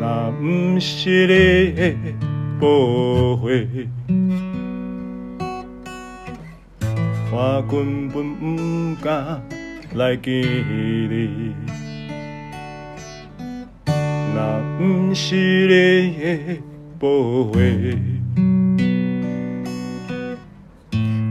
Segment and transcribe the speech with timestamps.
[0.00, 1.94] 若不是你的
[2.58, 2.66] 保
[3.36, 3.50] 护，
[7.30, 9.42] 我根本不敢
[9.94, 11.54] 来见你。
[14.34, 16.62] 若不是你的
[16.98, 17.06] 保
[17.44, 17.52] 护，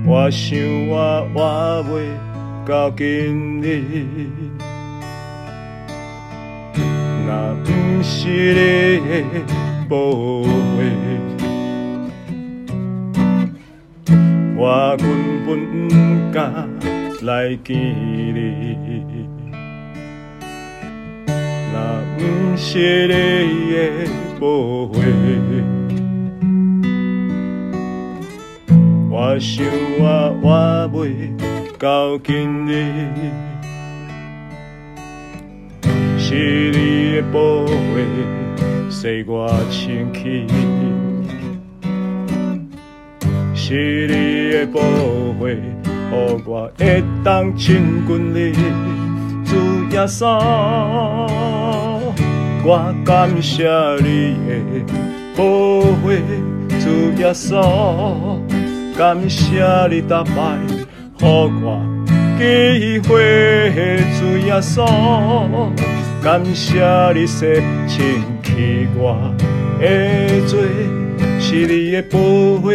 [0.06, 0.60] 我想
[0.90, 3.82] 我活袂到今日。
[7.26, 7.56] 若
[8.12, 9.14] 是你的
[9.88, 10.48] 保护，
[14.58, 15.06] 我根
[15.46, 15.48] 本
[15.88, 15.94] 不
[16.34, 16.68] 敢
[17.22, 18.38] 来见你。
[21.72, 21.76] 若
[22.18, 22.20] 不
[22.58, 23.14] 是你
[23.74, 23.78] 的
[24.40, 24.44] 保
[24.88, 24.92] 护，
[29.12, 29.64] 我想
[30.00, 30.04] 我
[30.42, 31.00] 活袂
[31.78, 32.28] 到今
[32.66, 32.70] 日。
[36.18, 36.36] 是
[36.72, 36.89] 你
[37.20, 37.72] 的保护，
[38.90, 40.48] 使我清气；
[43.54, 44.80] 是你的保
[45.38, 45.60] 护，予
[46.46, 48.54] 我会当亲近你。
[49.44, 49.56] 主
[49.92, 50.26] 耶稣，
[52.64, 53.68] 我感谢
[54.02, 54.50] 你的
[55.36, 56.10] 保护。
[56.80, 56.86] 主
[57.22, 58.40] 耶稣，
[58.98, 59.62] 感谢
[59.92, 60.58] 你打败，
[61.20, 61.82] 予我
[62.40, 63.10] 机会。
[64.18, 64.88] 主耶稣。
[66.22, 67.46] 感谢你洗
[67.88, 69.18] 清气我
[69.80, 70.60] 的罪，
[71.40, 72.20] 是你的保
[72.60, 72.72] 护，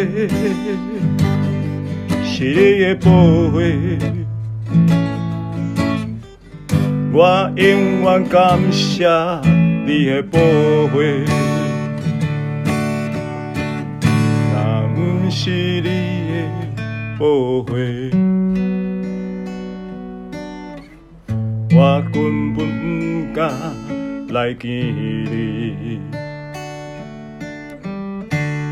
[2.25, 3.11] 是你的保
[3.51, 3.61] 护，
[7.13, 9.07] 我永远感谢
[9.87, 10.39] 你的保
[10.89, 10.99] 护，
[14.55, 14.57] 若
[14.95, 15.89] 不是你
[16.31, 16.35] 的
[17.19, 17.23] 保
[17.61, 17.73] 护，
[21.75, 22.85] 我根本。
[23.35, 23.51] 敢
[24.29, 25.99] 来见你，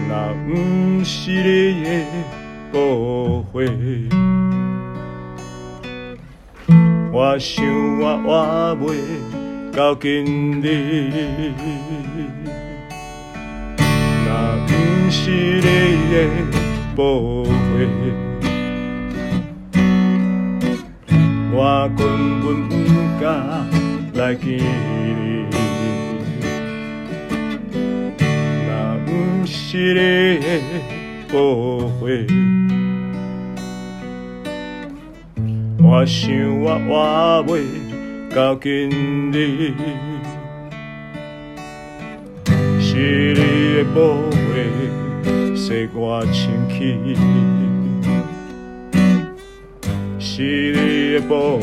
[0.08, 0.14] 若
[0.46, 1.82] 不是你
[2.72, 3.66] 的误会，
[7.12, 7.66] 我想
[7.98, 8.86] 我活袂
[9.76, 10.64] 到今日。
[14.24, 14.30] 若
[14.68, 14.70] 不
[15.10, 15.66] 是你
[16.12, 16.14] 的
[16.96, 17.50] 误会，
[21.52, 22.00] 我根
[22.42, 22.81] 本
[23.22, 23.30] 敢。
[24.14, 25.46] 来见你，
[28.66, 28.70] 若
[29.06, 29.10] 不
[29.46, 30.00] 是你
[30.40, 30.46] 的
[31.32, 31.38] 保
[31.86, 32.00] 护，
[35.80, 36.20] 我想
[36.60, 37.52] 我活袂
[38.34, 38.70] 到今
[39.30, 39.72] 日。
[42.80, 43.40] 是你
[43.76, 44.32] 的保护，
[45.56, 47.16] 使我清气；
[50.18, 51.62] 是你的保护。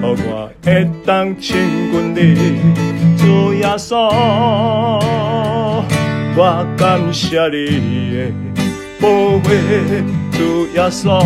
[0.00, 1.56] 予我会当亲
[1.90, 2.18] 近你，
[3.16, 3.96] 主耶稣，
[6.36, 7.56] 我感谢你
[8.14, 8.30] 的
[9.00, 9.48] 保护，
[10.32, 11.20] 主耶稣，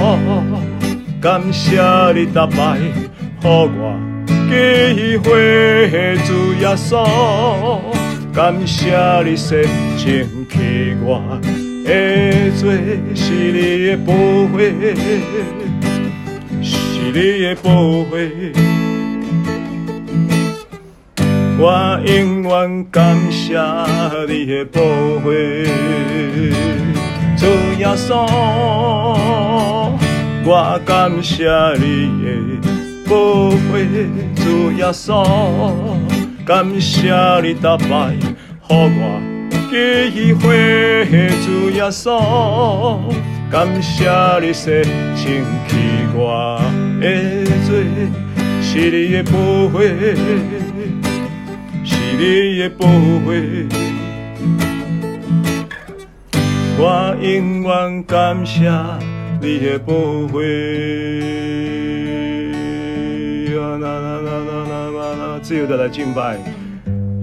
[1.20, 1.80] 感谢
[2.14, 6.92] 你打败，予我机会，主耶稣，
[8.32, 9.62] 感谢你洗
[9.98, 11.20] 净去我
[11.84, 12.72] 会做，
[13.14, 14.12] 是你的保
[14.48, 14.58] 护。
[17.14, 17.70] 你的保
[18.04, 18.16] 护，
[21.58, 23.58] 我永远感谢
[24.26, 24.80] 你的保
[25.20, 25.30] 护。
[27.36, 27.44] 主
[27.78, 28.26] 耶稣，
[30.46, 31.44] 我感谢
[31.78, 32.26] 你的
[33.06, 33.14] 保
[33.50, 33.56] 护。
[34.34, 35.22] 主耶稣，
[36.46, 37.12] 感谢
[37.42, 39.20] 你打败，予我
[39.70, 41.06] 机会。
[41.44, 42.98] 主耶稣，
[43.50, 44.08] 感谢
[44.40, 44.82] 你洗
[45.14, 45.76] 净去
[46.14, 46.58] 我。
[47.02, 47.84] 的罪，
[48.62, 49.32] 是你的保
[49.68, 49.80] 护，
[51.84, 53.32] 是你的保护，
[56.78, 58.70] 我永远感谢
[59.40, 59.92] 你的保
[60.28, 60.40] 护。
[63.50, 66.38] 呀啦啦啦啦啦啦啦，自由的来敬拜。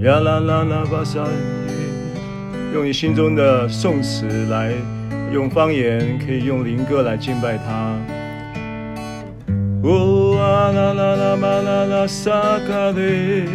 [0.04, 1.26] 呀啦啦啦巴沙，
[2.74, 4.74] 用你心中的颂词来，
[5.32, 7.96] 用方言可以用灵歌来敬拜他。
[9.82, 12.32] 哦啊啦啦啦嘛啦啦萨
[12.68, 13.46] 卡雷，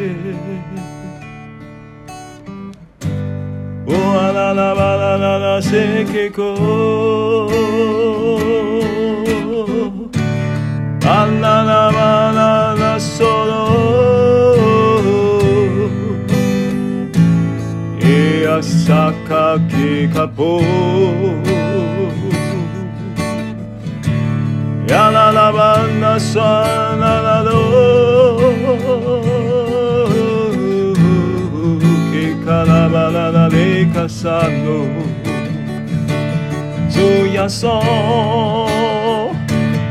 [3.87, 6.43] 哦啊啦啦嘛啦啦啦塞克科，
[11.07, 11.99] 啊啦啦嘛
[12.33, 13.53] 啦啦索罗，
[18.01, 20.63] 耶啊萨卡基卡波。
[24.89, 27.51] 呀啦啦吧那嗦啦啦哆，
[32.13, 32.35] 给
[33.95, 34.29] 亚撒
[34.65, 34.87] 路，
[36.91, 37.01] 主
[37.33, 37.81] 耶稣，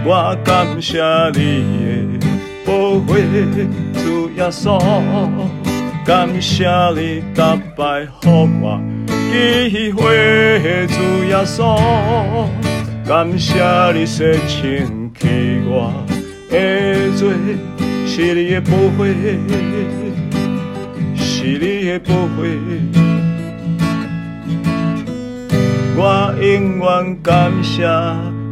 [0.06, 1.02] 我感谢
[1.34, 2.28] 你的
[2.64, 2.72] 宝
[3.08, 3.14] 血，
[3.96, 4.80] 主耶稣，
[6.06, 8.30] 感谢你打败给
[8.62, 11.76] 我机会，主耶稣，
[13.06, 13.62] 感谢
[13.94, 15.92] 你舍清去我
[16.50, 17.30] 的罪，
[18.08, 19.14] 是你的宝贝。
[21.16, 22.42] 是你的宝贝，
[25.98, 27.86] 我永远感谢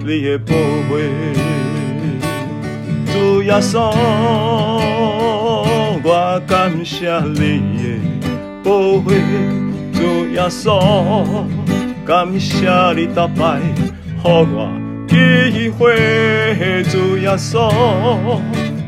[0.06, 0.54] 你的宝
[0.90, 1.10] 贝。
[3.14, 3.90] 主耶稣，
[6.04, 7.40] 我感谢你
[7.78, 7.84] 的
[8.62, 9.16] 宝贝。
[9.94, 11.46] 主耶稣，
[12.06, 13.62] 感谢你打败
[14.24, 14.72] 给我
[15.08, 15.96] 机会。
[16.86, 17.72] 主耶稣，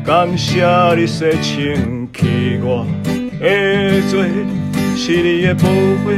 [0.04, 0.64] 感谢
[0.96, 2.86] 你舍清去我。
[3.40, 4.30] 的罪，
[4.96, 5.64] 是你的宝
[6.06, 6.16] 血，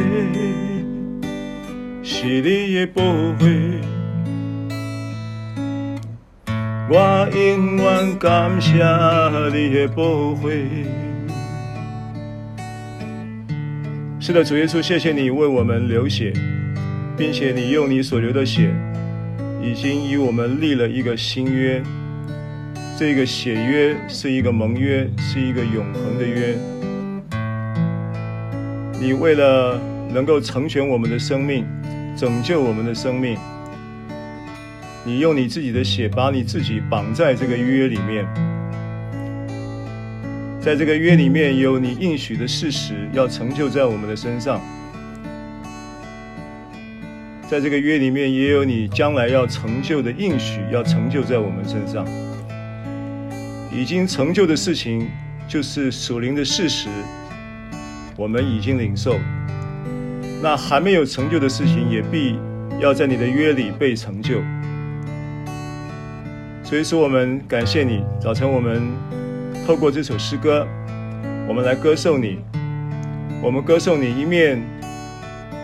[2.02, 3.02] 是你的宝
[3.40, 3.46] 血，
[6.88, 8.74] 我永远感谢
[9.52, 10.46] 你的宝血。
[14.20, 16.32] 是的，主耶稣，谢谢你为我们流血，
[17.16, 18.72] 并且你用你所流的血，
[19.66, 21.82] 已经与我们立了一个新约。
[22.96, 26.56] 这个血约是一个盟约，是一个永恒的约。
[29.00, 29.80] 你为了
[30.14, 31.66] 能够成全我们的生命，
[32.16, 33.36] 拯救我们的生命，
[35.04, 38.24] 你用你自己的血把你自己绑在这个约里面，
[40.60, 44.60] 在这个约里面有你应许的事实要成就在我们的身上，
[47.48, 52.04] 在这个约里面也有你将来要成就的应许要成就在我们身上，
[53.72, 55.08] 已经成就的事情
[55.46, 56.88] 就是属灵的事实。
[58.16, 59.16] 我们已经领受，
[60.43, 62.37] 那还没有成就的事情，也必
[62.81, 64.40] 要在你的约里被成就。
[66.64, 68.02] 所以说，我们感谢你。
[68.20, 68.82] 早晨，我们
[69.64, 70.66] 透过这首诗歌，
[71.46, 72.40] 我们来歌颂你。
[73.40, 74.60] 我们歌颂你，一面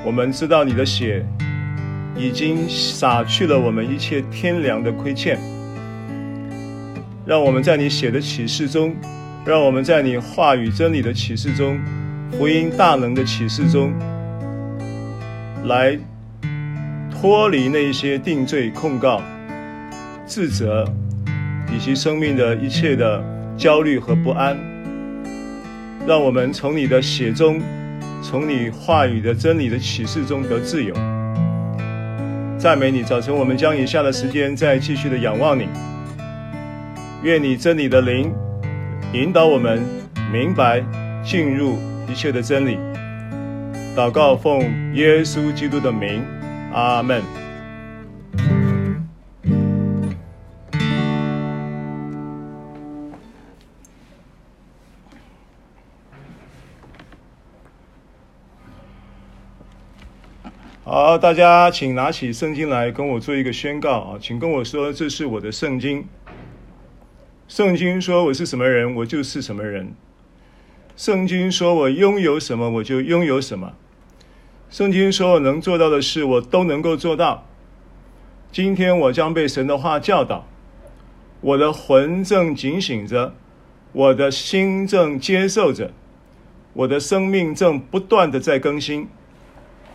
[0.07, 1.27] 我们知道你的血
[2.17, 5.39] 已经洒去了我们一切天良的亏欠，
[7.25, 8.95] 让我们在你写的启示中，
[9.45, 11.79] 让我们在你话语真理的启示中。
[12.33, 13.93] 福音大能的启示中，
[15.65, 15.99] 来
[17.11, 19.21] 脱离那些定罪、控告、
[20.27, 20.85] 自责，
[21.71, 23.23] 以及生命的一切的
[23.57, 24.57] 焦虑和不安，
[26.07, 27.61] 让我们从你的血中，
[28.23, 30.95] 从你话语的真理的启示中得自由。
[32.63, 33.03] 赞美你！
[33.03, 35.67] 早晨，我们将以下的时间再继续的仰望你。
[37.25, 38.33] 愿你真理的灵
[39.13, 39.83] 引导我们
[40.33, 40.81] 明白
[41.25, 41.77] 进入。
[42.09, 42.79] 一切的真理，
[43.97, 44.61] 祷告奉
[44.95, 46.23] 耶稣基督的名，
[46.73, 47.21] 阿门。
[60.95, 66.07] 好，大家请拿起圣经来跟我做一个宣告啊，请跟我说，这是我的圣经。
[67.49, 69.95] 圣经说我是什么人，我就是什么人。
[70.95, 73.73] 圣经说：“我拥有什么，我就拥有什么。”
[74.69, 77.47] 圣经说：“我能做到的事，我都能够做到。”
[78.53, 80.47] 今天我将被神的话教导，
[81.41, 83.35] 我的魂正警醒着，
[83.93, 85.93] 我的心正接受着，
[86.75, 89.09] 我的生命正不断的在更新，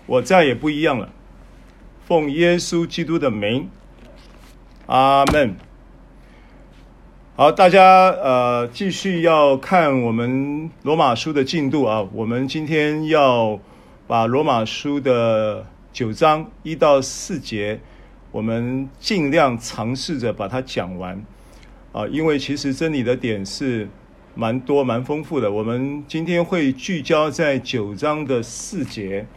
[0.07, 1.09] 我再也不一样了。
[2.05, 3.69] 奉耶稣基督的名，
[4.85, 5.55] 阿门。
[7.35, 12.07] 好，大家呃，继续要看我们罗马书的进度啊。
[12.13, 13.59] 我们今天要
[14.07, 17.79] 把罗马书的九章一到四节，
[18.31, 21.21] 我们尽量尝试着把它讲完
[21.91, 22.07] 啊。
[22.07, 23.87] 因为其实真理的点是
[24.33, 25.51] 蛮多、蛮丰富的。
[25.51, 29.27] 我们今天会聚焦在九章的四节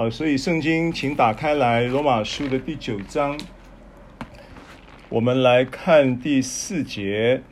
[0.00, 3.38] 啊，所以圣经请打开来，罗马书的第九章。
[5.10, 7.42] 我们来看第四节。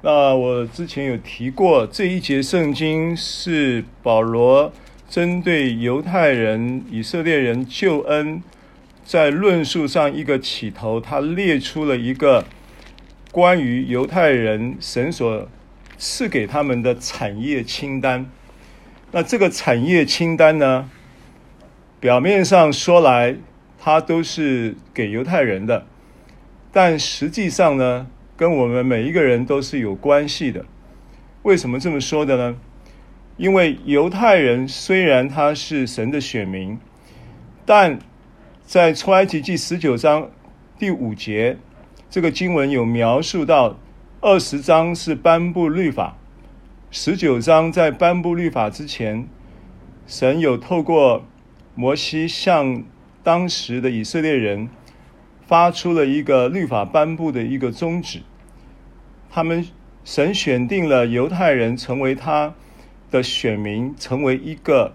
[0.00, 4.72] 那我之前有提过，这一节圣经是保罗
[5.10, 8.42] 针对犹太人、以色列人救恩，
[9.04, 12.46] 在论述上一个起头，他列出了一个
[13.30, 15.46] 关于犹太人神所
[15.98, 18.30] 赐给他们的产业清单。
[19.10, 20.88] 那这个产业清单呢，
[22.02, 23.36] 表面上说来，
[23.78, 25.86] 它都是给犹太人的。
[26.72, 30.64] 但实际上呢，跟我们每一个人都是有关系的。
[31.44, 32.56] 为什么这么说的呢？
[33.36, 36.76] 因为犹太人虽然他是神的选民，
[37.64, 38.00] 但
[38.66, 40.28] 在出埃及记十九章
[40.80, 41.56] 第五节，
[42.10, 43.78] 这个经文有描述到
[44.20, 46.18] 二十章是颁布律法，
[46.90, 49.28] 十九章在颁布律法之前，
[50.08, 51.24] 神有透过
[51.74, 52.84] 摩西向
[53.22, 54.68] 当时的以色列人
[55.46, 58.20] 发出了一个律法颁布的一个宗旨，
[59.30, 59.66] 他们
[60.04, 62.54] 神选定了犹太人成为他
[63.10, 64.92] 的选民，成为一个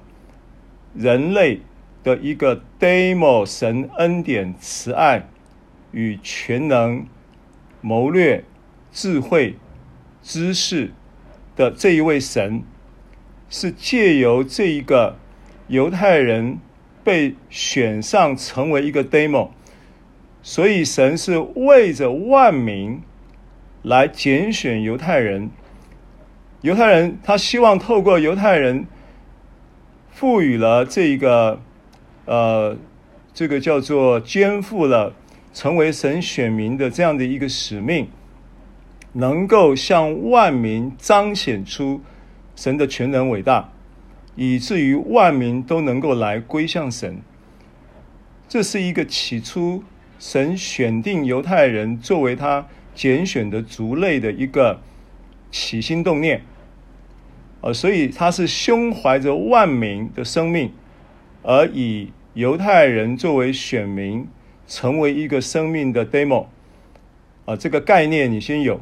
[0.94, 1.62] 人类
[2.04, 5.28] 的一个 demo 神恩典慈爱
[5.92, 7.08] 与全能
[7.82, 8.44] 谋略
[8.92, 9.56] 智慧
[10.22, 10.92] 知识
[11.56, 12.62] 的这一位神，
[13.50, 15.18] 是借由这一个
[15.68, 16.60] 犹太人
[17.08, 19.52] 被选上成为一个 demo，
[20.44, 23.02] 所以神是为着万民
[23.82, 25.50] 来拣选犹太人。
[26.60, 28.86] 犹太人他希望透过犹太人
[30.12, 31.62] 赋予了这一个
[32.26, 32.76] 呃，
[33.34, 35.14] 这个叫做肩负了
[35.54, 38.10] 成为神选民的这样的一个使命，
[39.14, 42.02] 能够向万民彰显出
[42.58, 43.70] 神的全能伟大。
[44.40, 47.18] 以至于万民都能够来归向神，
[48.48, 49.84] 这是一个起初
[50.20, 54.80] 神选定犹太人作为他拣选的族类的一个
[55.50, 56.44] 起心动念，
[57.62, 60.72] 呃，所以他是胸怀着万民的生命，
[61.42, 64.28] 而以犹太人作为选民，
[64.68, 66.46] 成为一个生命的 demo，
[67.46, 68.80] 啊，这个概念你先有，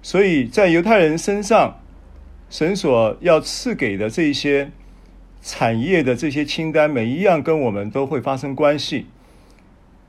[0.00, 1.80] 所以在犹太人身上。
[2.48, 4.70] 神所要赐给的这些
[5.42, 9.06] 产业的这些清单，每一样跟我们都会发生关系。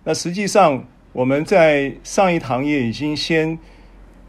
[0.03, 3.57] 那实际上，我们在上一堂也已经先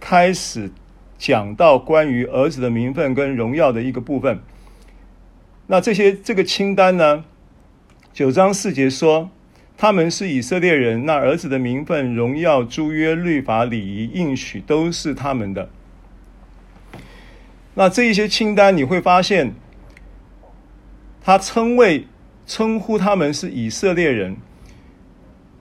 [0.00, 0.70] 开始
[1.18, 4.40] 讲到关于儿子的名分跟荣耀的一个部分。
[5.66, 7.24] 那这些这个清单呢，
[8.12, 9.30] 九章四节说，
[9.76, 15.68] 他们是以色列人，那儿子的名分、荣耀、诸约、律法、礼仪、应许，都是他们的。
[17.78, 19.54] 那这一些清单，你会发现，
[21.22, 22.08] 他称谓
[22.44, 24.36] 称呼他们是以色列人。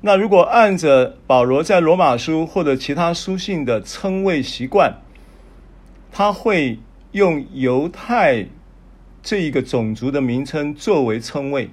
[0.02, 4.96] 那如果按着保罗在罗马书或者其他书信的称谓习惯，
[6.12, 6.80] 他会
[7.12, 8.48] 用犹太
[9.22, 11.70] 这一个种族的名称作为称谓，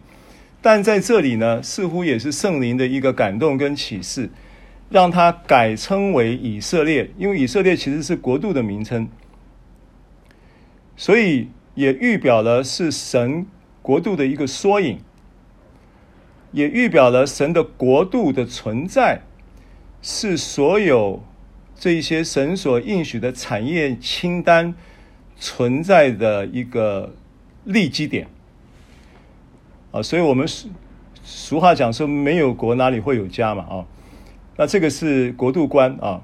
[0.61, 4.29] 但在这里呢，似乎也是圣灵的一个感动跟启示，
[4.91, 9.09] 让他改称为以色列，因为以色列其实是国度的名称。
[10.97, 13.47] 所以也预表了是神
[13.83, 15.01] 国度的一个缩影，
[16.53, 19.23] 也预表了神的国度的存在
[20.01, 21.25] 是所有
[21.75, 24.73] 这一些神所应许的产业清单
[25.37, 27.13] 存在的一个
[27.65, 28.29] 立基点
[29.91, 30.69] 啊，所以我们俗
[31.25, 33.87] 俗话讲说，没有国哪里会有家嘛啊，
[34.57, 36.23] 那这个是国度观啊，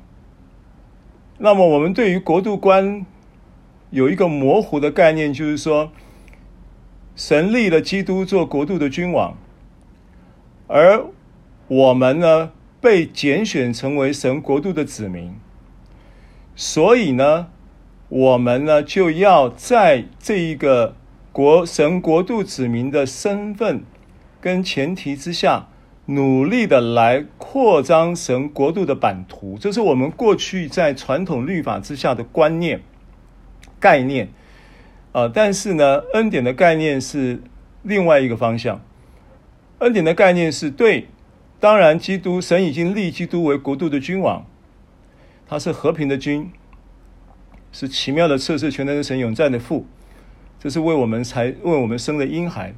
[1.39, 3.05] 那么我们对于国度观。
[3.91, 5.91] 有一个模糊的概念，就是说，
[7.17, 9.37] 神立了基督做国度的君王，
[10.69, 11.05] 而
[11.67, 15.35] 我们呢，被拣选成为神国度的子民，
[16.55, 17.49] 所以呢，
[18.09, 20.95] 我们呢就要在这一个
[21.33, 23.83] 国神国度子民的身份
[24.41, 25.67] 跟前提之下，
[26.07, 32.83] 努力的来扩张神国度的版图，这是我们过去在传统律法之下的观念。
[33.81, 34.29] 概念，
[35.13, 37.43] 啊，但是呢，恩典的概念是
[37.83, 38.81] 另外一个方向。
[39.79, 41.09] 恩典的概念是对，
[41.59, 44.47] 当然，基督神已经立基督为国度的君王，
[45.49, 46.51] 他是和平的君，
[47.73, 49.87] 是奇妙的测试全能的神永在的父，
[50.59, 52.75] 这是为我们才为我们生的婴孩，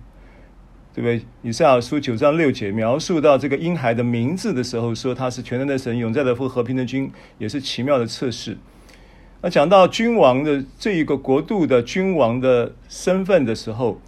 [0.94, 1.26] 对不对？
[1.42, 8.56] 以赛亚书九章六节描述到这个婴孩的名字的时候，说他是全能的神永在的父，和平的君，也是奇妙的测试。
[9.44, 14.00] 那讲到君王的这一个国度的君王的身份的时候，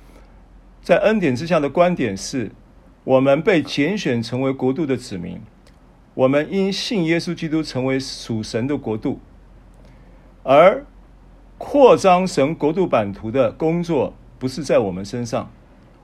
[0.81, 2.53] 在恩典之下的观点是，
[3.03, 5.41] 我们被拣选成为国度的子民，
[6.15, 9.19] 我们因信耶稣基督成为属神的国度，
[10.45, 10.87] 而
[11.59, 15.51] 扩张神国度版图的工作不是在我们身上，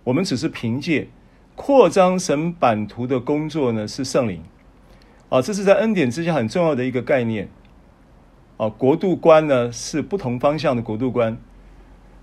[0.03, 1.07] 我们只是凭借
[1.55, 4.43] 扩张神版图的工作呢，是圣灵，
[5.29, 7.49] 啊，这是在恩典之下很重要的一个概念。
[8.61, 11.38] 啊，国度观呢是不同方向的国度观，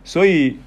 [0.04, 0.60] 所以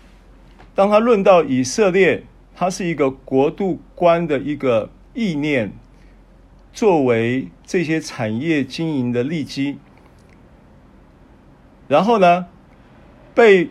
[0.74, 2.24] 当他论到以色列，
[2.56, 5.70] 它是一个国度观的一个意念，
[6.72, 9.78] 作为这些产业经营的利基，
[11.86, 12.46] 然后呢，
[13.32, 13.70] 被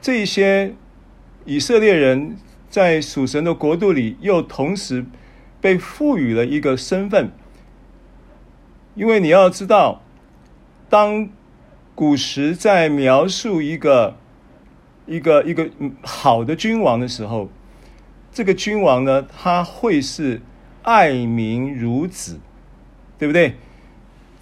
[0.00, 0.74] 这些
[1.44, 2.36] 以色列人
[2.68, 5.06] 在属神的国度里，又同时
[5.60, 7.30] 被赋予了一个身份。
[8.96, 10.02] 因为你要知道，
[10.88, 11.28] 当
[11.96, 14.16] 古时在描述一个
[15.06, 15.70] 一个一个
[16.02, 17.48] 好的君王的时候，
[18.30, 20.42] 这个君王呢，他会是
[20.82, 22.38] 爱民如子，
[23.18, 23.54] 对不对？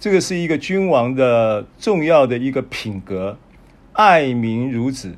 [0.01, 3.37] 这个是一个君王的重要的一个品格，
[3.93, 5.15] 爱民如子。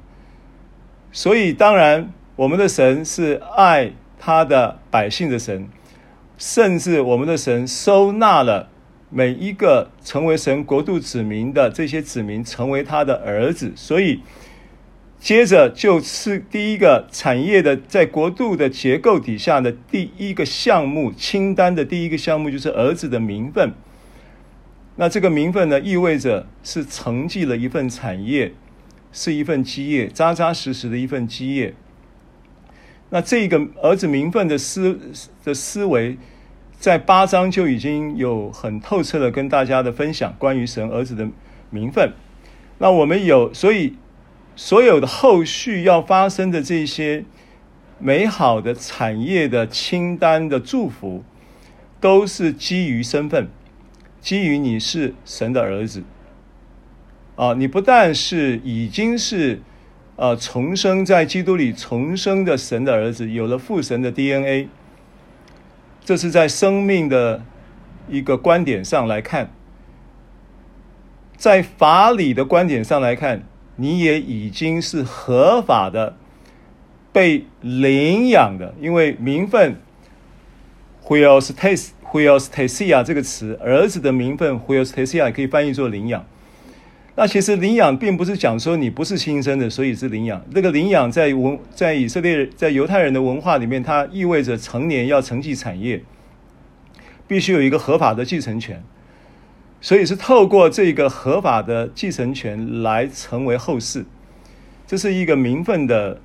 [1.12, 5.68] 所以，当然，我们的神是爱他的百姓的神，
[6.38, 8.70] 甚至我们的神收纳了
[9.10, 13.72] 每一个成为神国度子民的这些子民，成为他的儿子。
[13.76, 14.22] 所以，
[15.20, 23.74] 接着就是第一个产业的在国度的结构底下的第一个项目清单的第一个项目，就是儿子的名分。
[24.98, 28.52] 那这个名分呢，意味着是承继了一份产业，
[29.12, 31.74] 是一份基业，扎扎实实的一份基业。
[33.10, 35.00] 那这个儿子名分的思
[35.46, 36.18] 的思维，
[36.80, 41.28] 在八章就已经有很透彻的跟大家的分享关于神儿子的
[41.72, 42.14] 名分。
[42.78, 43.96] 那我们有，所以
[44.56, 47.26] 所有的后续要发生的这些
[47.98, 51.24] 美好的产业的清单的祝福，
[52.00, 53.48] 都是基于身份。
[54.22, 56.04] 基于你是神的儿子，
[57.36, 59.62] 啊，你不但是已经是，
[60.16, 64.68] 呃，重生在基督里重生的神的儿子，有了父神的 DNA，
[66.08, 67.44] 这是在生命的
[68.08, 69.52] 一个观点上来看，
[71.36, 73.44] 在法理的观点上来看，
[73.76, 76.16] 你也已经是合法的
[77.12, 79.76] 被领养的，因为名分
[81.04, 86.26] ，huiothesis huiothesia 这个词，儿子的名分 huiothesia 也可以翻译作领养。
[87.20, 90.40] 那其实领养并不是讲说你不是亲生的，所以是领养。
[90.54, 96.04] 这个领养在文在以色列在犹太人的文化里面，它意味着成年要承继产业，
[97.28, 98.84] 必须有一个合法的继承权。
[99.82, 104.06] 所以是透过这个合法的继承权来成为后世。
[104.86, 106.22] 这是一个名分的，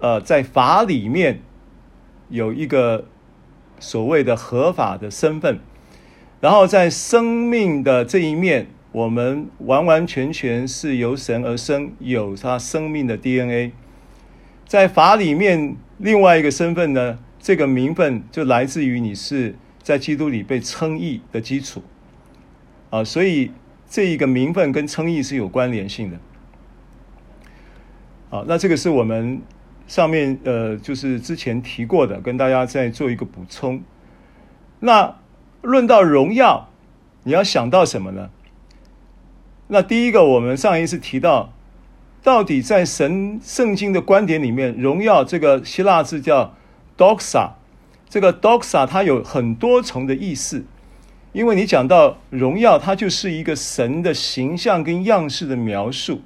[0.00, 1.40] 呃，在法里面
[2.28, 3.06] 有一个。
[3.82, 5.58] 所谓的合法的身份，
[6.38, 13.72] 然后在生命的这一面，我们完完全全是由神而生，有他生命的 DNA。
[14.66, 21.82] 在法里面，另外一个身份呢，这个名分就来自于你是在基督里被称义的基础
[22.90, 23.50] 啊，所以
[23.88, 26.18] 这一个名分跟称义是有关联性的。
[28.30, 29.40] 啊，那这个是我们。
[29.86, 33.82] 上面呃，就是之前提过的，跟大家再做一个补充。
[34.78, 35.16] 那
[35.62, 36.68] 论到荣耀，
[37.24, 38.30] 你要想到什么呢？
[39.72, 41.52] 那第一个，我们上一次提到，
[42.24, 46.56] 到底在神圣经的观点里面，荣耀这个希腊字叫
[46.98, 47.50] doxa，
[48.08, 50.64] 这个 doxa 它有很多重的意思，
[51.32, 56.22] 因为你讲到荣耀，它就是一个神的形象跟样式的描述。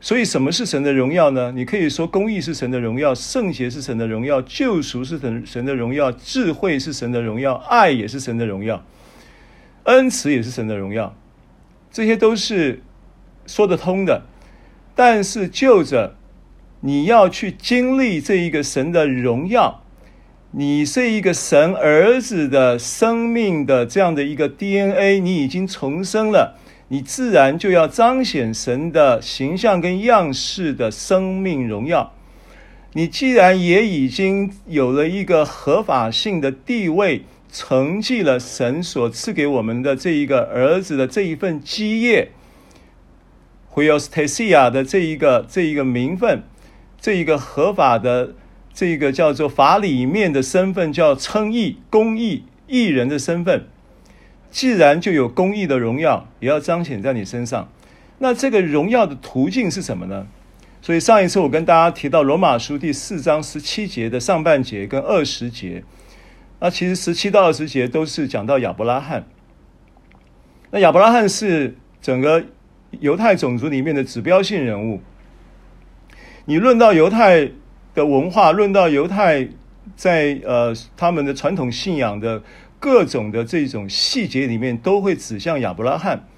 [0.00, 1.50] 所以，什么是神的荣耀呢？
[1.50, 8.84] 你可以说，公义是神的荣耀，圣洁是神的荣耀，救赎是神神的荣耀，智慧是神的荣耀，爱也是神的荣耀，
[9.84, 11.12] 恩慈也是神的荣耀，
[11.96, 12.82] 这些都是
[13.46, 14.24] 说得通的。
[14.94, 16.14] 但是，就着
[16.80, 19.82] 你要去经历这一个神的荣耀，
[20.50, 26.58] 你是一个神儿子的生命的这样的一个 DNA，你已经重生了。
[26.88, 32.12] 你自然就要彰显神的形象跟样式的生命荣耀。
[32.92, 37.24] 你既然也已经有了一个合法性的地位，
[37.58, 42.32] 承继了神所赐给我们的这一个儿子的这一份基业
[43.72, 46.42] ，huiothesia 的这一个这一个名分，
[47.00, 48.34] 这一个合法的
[48.74, 53.66] 这一个叫做法里面的身份，叫称义、公义、义人的身份。
[54.50, 57.72] 既然就有公义的荣耀，也要彰显在你身上。
[58.18, 60.26] 那这个荣耀的途径是什么呢？
[60.82, 65.82] 所以上一次我跟大家提到罗马书第四章十七节的上半节跟二十节，
[66.58, 69.26] 那其实十七到二十节都是讲到亚伯拉罕。
[70.70, 72.44] 那亚伯拉罕是整个
[73.00, 75.00] 犹太种族里面的指标性人物。
[76.44, 77.50] 你论到犹太
[77.94, 79.48] 的文化，论到犹太
[79.94, 82.42] 在呃他们的传统信仰的。
[82.78, 86.28] 各种的这种细节里面都会指向亚伯拉罕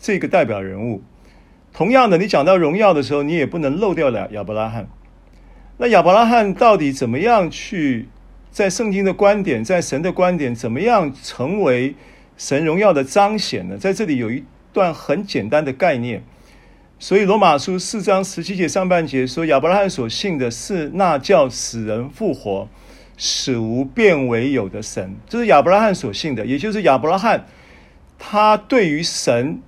[0.00, 1.02] 这个代表人物。
[1.74, 4.88] 同样的，你讲到荣耀的时候，你也不能漏掉了亚伯拉罕。
[5.76, 8.08] 那亚伯拉罕到底怎么样去
[8.56, 11.94] 在圣经的观点，在神的观点，怎么样成为
[12.38, 13.76] 神荣耀的彰显呢？
[13.76, 14.42] 在这里有一
[14.72, 16.24] 段很简单的概念，
[16.98, 22.66] 所以罗马书四章十七节上半节说，亚伯拉罕所信的是那叫死人复活、
[23.18, 27.44] 使无变为有的神，这是亚伯拉罕所信的，也就是亚伯拉罕
[28.18, 29.60] 他对于神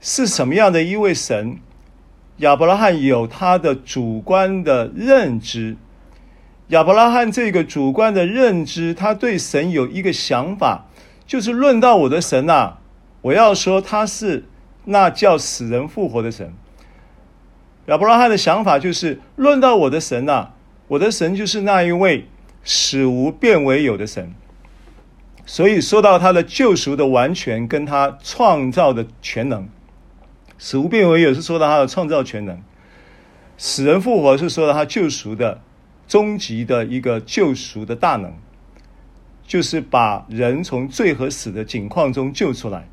[0.00, 1.58] 是什么样的一位神，
[2.38, 5.76] 亚伯拉罕有他的主观的认知。
[6.68, 10.86] 亚伯拉罕这个主观的认知，他对神有一个想法，
[11.26, 12.78] 就是论到我的神呐，
[13.20, 14.44] 我要说他是
[14.86, 16.54] 那叫死人复活的神。
[17.86, 20.52] 亚伯拉罕的想法就是论到我的神呐，
[20.88, 22.26] 我的神就是那一位
[22.62, 24.32] 使无变为有的神。
[25.44, 29.68] 所以说到他的救赎的完全，跟他创造的全能，
[30.56, 32.58] 使无变为有是说到他的创造全能，
[33.58, 35.60] 死人复活是说到他救赎的。
[36.06, 38.32] 终极的一个救赎的大能，
[39.46, 42.86] 就是把人从罪和死的境况中救出来，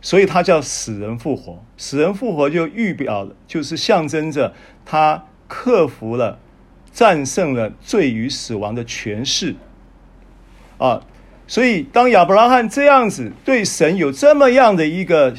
[0.00, 1.62] 所以他叫死人复活。
[1.76, 6.38] 死人复活就预表了，就是象征着他克服了、
[6.92, 9.54] 战胜了罪与死亡的权势
[10.78, 11.02] 啊。
[11.46, 15.34] 所以当亚伯拉罕这样子对神有这么样的一个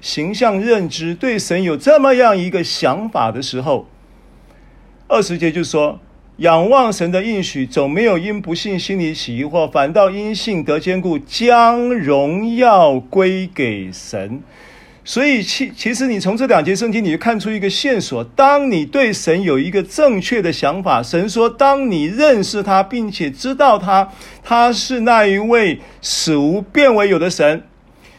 [0.00, 3.86] 形象认知，对神有这么样一个想法的时候，
[5.08, 6.00] 二十节就说
[6.38, 14.42] ：“仰望神的应许，总没有因不信心里起疑惑，反倒因信得坚固，将荣耀归给神。”
[15.04, 27.62] 所以，其其实你从这两节圣经，你就看出一个线索：当你对神有一个正确的想法，神说，当你认识他，并且知道他，他是那一位使无变为有的神，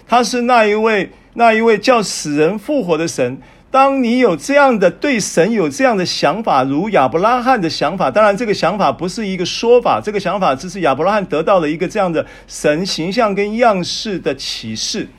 [0.08, 3.38] 他是那一位那一位叫死人复活的神。
[3.78, 15.10] 当你有这样的对神有这样的想法，如亚伯拉罕的想法，当然这个想法不是一个说法，这个想法只是亚伯拉罕得到了一个这样的神形象跟样式的启示。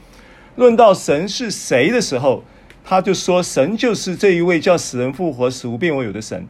[0.56, 2.42] 论到神是谁的时候，
[2.84, 6.44] 他就说神就是这一位叫死人复活、死无变为有的神。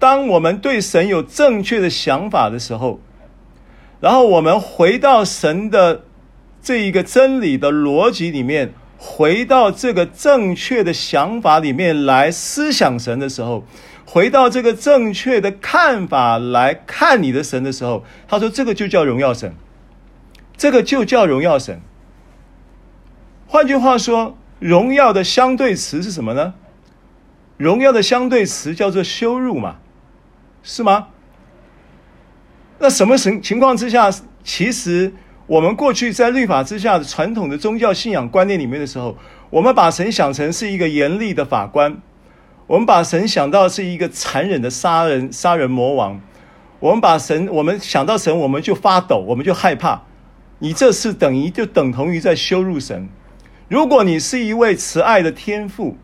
[0.00, 2.98] 当我们对神有正确的想法的时候，
[4.00, 6.02] 然后我们回到神的
[6.60, 8.74] 这一个真理的逻辑里面。
[9.02, 13.64] 回到这个正确的想法里面来思想神的时候，
[14.04, 19.54] 回到这个正确的看法来看你的神的时候，他说这个就叫荣耀神，
[20.54, 21.80] 这个就叫荣耀神。
[23.46, 26.52] 换句话说，荣耀的相对词是什么呢？
[27.56, 29.76] 荣耀的相对词叫做羞辱嘛，
[30.62, 31.08] 是吗？
[32.78, 34.10] 那什么情情况之下，
[34.44, 35.14] 其实？
[35.50, 39.16] 我们过去在律法之下的传统的宗教信仰观念里面的时候，
[39.50, 42.00] 我们把神想成是一个严厉的法官，
[42.68, 46.20] 我们把神想到是一个残忍的杀人杀人魔王，
[46.78, 50.02] 我们把神，我们想到神，我们就发抖，我们就害怕。
[50.60, 53.08] 你这是等于就等同于在羞辱神。
[53.66, 55.96] 如果你是一位慈爱的天父，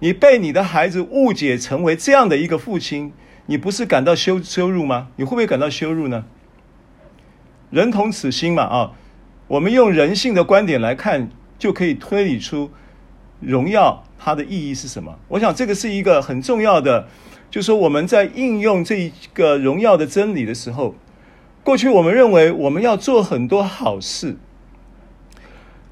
[0.00, 3.12] 你被你的孩子误解成为这样的一个父亲，
[3.46, 5.10] 你不是感到羞羞辱吗？
[5.14, 6.24] 你会不会感到羞辱呢？
[7.70, 8.92] 人同此心嘛，啊，
[9.46, 11.28] 我们用人性的观点来看，
[11.58, 12.70] 就可以推理出
[13.40, 15.18] 荣耀它的意义是什么。
[15.28, 17.06] 我想这个是一个很重要的，
[17.50, 20.94] 就是说我们在应用这一个荣耀的真理的时候，
[21.62, 24.36] 过去我们认为我们要做很多好事，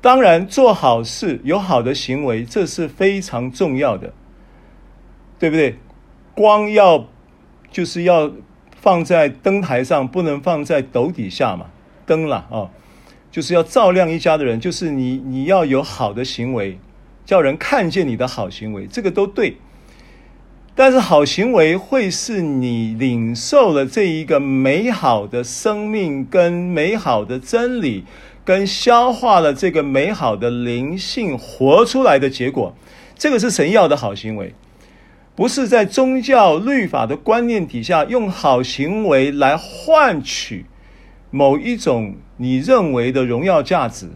[0.00, 4.14] 当然做好事有好的行为，这是非常重要的，
[5.38, 5.78] 对不对？
[6.34, 7.06] 光要
[7.70, 8.32] 就是要。
[8.86, 11.66] 放在灯台上，不能放在斗底下嘛？
[12.06, 12.70] 灯啦，哦，
[13.32, 16.78] 就是要照亮一家的人，就是你，你要有好的行为，
[17.24, 19.56] 叫人看见你的好行为，这个都对。
[20.76, 28.04] 但是好行为会是你领受了这一个美好的生命跟美好的真理，
[28.44, 32.72] 跟消化了这个美好的灵性活出来的结果，
[33.18, 34.54] 这个是神要的好行为。
[35.36, 40.64] 不是在宗教律法的观念底下，用好行为来换取
[41.30, 44.08] 某一种你认为的荣耀价值。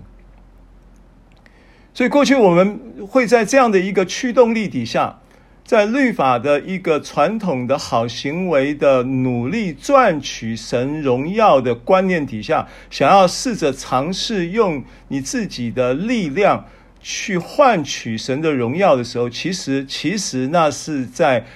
[1.92, 5.18] 所以过去我们会在这样的一个驱动力底下，
[5.62, 16.64] 在律法的一个传统的好行为的努力赚取神荣耀的观念底下，想要试着尝试用你自己的力量。
[17.00, 21.46] 去换取神的荣耀的时候，其实其实那是在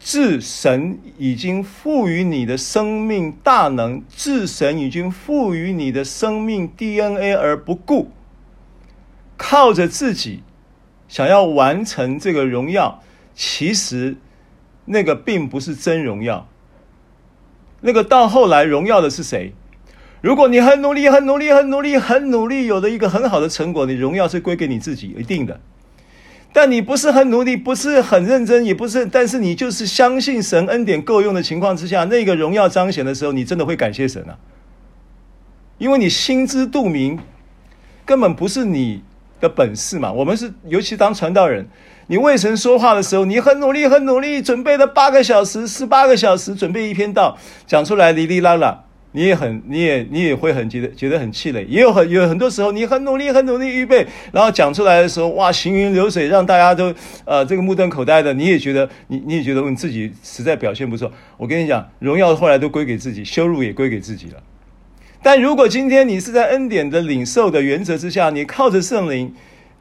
[0.00, 8.10] 置神已经赋予你的生命大能，置神已经赋予你的生命 DNA 而不顾，
[9.36, 10.42] 靠着自己
[11.08, 13.02] 想要完成这个荣耀，
[13.34, 14.16] 其实
[14.86, 16.48] 那个并不是真荣耀，
[17.80, 19.54] 那个到后来荣耀的是谁？
[20.24, 25.60] 如果你很努力、很努力、很努力、很努力，有了一个很好的成果，你荣耀是归给你自己，一定的。
[26.50, 34.38] 但你不是很努力，不是很认真，也不是，但是你就是相信神恩典够用的情况之下，那个荣耀彰显的时候，你真的会感谢神啊，
[35.76, 37.18] 因为你心知肚明，
[38.06, 39.02] 根本不是你
[39.42, 40.10] 的本事嘛。
[40.10, 41.68] 我们是，尤其当传道人，
[42.06, 48.83] 你为神说话的时候，你很努力，很努力，准备了八个小时、十八个小时，准备一篇道，讲出来哩哩啦啦。
[49.16, 56.92] 你也很，你也你也会很觉得觉得很气馁，也有很有很多时候，你很努力很努力预备，然后讲出来的时候，哇，行云流水，让大家都
[57.24, 58.34] 呃这个目瞪口呆的。
[58.34, 61.12] 你也觉得你你也觉得你自己实在表现不错。
[61.36, 64.42] 我跟你讲，荣耀后来都归给自己，羞辱也归给自己了。
[65.22, 69.32] 但如果今天你是在恩典的领受的原则之下，你靠着圣灵，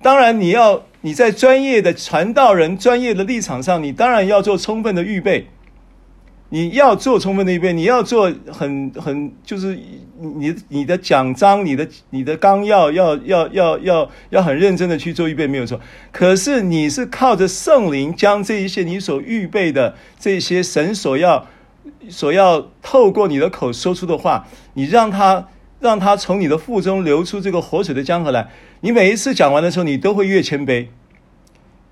[0.04, 5.48] 当然你要你在专业的传道人专业的立场上，你当然要做充分的预备。
[6.54, 9.76] 你要做充分的预备，你要做很很就是
[10.20, 15.82] 你你的讲章、你的你的纲要要要要要要很认真的去做预备，没有错。
[16.12, 21.48] 可是你是靠着圣灵将这一些你所预备的这些神所要
[22.08, 25.48] 所要透过你的口说出的话，你让他
[25.80, 28.48] 让他从你的腹中流出这个活水的江河来。
[28.82, 30.86] 你每一次讲完的时候，你都会越谦卑。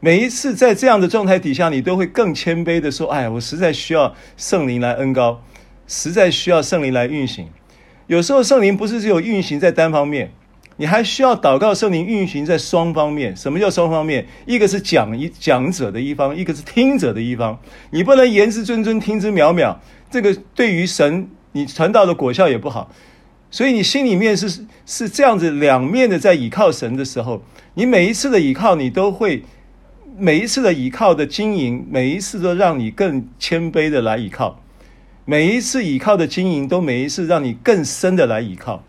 [0.04, 5.44] 每一次在这样的状态底下，你都会更谦卑的说：“哎，我实在需要圣灵来恩膏，
[5.86, 7.48] 实在需要圣灵来运行。
[8.08, 10.32] 有时候圣灵不是只有运行在单方面，
[10.78, 13.38] 你还需要祷告圣灵运行在双方面。
[13.38, 14.26] 什么叫双方面？
[14.48, 17.60] 一个是讲一讲者的一方，一个是听者的一方。
[17.92, 19.78] 你不能言之谆谆，听之渺渺。
[20.10, 22.92] 这个对于神，你传道的果效也不好。
[23.52, 27.44] 所以你心里面是是这样子两面的在倚靠神的时候，
[27.76, 29.44] 你每一次的倚靠，你都会。”
[30.22, 34.62] 每一次的倚靠的经营，每一次都让你更谦卑的来倚靠；
[35.26, 38.84] 每一次倚靠的经营，都每一次让你更深的来倚靠。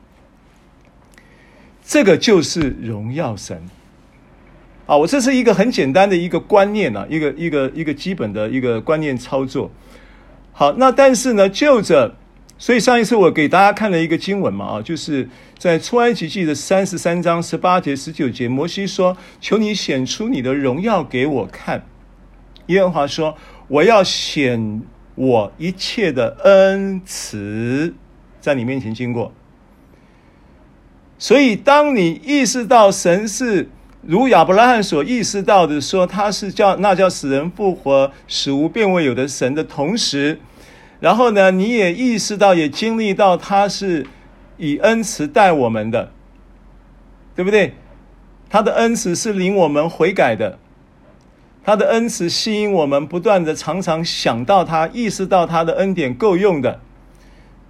[1.82, 3.62] 这个就是荣耀神
[4.84, 4.94] 啊！
[4.98, 9.70] 我这是一个很简单的一个观念啊，一个一个一个基本的一个观念操作。
[10.52, 12.14] 好，那但是呢，就着。
[12.58, 15.26] 所以上一次我给大家看了一个经文嘛，啊，就是
[15.62, 21.86] 在出埃及记的三十三章十八节、十九节，摩西说：“求你显出你的荣耀给我看。”
[22.66, 23.36] 耶和华说
[23.70, 24.82] ：“我要显
[25.14, 27.94] 我一切的恩慈
[28.40, 29.32] 在你面前经过。”
[31.16, 33.70] 所以，当你意识到神是
[34.00, 40.40] 如亚伯拉罕所意识到的，说他是叫那叫死人复活、死无变为有的神的同时，
[40.98, 44.04] 然后呢，你也意识到，也经历到，他是
[44.62, 46.12] 以恩慈待我们的，
[47.34, 47.74] 对不对？
[48.48, 50.56] 他的恩慈是领我们悔改的，
[51.64, 56.78] 他的恩慈吸引我们不断的常常想到他，意识到他的恩典够用的，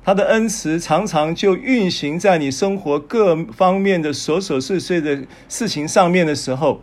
[0.04, 6.82] 他的恩慈常常就运行在你生活各方面的琐琐碎碎的事情上面的时候，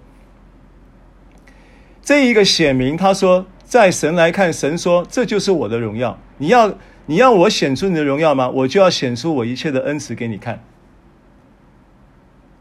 [2.01, 3.45] 这一个显明，他说。
[3.69, 6.17] 在神来看，神说：“这就是我的荣耀。
[6.39, 6.73] 你要
[7.09, 8.47] 你要我显出你的荣耀吗？
[8.47, 10.63] 我就要显出我一切的恩慈给你看。”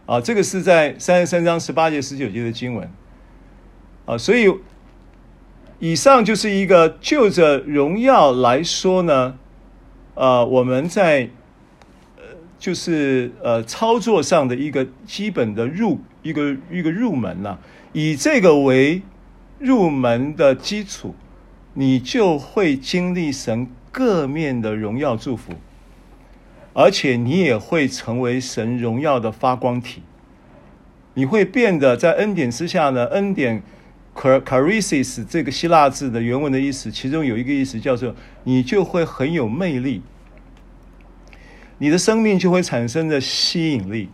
[0.08, 2.90] 啊，这个是在三十三章十八节、十九节的经文。
[4.06, 4.50] 啊，所以
[5.78, 9.38] 以上就是一个就着荣耀来说呢，
[10.14, 11.28] 呃，我们在
[12.16, 12.22] 呃，
[12.58, 17.60] 就是呃操作上的一个基本的入一个一个入门了，
[17.92, 19.02] 以这个为。
[19.60, 21.16] 入门的基础，
[21.74, 25.52] 你就会经历神各面的荣耀祝福，
[26.72, 30.02] 而且你也会成为神荣耀的发光体。
[31.14, 33.06] 你会变得在恩典之下呢？
[33.06, 33.62] 恩典
[34.14, 40.02] （charis） 这个希腊字的原文的意思，其中有一个意思叫做你就会很有魅力，
[41.78, 44.10] 你的生命就会产生的吸引力，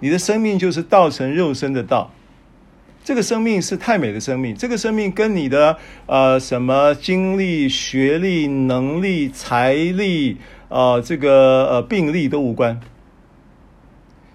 [0.00, 2.10] 你的生命就是道成肉身的道。
[3.08, 10.36] 这个生命是太美的生命，这个生命跟你的呃什么经历、学历、能力、财力、
[10.68, 12.78] 呃，这个呃病历都无关。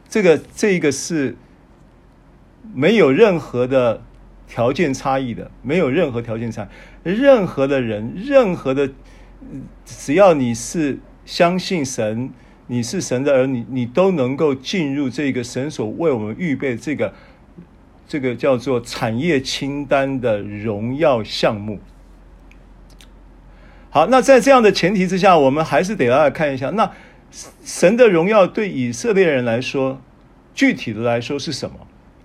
[0.10, 1.38] 这个这个是
[2.74, 4.02] 没有任何的
[4.48, 6.68] 条件差异的，没有任何条件差。
[7.04, 8.90] 任何的人，任何的，
[9.86, 12.32] 只要你是相信神，
[12.66, 17.14] 你是神的儿女，你都能够进入这个神所为我们预备这个。
[18.14, 21.80] 这个叫做产业清单的荣耀项目。
[23.90, 26.92] 好，那在这样的前提之下，我们还是得来看一下，那
[27.66, 30.00] 神的荣耀对以色列人来说，
[30.54, 31.76] 具体的来说是什么？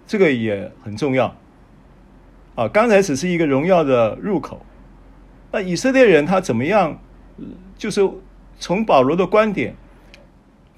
[0.07, 1.35] 这个也很重要。
[2.55, 4.61] 啊，刚才只是一个荣耀的入口，
[5.53, 7.01] 那以色列人他怎么样？
[7.79, 8.07] 就是
[8.59, 9.75] 从保罗的观点，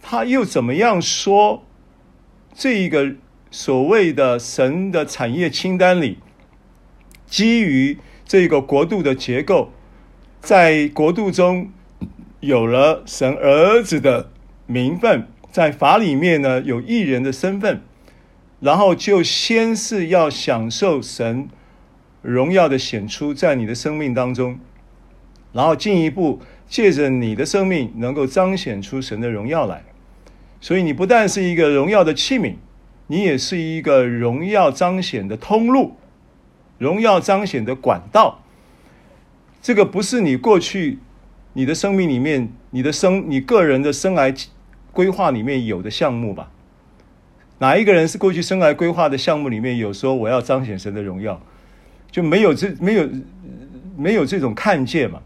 [0.00, 1.64] 他又怎么样说
[2.54, 3.16] 这一个？
[3.50, 6.18] 所谓的神的产业清单里，
[7.26, 9.72] 基于这个国度的结构，
[10.40, 11.70] 在国度中
[12.38, 14.30] 有了神儿子的
[14.66, 17.82] 名分，在法里面呢有义人的身份，
[18.60, 21.48] 然后就先是要享受神
[22.22, 24.60] 荣耀的显出在你的生命当中，
[25.52, 29.82] 然后进一步借着你的生命能够彰显出神的荣耀来，
[30.60, 32.54] 所以你不但是一个荣耀的器皿，
[33.10, 35.96] 你也是一个荣耀彰显的通路，
[36.78, 38.40] 荣耀彰显的管道。
[39.60, 41.00] 这个不是你过去
[41.54, 44.32] 你的生命里面你的生你个人的生来
[44.92, 46.52] 规划里面有的项目吧？
[47.58, 51.42] 哪一个人是过去生来规划的项目里面有说我要彰显神的荣耀？
[52.12, 53.08] 就没有这没有
[53.96, 55.20] 没有这种看见嘛？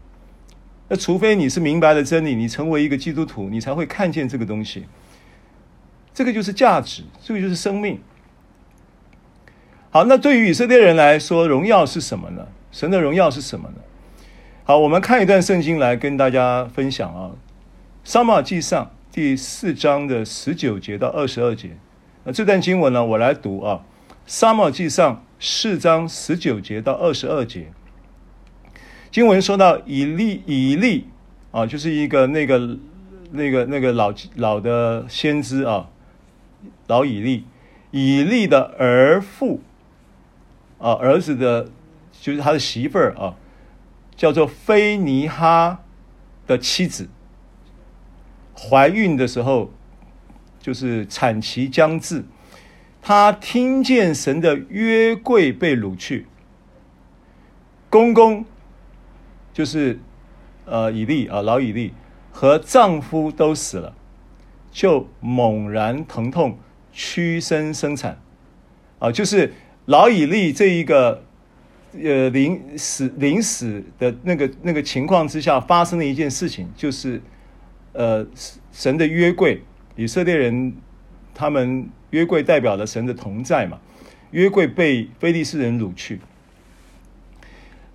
[0.89, 4.85] 那除非你是明白了真理，你成为一个基督徒，你才会看见这个东西。
[6.15, 7.99] 这个就是价值，这个就是生命。
[9.91, 12.47] 好，那对于以色列人来说，荣耀是什么呢？
[12.71, 13.75] 神的荣耀是什么呢？
[14.63, 17.29] 好，我们看一段圣经来跟大家分享啊，
[18.03, 21.77] 《撒母耳记上》第四章的十九节到二十二节。
[22.23, 23.81] 那这段经文呢，我来读啊，
[24.25, 25.15] 《撒母耳记上》。
[25.37, 27.67] 四章十九节到二十二节，
[29.11, 31.09] 经文说到以利以利
[31.51, 32.77] 啊，就是一个那个
[33.31, 35.89] 那个那个老老的先知啊，
[36.87, 37.45] 老以利，
[37.91, 39.61] 以利的儿妇
[40.79, 41.69] 啊，儿子的，
[42.11, 43.35] 就是他的媳妇儿啊，
[44.15, 45.83] 叫做菲尼哈
[46.45, 47.09] 的妻子，
[48.55, 49.71] 怀孕的时候
[50.59, 52.25] 就是产期将至。
[53.01, 56.25] 他听见神的约柜被掳去，
[57.87, 58.43] 公公
[59.53, 59.99] 就是
[60.65, 61.93] 呃以利啊老以利
[62.31, 63.95] 和丈夫都死了，
[64.75, 66.59] 就猛然疼痛，
[66.91, 68.19] 屈身生产
[68.99, 69.53] 啊，就是
[69.85, 71.23] 老以利这一个
[71.93, 77.21] 呃临死临死的那个那个情况之下发生的一件事情，就是
[77.93, 78.27] 呃
[78.73, 79.61] 神的约柜，
[79.95, 80.73] 以色列人
[81.33, 81.89] 他们。
[82.11, 83.77] 约柜代表了神的同在嘛？
[84.31, 86.21] 约柜被非利士人掳去，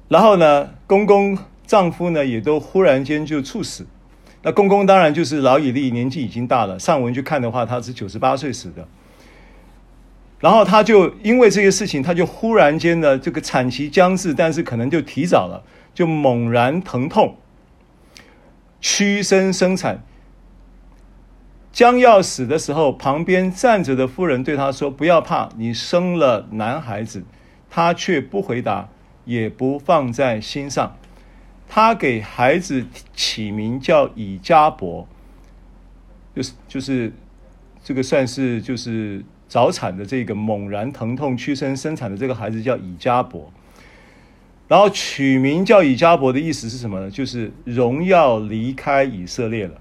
[0.09, 3.87] 然后呢，公公丈夫呢也都忽然间就猝死。
[4.43, 6.79] 那公公当然就是老以利，年纪已经大了。
[6.79, 8.87] 上文去看的话，他是九十八岁死的。
[10.39, 17.37] 然后他就因为这个事情，他就忽然间的，这个产期将至，但是可能就提早了，就猛然疼痛，
[18.81, 20.03] 屈身生产。
[21.71, 27.25] 将要死的时候，旁边站着的夫人对他说：“不要怕，你生了男孩子。”
[27.71, 28.89] 他却不回答，
[29.25, 30.97] 也不放在心上。
[31.73, 35.07] 他给孩子起名叫以迦博，
[36.35, 37.13] 就是就是
[37.85, 43.53] 这个算是就是早产的这个猛然疼痛屈身生产的这个孩子叫以迦博。
[44.67, 47.09] 然后取名叫以迦博的意思是什么呢？
[47.09, 49.81] 就是荣耀离开以色列了。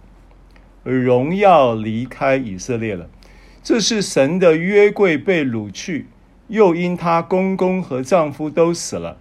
[0.84, 3.10] 荣耀离开以色列了，
[3.64, 6.06] 这是神的约柜被掳去，
[6.50, 9.18] 又因她公公和丈夫都死了。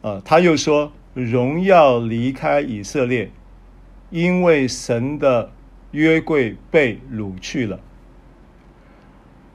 [0.00, 3.30] 呃，他又说荣耀离开以色列，
[4.10, 5.52] 因为神的
[5.90, 7.80] 约柜被掳去了。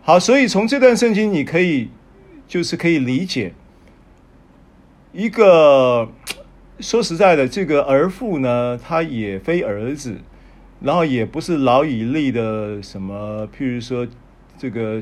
[0.01, 1.89] 好，所以从这段圣经你可以
[2.47, 3.53] 就是可以理解
[5.12, 6.12] 一个。
[6.79, 10.17] 说实在的，这个儿妇呢，他也非儿子，
[10.82, 14.06] 然后也不是老以利的什么，譬如说
[14.58, 14.99] 这个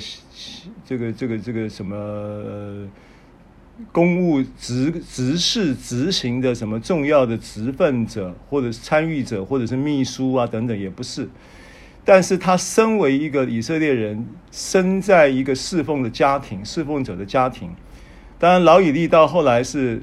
[0.85, 1.95] 这个这个这个什么
[3.91, 11.27] 公务执执事执行的什么重要的职分者，或者参与者，或者是秘书啊等等，也不是。
[12.03, 17.69] 但是他身为一个以色列人，生在一个侍奉的家庭，侍奉者的家庭。
[18.39, 20.01] 当然，老以利到后来是。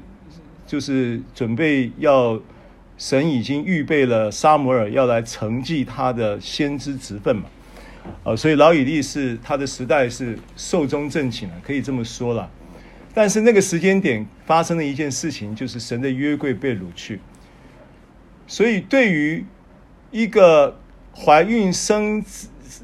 [0.69, 2.39] 就是准备要，
[2.95, 7.45] 神已经预备了撒摩尔要来承继他的先知职分嘛，
[8.23, 12.47] 啊，所以老以利是他的时代是寿终正寝了，可以这么说了。
[13.13, 17.19] 但是那个时间点发生了一件事情，就是神的约柜被掳去。
[18.47, 19.45] 所以对于
[20.11, 20.79] 一个
[21.15, 22.23] 怀孕生。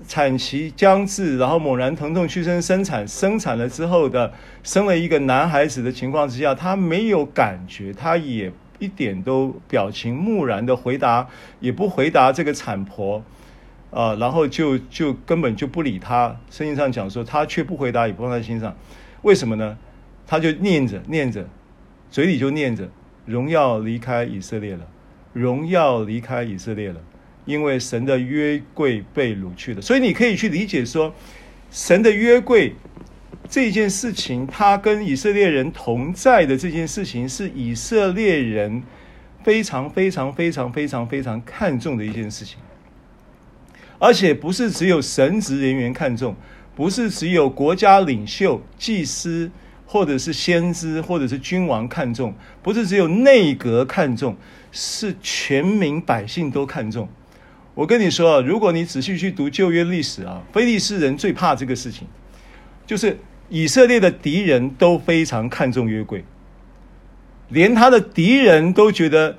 [0.07, 11.27] 产期将至，然后猛然疼痛，屈身生产，生产了之后的生了一个男孩子的情况之下，他没有感觉，他也一点都表情木然的回答，
[11.59, 13.23] 也不回答这个产婆，
[13.91, 16.35] 啊、然后就就根本就不理他。
[16.49, 18.75] 圣经上讲说，他却不回答，也不放在心上，
[19.21, 19.77] 为什么呢？
[20.27, 21.47] 他就念着念着，
[22.09, 22.89] 嘴里就念着，
[23.25, 24.87] 荣耀离开以色列了，
[25.33, 27.01] 荣耀离开以色列了。
[27.45, 31.13] 因为神的约柜被掳去了，所以你可以去理解说，
[31.69, 32.73] 神的约柜
[33.47, 38.81] 这件事情，他跟以色列人同在的这件事情，是以色列人
[39.43, 42.57] 非常非常非常非常非常看重的一件事情，
[43.99, 46.35] 而且不是只有神职人员看重，
[46.75, 49.51] 不是只有国家领袖、祭司，
[49.85, 54.35] 或者是先知，或者是君王看重，不是只有内阁看重，
[54.71, 57.07] 是全民百姓都看重。
[57.73, 62.07] 我跟你说，如果你仔细去读旧约历史啊，非利士人最怕这个事情，
[62.85, 63.17] 就是。
[63.47, 66.25] 以色列的敌人都非常看重约柜，
[67.49, 69.37] 连他的敌人都觉得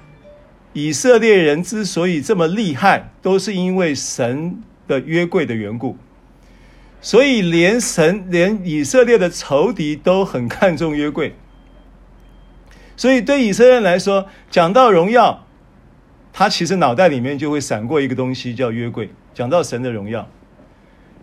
[0.72, 5.98] 以色列人之所以这么厉害，都是因为神的约柜的缘故。
[7.00, 11.34] 所以连神、连以色列的仇敌都很看重约柜。
[12.96, 15.46] 所以对以色列人来说，讲到荣耀，
[16.32, 19.10] 他其实脑袋里面就会闪过一个东西，叫约柜。
[19.34, 20.28] 讲到神的荣耀。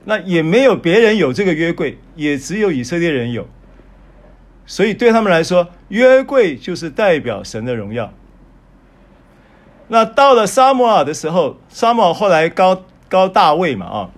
[0.05, 3.47] 那也没有别人有这个约柜，也只有以色列人有，
[4.65, 8.13] 所以对他们来说，约柜就是代表神的荣耀。
[9.87, 14.09] 那到了撒母耳的时候，撒母耳后来高高大卫嘛啊，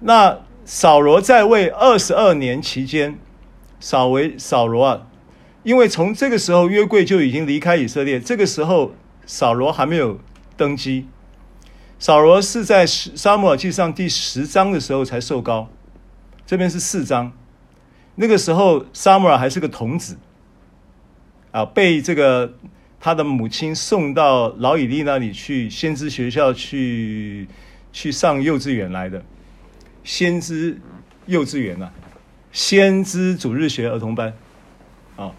[0.00, 3.18] 那扫罗在位二十二年期间，
[3.80, 5.06] 扫为扫罗啊，
[5.62, 8.94] 因为从这个时候约柜就已经离开以色列，这个时候
[9.26, 10.18] 扫罗还没有
[10.56, 11.06] 登基。
[11.98, 12.86] 扫罗是在
[13.16, 15.68] 《撒母耳记上》第十章的时候才受膏，
[16.44, 17.32] 这边是四章。
[18.16, 20.18] 那个时候，撒母耳还是个童子，
[21.50, 22.54] 啊，被这个
[23.00, 27.48] 他的母亲送到老以利那里去先知学校去
[27.92, 29.24] 去上幼稚园来的，
[30.04, 30.80] 先知
[31.26, 31.92] 幼稚园呐、啊，
[32.52, 34.34] 先知主日学儿童班，
[35.16, 35.32] 啊，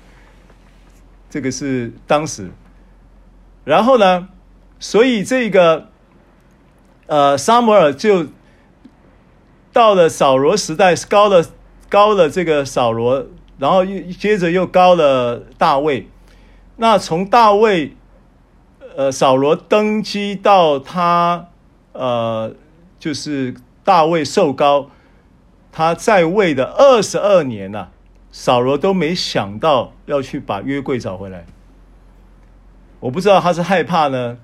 [1.30, 2.52] 这个是当时。
[3.64, 4.30] 然后呢，
[4.80, 5.90] 所以这个。
[7.06, 8.28] 呃，撒摩尔就
[9.74, 11.46] 到了扫罗时代，高了
[11.90, 13.28] 高了这个扫罗，
[13.60, 16.08] 然后又接着又高了大卫。
[16.78, 17.98] 那从大卫，
[18.96, 21.50] 呃，扫罗登基到他，
[21.92, 22.56] 呃，
[22.98, 23.54] 就是
[23.84, 24.90] 大卫受高，
[25.72, 27.92] 他在位的二十二年呐、啊，
[28.32, 31.46] 扫罗都没想到要去把约柜找回来。
[33.00, 34.38] 我不知道他是害怕呢。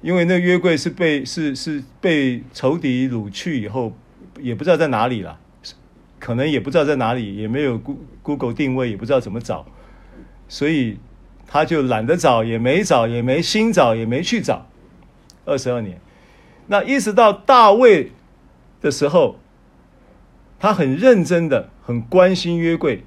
[0.00, 3.92] 因为那约柜是被是是被仇敌掳去以后，
[4.38, 5.36] 也不知道在哪里了，
[6.20, 7.76] 可能也不知道在哪里，也没有
[8.22, 9.66] Google 定位，也不知道怎么找，
[10.48, 11.00] 所以
[11.48, 14.68] 他就懒得找，也没找，也没心找，也没去找。
[15.44, 16.00] 二十二年，
[16.68, 18.12] 那一直到大卫
[18.80, 19.36] 的时候，
[20.58, 23.04] 他很认真的，很关心约柜，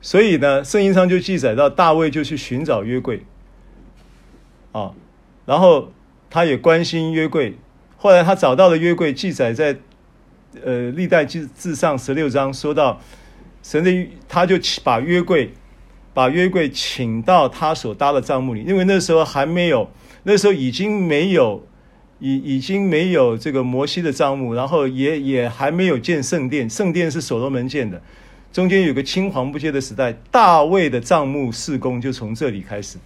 [0.00, 3.24] 所以呢，圣经上就记载到大卫就去寻找约柜。
[4.72, 4.92] 啊，
[5.44, 5.92] 然后
[6.30, 7.58] 他也关心约柜，
[7.98, 9.76] 后来他找到了约柜，记载在
[10.64, 12.98] 呃历代记志上十六章，说到
[13.62, 15.52] 神的，他就把约柜
[16.14, 19.90] 把约柜请到他所搭的帐幕里，因为那时候还没有，
[20.22, 21.66] 那时候已经没有，
[22.22, 28.00] 已已经没有这个摩西的帐目，然后也也还没有建圣殿，圣殿是所罗门建的，
[28.52, 32.98] 中间有个青黄不接的时代，大卫的帐幕事工就从这里开始。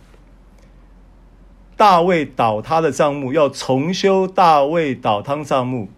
[1.79, 5.89] 大卫倒塌的账目，要重修大卫倒塌账目。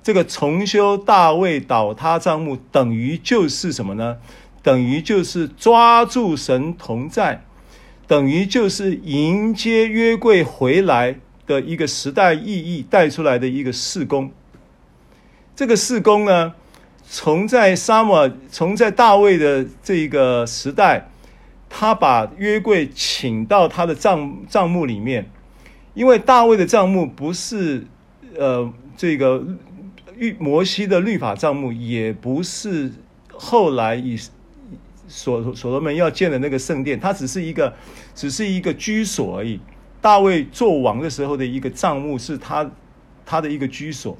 [0.00, 4.18] 这个重修大卫倒塌账目，等于就是什么呢？
[4.62, 7.44] 等于就是抓住神同在，
[8.06, 11.16] 等于就是迎接约柜回来
[11.48, 14.30] 的一个时代意义带出来的一个事工。
[15.56, 16.54] 这个事工呢，
[17.08, 21.08] 从在撒母耳，从在大卫的这个时代。
[21.70, 25.30] 他把约柜请到他的帐帐幕里面，
[25.92, 27.84] 因为大卫的帐幕不是
[28.38, 29.44] 呃这个
[30.16, 32.90] 律摩西的律法帐幕，也不是
[33.30, 34.18] 后来以
[35.06, 37.74] 所所罗门要建的那个圣殿，它只是一个
[38.14, 39.60] 只是一个居所而已。
[40.00, 42.70] 大卫做王的时候的一个帐幕是他
[43.24, 44.16] 他的一个居所，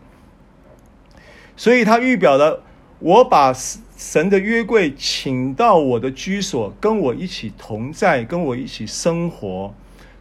[1.57, 2.63] 所以他预表了
[2.99, 3.55] 我把。
[3.99, 9.75] 神的约柜请到我的居所，跟我一起同在，跟我一起生活，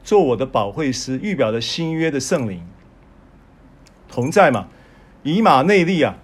[0.03, 2.65] 做我的保惠师，预表的新约的圣灵
[4.09, 4.67] 同在嘛？
[5.21, 6.17] 以马内利啊，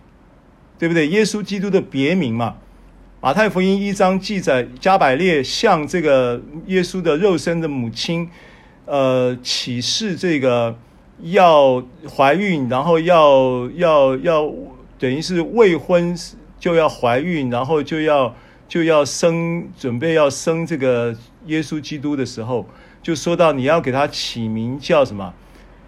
[0.80, 1.08] 对不对？
[1.10, 2.56] 耶稣基督的别名嘛。
[3.22, 8.28] 马太福音一章记载，加百列向这个耶稣的肉身的母亲，
[8.86, 10.78] 呃，启示这个
[11.22, 14.52] 要怀孕，然后要要要，
[14.98, 16.16] 等于是未婚。
[16.60, 18.34] 就要怀孕，然后就要
[18.70, 21.14] 就要生，准备要生这个
[21.48, 22.66] 耶稣基督的时候，
[23.02, 25.34] 就说到你要给他起名叫什么？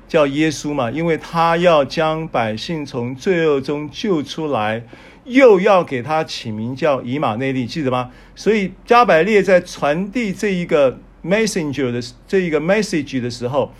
[0.05, 4.83] 叫耶稣嘛，因为他要将百姓从罪恶中救出来，
[5.23, 8.11] 又要给他起名叫以马内利，记得吗？
[8.35, 13.71] 所以加百列在传递这一个 messenger 的这一个 message 的时候，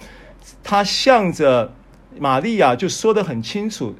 [0.63, 1.73] 他向着
[2.17, 3.93] 玛利亚就说得很清楚，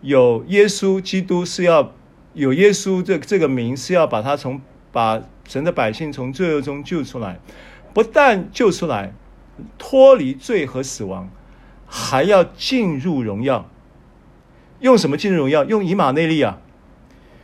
[0.00, 1.94] 有耶稣基督是要
[2.34, 7.38] 有耶稣这这个名是要把他从把神的百姓从罪恶中救出来，
[7.94, 9.14] 不但救出来，
[9.78, 11.30] 脱离罪和死亡，
[11.86, 13.70] 还要进入荣耀。
[14.80, 15.64] 用什么进入荣耀？
[15.64, 16.60] 用以马内利啊！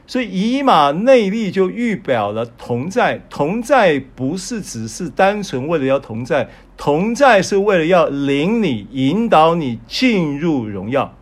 [0.06, 11.16] 所以以马内利就预表了同在，同在不是只是单纯为了要同在，同在是为了要领你、引导你进入荣耀，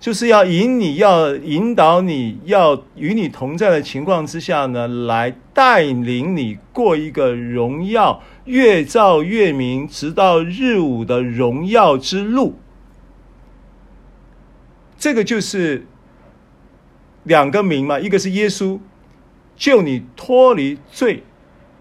[0.00, 12.58] 就是要引你、要引导你、要与你同在的情况之下呢，来带领你过一个荣耀越照越明，直到日午的荣耀之路。
[14.98, 15.86] 这个就是。
[17.30, 18.80] 两个名嘛，一个是耶稣
[19.56, 21.22] 救你脱离罪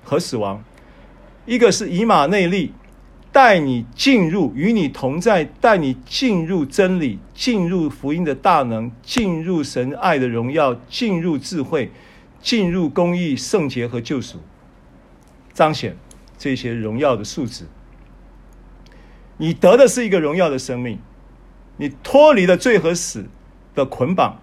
[0.04, 0.64] 和死亡，
[1.48, 2.72] 一个是以马内利
[3.32, 11.92] 带你进入与你同在，带你进入真理，进入福音的大能，进入神爱的荣耀，进入智慧，
[12.40, 14.38] 进入公义、圣洁和救赎，
[15.52, 15.98] 彰显
[16.38, 17.66] 这些荣耀的素质。
[19.38, 21.00] 你得的是一个荣耀的生命，
[21.78, 23.26] 你脱离了罪和死
[23.74, 24.40] 的捆绑。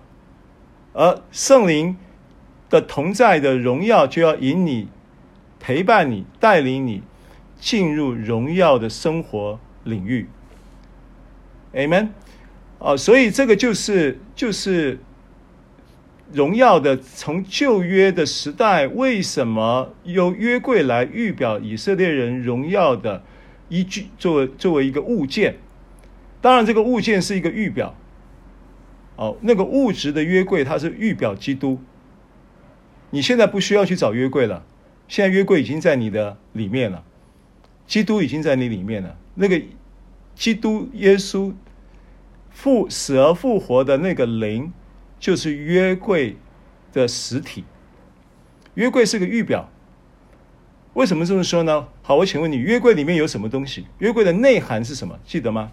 [0.99, 1.95] 而圣灵
[2.71, 4.89] 的同在的荣耀，就要引你、
[5.61, 7.03] 陪伴你、带领你
[7.61, 10.27] 进入荣耀的生活领域。
[11.75, 12.09] Amen。
[12.79, 14.99] 啊，所以这个就是就是
[16.33, 16.97] 荣耀的。
[16.97, 23.23] 从旧约的时代，为什么由约柜来预表以色列人荣耀的
[23.69, 25.57] 依据，作为作为一个物件？
[26.41, 27.95] 当然，这个物件是一个预表。
[29.17, 31.81] 哦，那个物质的约柜，它是预表基督。
[33.11, 34.65] 你现在不需要去找约柜了，
[35.09, 37.03] 现在约柜已经在你的里面了，
[37.87, 39.17] 基督已经在你里面了。
[39.35, 39.61] 那个
[40.35, 41.53] 基督耶稣
[42.51, 44.73] 复死而复活的那个灵，
[45.19, 46.37] 就是约柜
[46.93, 47.65] 的实体。
[48.75, 49.71] 约柜是个预表。
[50.93, 51.89] 为什么这么说呢？
[52.03, 53.87] 好，我请问你，约柜里面有什么东西？
[53.99, 55.19] 约柜的内涵是什么？
[55.25, 55.71] 记得吗？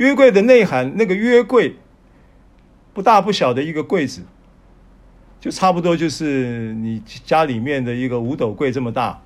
[0.00, 1.76] 约柜的内涵，那个约柜
[2.94, 4.22] 不大不小的一个柜子，
[5.38, 9.20] 就差不多就是你家里面的一个五斗柜这么大，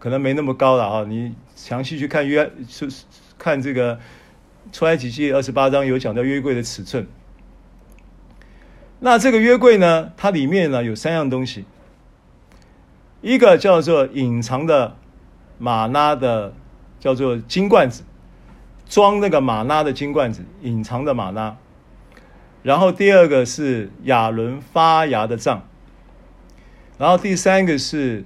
[0.00, 1.04] 可能没那么高了啊。
[1.06, 2.88] 你详细去看约，是
[3.38, 4.00] 看这个
[4.72, 7.06] 出埃及记二十八章有讲到约柜的尺寸。
[8.98, 11.64] 那这个约柜呢，它里面呢有三样东西，
[13.20, 14.96] 一个叫做隐藏的
[15.58, 16.52] 玛拉的，
[16.98, 18.02] 叫做金罐子。
[18.88, 21.56] 装那个玛拉的金罐子，隐藏的玛拉。
[22.62, 25.62] 然后第二个是亚伦发芽的杖，
[26.98, 28.24] 然后第三个是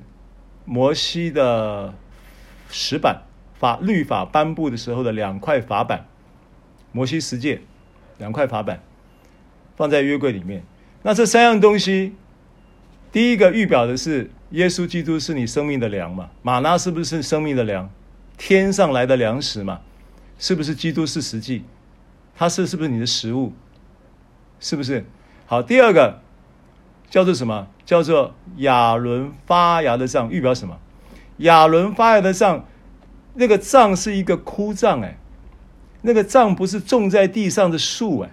[0.65, 1.93] 摩西的
[2.71, 3.23] 石板，
[3.59, 6.07] 法律法颁布的时候的两块法板，
[6.93, 7.61] 摩西十诫
[8.17, 8.81] 两块法板
[9.77, 10.63] 放在约柜里面。
[11.03, 12.15] 那这三样东西，
[13.13, 16.31] 第一个预表的是耶稣基督是你生命的粮嘛？
[16.43, 17.91] 玛拉是不是生命的粮？
[18.39, 19.81] 天上来的粮食嘛？
[20.41, 21.63] 是不是基督是实际？
[22.35, 23.53] 他是是不是你的食物？
[24.59, 25.05] 是不是？
[25.47, 26.21] 好，第二个
[27.09, 27.69] 叫做什么？
[27.85, 30.79] 叫做亚伦发芽的杖，预表什么？
[31.39, 32.65] 亚伦发芽的杖，
[33.35, 35.19] 那个杖是一个枯杖，哎，
[36.03, 38.31] 那个杖不是种在地上的树，哎，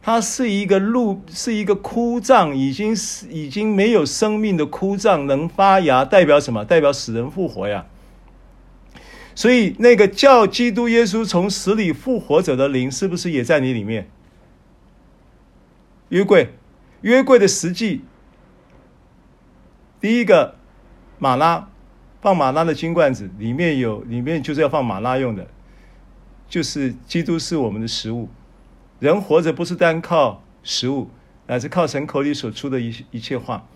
[0.00, 6.64] 它是一个路，是一个枯杖，已经是已经没有生命的枯杖，能发芽，代表什么？
[6.64, 7.86] 代表死人复活呀。
[9.34, 14.08] 所以，那个叫基督耶稣从死里复活者的灵，是不是也在你里面？
[16.10, 16.50] 约柜，
[17.00, 18.02] 约柜的实际，
[20.00, 20.54] 第一个
[21.18, 21.68] 马拉，
[22.20, 25.48] 放马拉的金罐子，里面有，里面就是要放马拉用的，
[26.48, 28.28] 就是基督是我们的食物。
[29.00, 31.10] 人活着不是单靠食物，
[31.48, 33.66] 乃是靠神口里所出的一一切话，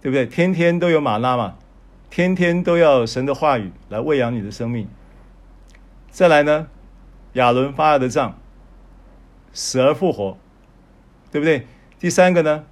[0.00, 0.24] 对不对？
[0.24, 1.56] 天天都有马拉嘛。
[2.16, 4.88] 天天都要神的话语来喂养你的生命。
[6.10, 6.68] 再来呢，
[7.34, 8.38] 亚伦发芽的杖，
[9.52, 10.38] 死而复活，
[11.30, 11.66] 对不对？
[11.98, 12.64] 第三个呢，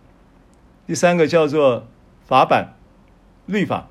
[0.87, 1.87] 第三个叫做
[2.27, 2.73] 法版
[3.45, 3.91] 律法。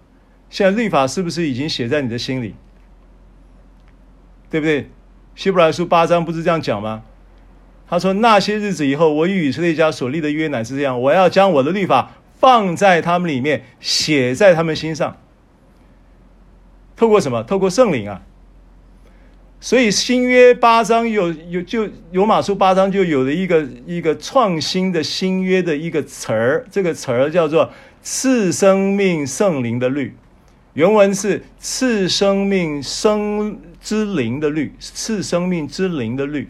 [0.50, 2.56] 现在律法是不是已经写在你的心里？
[4.50, 4.90] 对不对？
[5.36, 7.04] 希伯来书八章不是这样讲吗？
[7.88, 15.16] 他说：“那些日子以后，我与以色列家所立的约乃是这样，我要将我的律法放在他们里面，写在他们心上。”
[16.96, 17.44] 透过什么？
[17.44, 18.22] 透过圣灵啊！
[19.60, 27.72] 所以新约八章有有就罗马书八章就有了一个一个创新的新约的一个词儿，这个词儿叫做
[28.02, 30.14] 赐生命圣灵的律，
[30.74, 36.50] 原文是赐生命生之灵的律，赐生命之灵的律，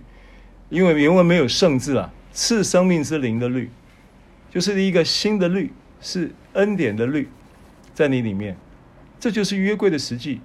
[0.69, 3.69] 因为原文没有圣字啊，赐生命之灵的律，
[4.49, 5.71] 就是一个新的律，
[6.01, 7.29] 是恩典的律，
[7.93, 8.57] 在你里面，
[9.24, 10.41] 这就是约柜的实际。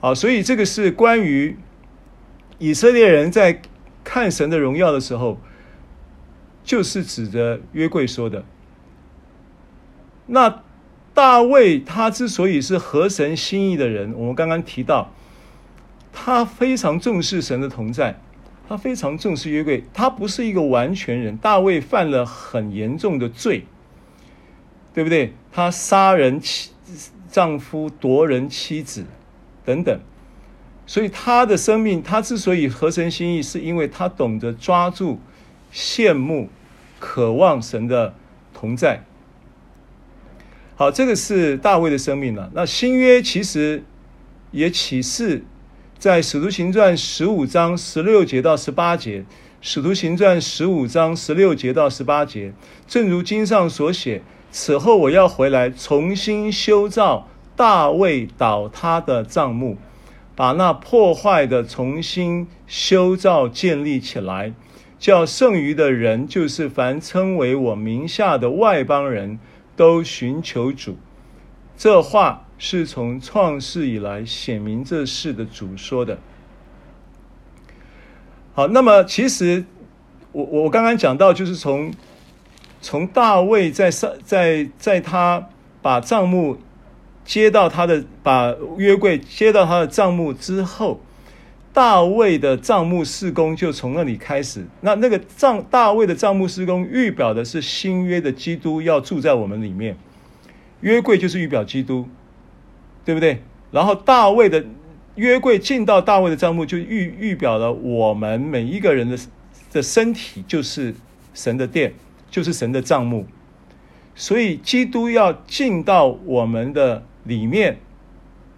[0.00, 1.58] 啊，所以这个是关于
[2.56, 3.60] 以色列人在
[4.02, 5.38] 看神的荣耀的时候，
[6.64, 8.42] 就是指着约柜说的。
[10.28, 10.62] 那
[11.12, 15.12] 大卫他之所以是合神心意的人，我们刚刚提到，
[16.10, 18.18] 他非常重视神的同在，
[18.66, 21.36] 他非常重视约柜，他不是一个完全人。
[21.36, 23.66] 大卫犯了很严重的罪，
[24.94, 25.34] 对不对？
[25.52, 26.40] 他杀人
[27.30, 29.04] 丈夫，夺人妻子。
[29.64, 30.00] 等等，
[30.86, 35.20] 所以他的生命，他之所以合神心意，是因为他懂得抓住、
[35.70, 36.48] 羡慕、
[36.98, 38.14] 渴望神的
[38.54, 39.04] 同在。
[40.74, 42.50] 好，这个是大卫的生命了。
[42.54, 43.84] 那新约其实
[44.52, 45.44] 也启示
[45.98, 49.26] 在使徒行传十五章十六节到十八节，
[49.60, 52.54] 使徒行传十五章十六节到十八节，
[52.86, 57.28] 正如经上所写：此后我要回来，重新修造。
[57.56, 59.78] 大卫倒塌的帐幕，
[60.36, 64.54] 把那破坏的重新修造建立起来，
[64.96, 69.40] 叫剩余的人，就是凡称为我名下的外邦人
[69.74, 70.98] 都寻求主。
[71.76, 76.20] 这话是从创世以来显明这事的主说的。
[78.54, 79.64] 好，那么其实
[80.30, 81.92] 我我刚刚讲到，就是从
[82.80, 85.48] 从大卫在上在在他
[85.82, 86.58] 把账目。
[87.24, 90.98] 接到他的把约柜接到他的账目之后，
[91.74, 94.66] 大卫的账目事工就从那里开始。
[94.80, 99.94] 那那个账大卫的账目事工预表的是新约的基督要住在我们里面，
[100.80, 102.08] 约柜就是预表基督，
[103.04, 103.42] 对不对？
[103.72, 104.64] 然后大卫的
[105.16, 109.18] 约柜进到大卫的账目，就预预表了我们每一个人的
[109.70, 110.94] 的身体就是
[111.34, 111.92] 神的殿，
[112.30, 113.26] 就是神的账目。
[114.14, 117.04] 所以基督要进到我们的。
[117.24, 117.78] 里面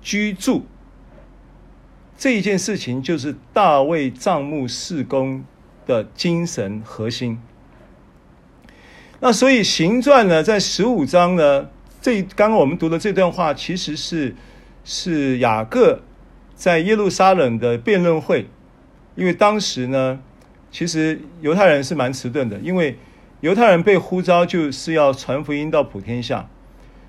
[0.01, 0.65] 居住
[2.17, 5.45] 这一件事情，就是大卫账目事工
[5.89, 7.41] 的精神核心。
[9.19, 11.69] 那所以行传呢，在十五章呢，
[12.01, 14.37] 这刚刚我们读的这段话，其实是
[14.85, 16.03] 是雅各
[16.55, 18.47] 在耶路撒冷的辩论会。
[19.17, 20.21] 因为当时呢，
[20.71, 22.97] 其实犹太人是蛮迟钝的，因为
[23.41, 26.49] 犹太人被呼召就是要传福音到普天下。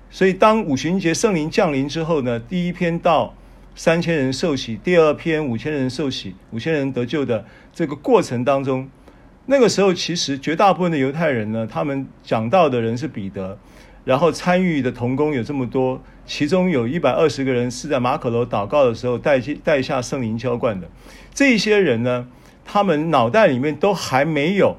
[0.08, 3.34] 所以，当五旬节圣灵降临之后呢，第一篇到
[3.74, 8.88] 三千人受洗，第二篇五千人受洗，五千人得救的这个过程当中，
[9.44, 13.58] 那个时候其实绝大部分的犹太人呢，他们讲道的人是彼得，
[14.04, 20.88] 然后参与的同工有这么多，其中有一百二十个人是在马可楼祷告的时候带带下圣灵浇灌的，
[21.34, 22.26] 这些人呢，
[22.64, 24.78] 他们脑袋里面都还没有。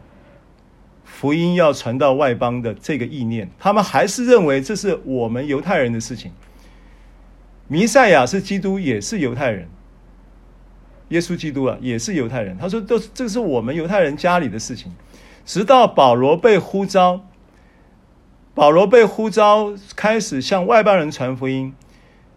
[1.14, 6.32] 福音要传到外邦的这个意念，他们还是认为这是我们犹太人的事情。
[7.68, 9.70] 弥赛亚是基督，也是犹太人。
[11.10, 12.58] 耶稣基督啊，也是犹太人。
[12.58, 14.92] 他说：“都这是我们犹太人家里的事情。”
[15.46, 17.22] 直到保罗被呼召，
[18.56, 21.74] 保罗被呼召开始向外邦人传福音，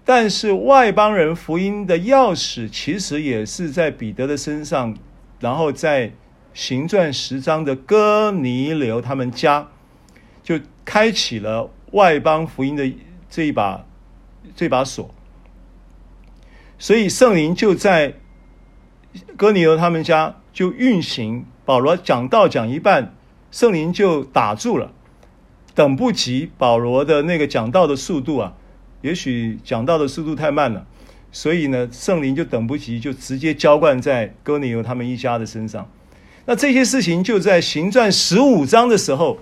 [0.05, 4.95] 但是外邦人福音的钥匙其实也是在彼得的身上，
[5.41, 6.13] 然后在。
[6.57, 9.69] 行传十章的哥尼流他们家，
[10.43, 12.91] 就开启了外邦福音的
[13.29, 13.85] 这一把
[14.55, 15.15] 这把锁，
[16.79, 18.15] 所以圣灵就在
[19.37, 21.45] 哥尼流他们家就运行。
[21.67, 23.15] 保罗讲道讲一半，
[23.51, 24.95] 圣灵就打住了，
[25.75, 28.55] 等不及保罗的那个讲道的速度啊，
[29.03, 30.87] 也许讲道的速度太慢了，
[31.31, 35.87] 所以呢，圣灵就等不及，就直接浇灌在哥尼流他们一家的身上。
[36.47, 39.39] 那这些事情就在行传十五章的时候，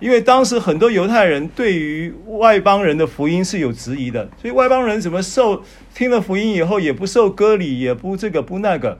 [0.00, 5.64] 因为当时很多犹太人对于外邦人的福音是有质疑的，所以外邦人怎么受
[5.94, 8.98] 听了福音以后也不受割礼，也不这个不那个，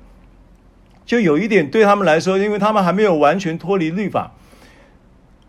[1.05, 4.33] 就有一点对他们来说，因为他们还没有完全脱离律法。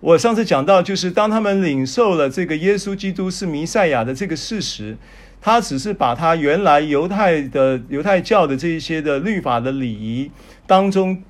[0.02, 4.98] 我上次讲到，就是当他们领受了这个耶稣基督是弥赛亚的这个事实。
[5.42, 10.30] 他只是把他原来犹太的犹太教的这一些的律法的礼仪
[10.68, 11.24] 当中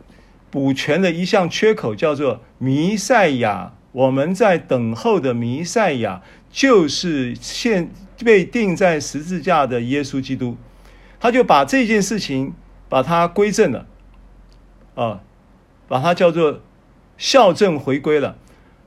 [0.52, 3.74] 补全的一项缺口，叫做弥赛亚。
[3.92, 6.22] 我们在等候的弥赛亚，
[6.52, 7.92] 就是现
[8.24, 10.58] 被钉在十字架的耶稣基督。
[11.20, 12.54] 他就把这件事情
[12.88, 13.88] 把它归正了，
[14.96, 15.22] 啊，
[15.88, 16.62] 把它叫做
[17.18, 18.38] 校正回归了。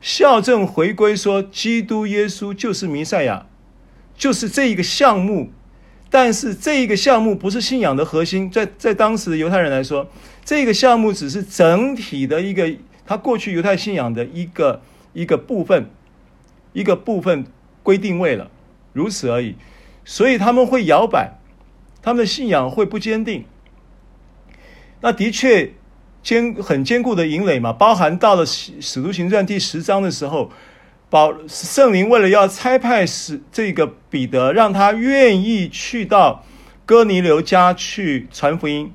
[0.01, 3.47] 校正回归说，基督耶稣就是弥赛亚，
[4.17, 5.51] 就是这一个项目。
[6.13, 10.07] 但是这一个项目不是信仰的核心，在在当时的犹太人来说，
[10.45, 12.71] 这个项目只是整体的一个
[13.07, 14.83] 他过去犹太信仰的一个
[15.15, 15.89] 一个部分，
[16.75, 17.47] 一个部分
[17.83, 18.51] 规定位了，
[18.93, 19.57] 如此而已。
[20.05, 21.39] 所以他们会摇摆，
[22.03, 23.47] 他们的信仰会不坚定。
[25.01, 25.73] 那的确
[26.23, 30.51] 坚很坚固的营垒嘛，包含到了使使徒行传第十章的时候。
[31.13, 36.43] 保圣灵为了要差派使这个彼得，让他愿意去到
[36.87, 38.95] 哥尼流家去传福音，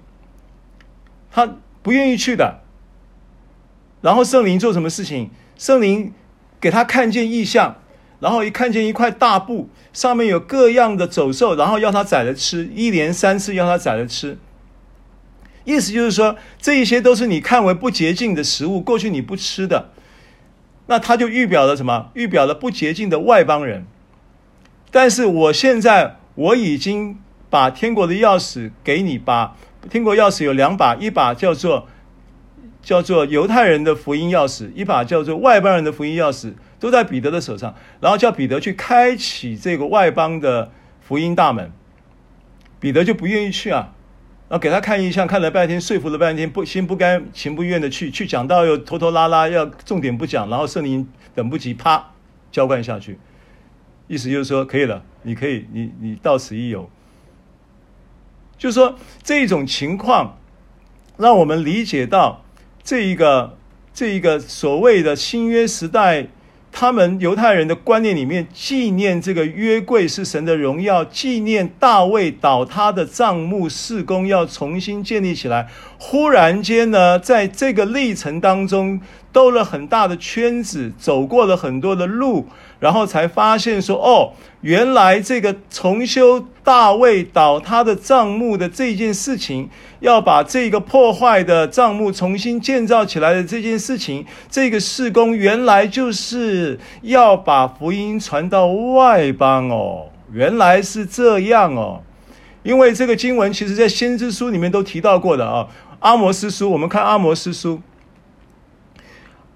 [1.29, 2.61] 他不愿意去的。
[4.01, 5.29] 然后圣灵做什么事情？
[5.59, 6.11] 圣灵
[6.59, 7.75] 给他看见异象，
[8.19, 14.39] 然后一看见一块大布，上面有各样的走兽，然后要他宰了吃，一连三次要他宰了吃。
[15.65, 19.91] 意思就是说，这一些都是你看为不洁净的食物，过去你不吃的。
[20.87, 22.09] 那他就预表了什么？
[22.13, 23.85] 预表了不洁净的外邦人。
[24.89, 27.19] 但是我现在我已经
[27.49, 29.55] 把天国的钥匙给你，把
[29.89, 31.87] 天国钥匙有两把，一把叫做
[32.81, 37.75] 叫做犹太人的福音钥匙，一把叫做外邦人的福音钥匙，都在彼得的手上。
[37.99, 40.71] 然后叫彼得去开启这个外邦的
[41.01, 41.71] 福音大门，
[42.79, 43.93] 彼得就不愿意去啊。
[44.49, 52.11] 然后给他看异象，看了半天，说服了半天，不心不甘情不愿的去，去讲到又拖拖拉拉，要重点不讲，然后圣灵等不及，啪，
[52.49, 53.19] 浇灌下去，
[54.07, 56.89] 意思就是说可以了，你可以，你你到此一游。
[58.57, 60.37] 就是说这种情况，
[61.17, 62.43] 让我们理解到
[62.81, 63.57] 这一个
[63.93, 66.27] 这一个所谓的新约时代。
[66.79, 75.67] 他们犹太人的观念里面，纪念这个约柜是神的荣耀，纪念大卫倒塌的帐幕事工要重新建立起来。
[75.97, 79.01] 忽然间呢，在这个历程当中，
[79.33, 82.45] 兜了很大的圈子，走过了很多的路。
[82.79, 89.69] 然后才发现说，哦，原来这个重修大卫倒塌的帐幕的这件事情，
[89.99, 102.01] 要把这个破坏的帐幕重新建造起来的这件事情，这个事工原来就是要把福音传到外邦哦，原来是这样哦，
[102.63, 105.67] 因为这个经文其实在先知书里面都提到过的啊，
[105.99, 107.81] 阿摩斯书，我们看阿摩斯书。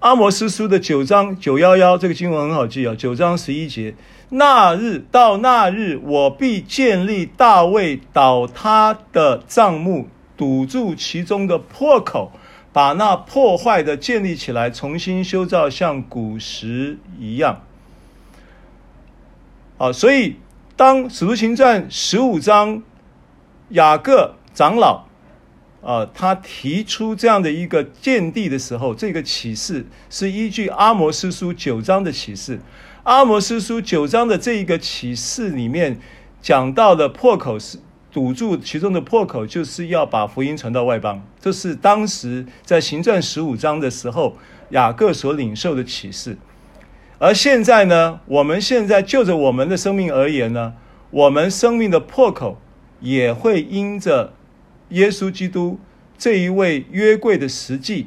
[0.02, 3.94] 阿摩司书的九章九幺幺这个经文很好记啊，九章十一节，
[4.30, 12.32] 那日到那日，我必建立大卫倒塌的帐幕，堵住其中的破口，
[12.72, 17.62] 把那破坏的建立起来，重新修造，像古时一样。
[19.78, 20.34] 啊，所以
[20.74, 22.82] 当使徒行传十五章，
[23.68, 25.04] 雅各长老。
[25.82, 32.60] 啊，他提出这样的一个见地的时候，这个启示是依据阿摩司书九章的启示。
[33.02, 35.98] 阿摩司书九章的这一个启示里面
[36.40, 37.78] 讲到的破口是
[38.12, 41.20] 堵住其中的破口，就是要把福音传到外邦。
[41.40, 44.36] 这是当时在行传十五章的时候
[44.70, 46.38] 雅各所领受的启示。
[47.18, 50.74] 而现在呢，我们现在就着我们的生命而言呢，
[51.10, 52.60] 我们生命的破口
[53.00, 54.34] 也会因着。
[54.92, 55.78] 耶稣基督
[56.16, 58.06] 这一位约柜的实际，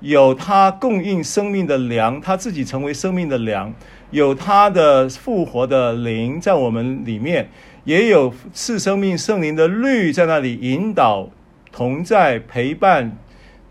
[0.00, 3.72] 有他供应生命的粮，他自己成为生命的粮，
[4.10, 7.48] 有他的复活的灵在我们里面，
[7.84, 11.28] 也有赐生命圣灵的律在那里引导、
[11.70, 13.16] 同在、陪伴、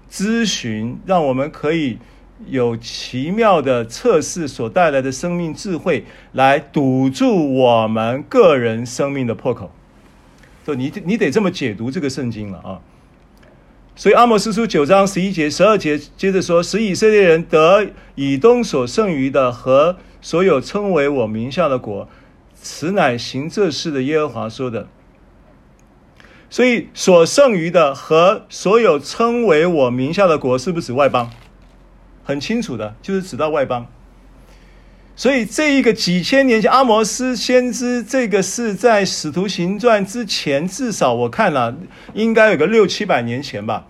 [0.10, 1.98] 咨询，让我们可以
[2.48, 9.72] 有奇妙的测试所带来的生命智慧，来堵住我们个人生命的破口。
[10.76, 12.80] 你你得这么解读这个圣经了啊！
[13.96, 22.08] 所以阿摩斯书九章十一节、十二节接着说：“使以色列人得以东所剩余的和所有称为我名下的国，
[22.56, 24.88] 此乃行这事的耶和华说的。”
[26.50, 31.30] 所以所剩余的和所有称为我名下的国，是不是指外邦？
[32.24, 33.88] 很清楚的，就是指到外邦。
[35.22, 41.78] 所以这一个几千年前，阿摩斯先知，这个是在使徒行传之前，至少我看了，
[42.16, 43.86] 应该有个六七百年前吧。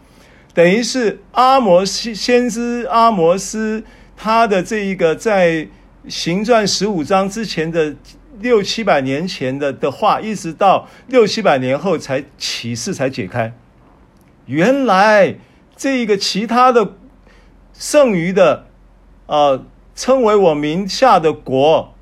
[0.54, 3.82] 等于是阿摩斯先知阿摩斯
[4.18, 5.70] 他的这一个在
[6.10, 7.96] 行传十五章之前的
[8.42, 13.54] 六七百年前的的话，一直到六七百年后才启示才解开。
[14.48, 15.36] 原来
[15.78, 16.96] 这一个其他的
[17.74, 18.66] 剩余的，
[19.28, 19.66] 呃。
[20.02, 21.94] 称为我名下的国，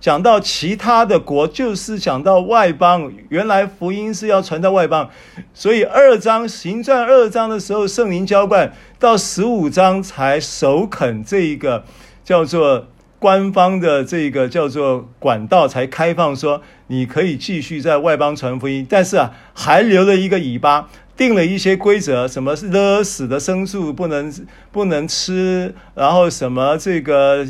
[0.00, 3.12] 讲到其他的国，就是讲到外邦。
[3.28, 5.10] 原来福音是要传到外邦，
[5.52, 11.84] 所以二章行传二章的时候，圣灵浇灌，到十五章才首肯这一个
[12.24, 12.86] 叫做
[13.18, 20.88] 官方的这个叫做管道才开放，说你可以继续在外邦传福音，但是啊，还留了一个尾巴。
[21.16, 24.32] 定了一些规则，什么是勒死的牲畜不能
[24.70, 27.46] 不能吃，然后什么这个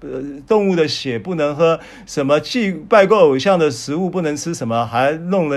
[0.00, 5.56] 呃动物的血不能喝，什么祭拜过偶像的食物不能吃，什么还弄了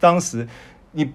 [0.00, 0.48] 当时
[0.92, 1.10] 你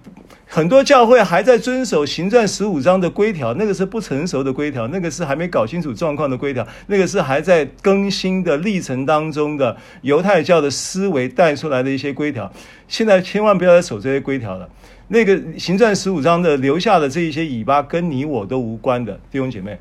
[0.46, 12.52] 很多教会还在遵守行传十五章的规条，那个是不成熟的规条，那个是还没搞清楚状况的规条，那个是还在更新的历程当中的犹太教的思维带出来的一些规条，
[12.88, 14.68] 现在千万不要再守这些规条了。
[15.12, 19.76] 那个行传十五章的留下的这一些尾巴，跟你我都无关的弟兄姐妹。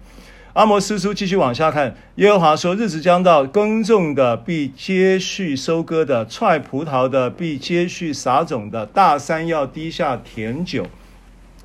[0.53, 8.88] 阿摩司书继续往下看，耶和华说：日子将到，耕种的必接续收割的，踹葡萄的必接续撒种的。
[8.88, 10.88] 大山要滴下甜酒，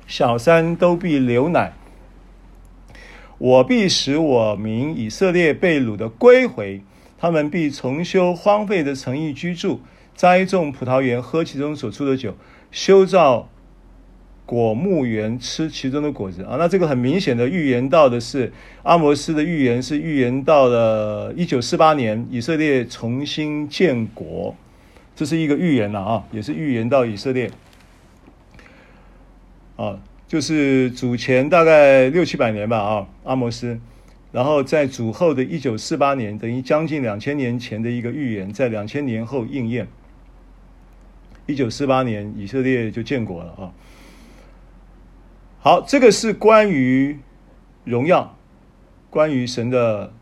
[0.05, 1.73] 小山都必流奶。
[3.39, 6.83] 我必使我民以色列被掳的归回，
[7.17, 9.81] 他们必重修荒废的城邑居住，
[10.13, 12.35] 栽种葡萄园，喝其中所出的酒，
[12.69, 13.49] 修造。
[14.45, 24.55] 果木园吃其中的果子啊，那这个很明显的预言到的是阿摩斯的预言，是预言到了一九四八年以色列重新建国，
[25.15, 27.49] 这是一个预言了啊，也是预言到以色列
[29.77, 33.79] 啊，就是主前大概六七百年吧啊，阿摩斯，
[34.31, 39.87] 然后在主后的一九四八年，等于将近两千年前的一个预言，在两千年后应验，
[41.47, 43.73] 一九四八年以色列就建国了啊。
[45.65, 47.17] 好，这个是关于
[47.85, 48.37] 荣耀，
[49.09, 50.13] 关于神的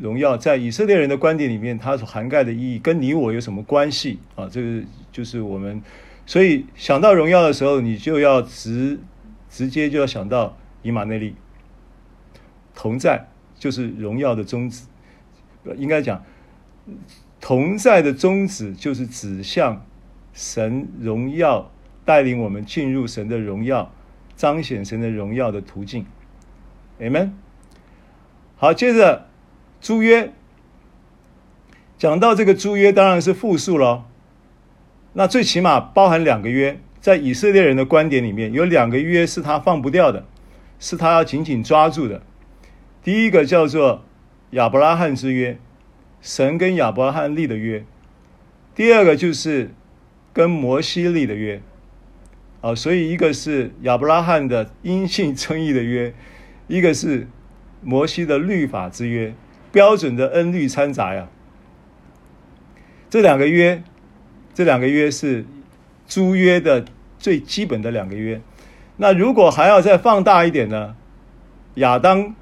[0.00, 4.48] 荣耀，在以色列人的观点里面，它所涵盖的意义跟你我有什么关系啊？
[4.48, 5.82] 这个就是我们，
[6.24, 9.00] 所以想到荣耀的时候，你就要直
[9.48, 11.34] 直接就要想到以马内利
[12.72, 13.26] 同在，
[13.58, 14.84] 就是荣耀的宗旨。
[15.78, 16.24] 应该讲
[17.40, 19.84] 同在的宗旨，就是指向
[20.32, 21.72] 神荣耀，
[22.04, 23.92] 带领我们进入神的荣耀。
[24.40, 26.06] 彰显神的荣耀的途径
[26.98, 27.32] ，Amen。
[28.56, 29.26] 好，接着
[29.82, 30.32] 诸约，
[31.98, 34.04] 讲到这个诸约，当然是复数喽。
[35.12, 40.24] 那最起码包含两个约，在以色列人的观点里面，有两个约是他放不掉的，
[40.78, 42.22] 是他要紧紧抓住的。
[43.02, 44.02] 第一个叫做
[44.52, 45.58] 亚伯拉罕之约，
[46.22, 47.82] 神跟亚伯拉罕立的约；
[48.74, 49.74] 第二个就是
[50.32, 51.60] 跟摩西立的约。
[52.60, 56.12] 啊，所以一个是亚伯拉罕的因信称义的约，
[56.68, 57.26] 一个是
[57.80, 59.34] 摩西的律法之约，
[59.72, 61.28] 标准的恩律掺杂呀。
[63.08, 63.82] 这两个约，
[64.52, 65.46] 这两个约是
[66.06, 66.84] 诸约的
[67.18, 68.40] 最基本的两个约。
[68.98, 70.94] 那如果还要再放大一点呢？
[71.76, 72.34] 亚当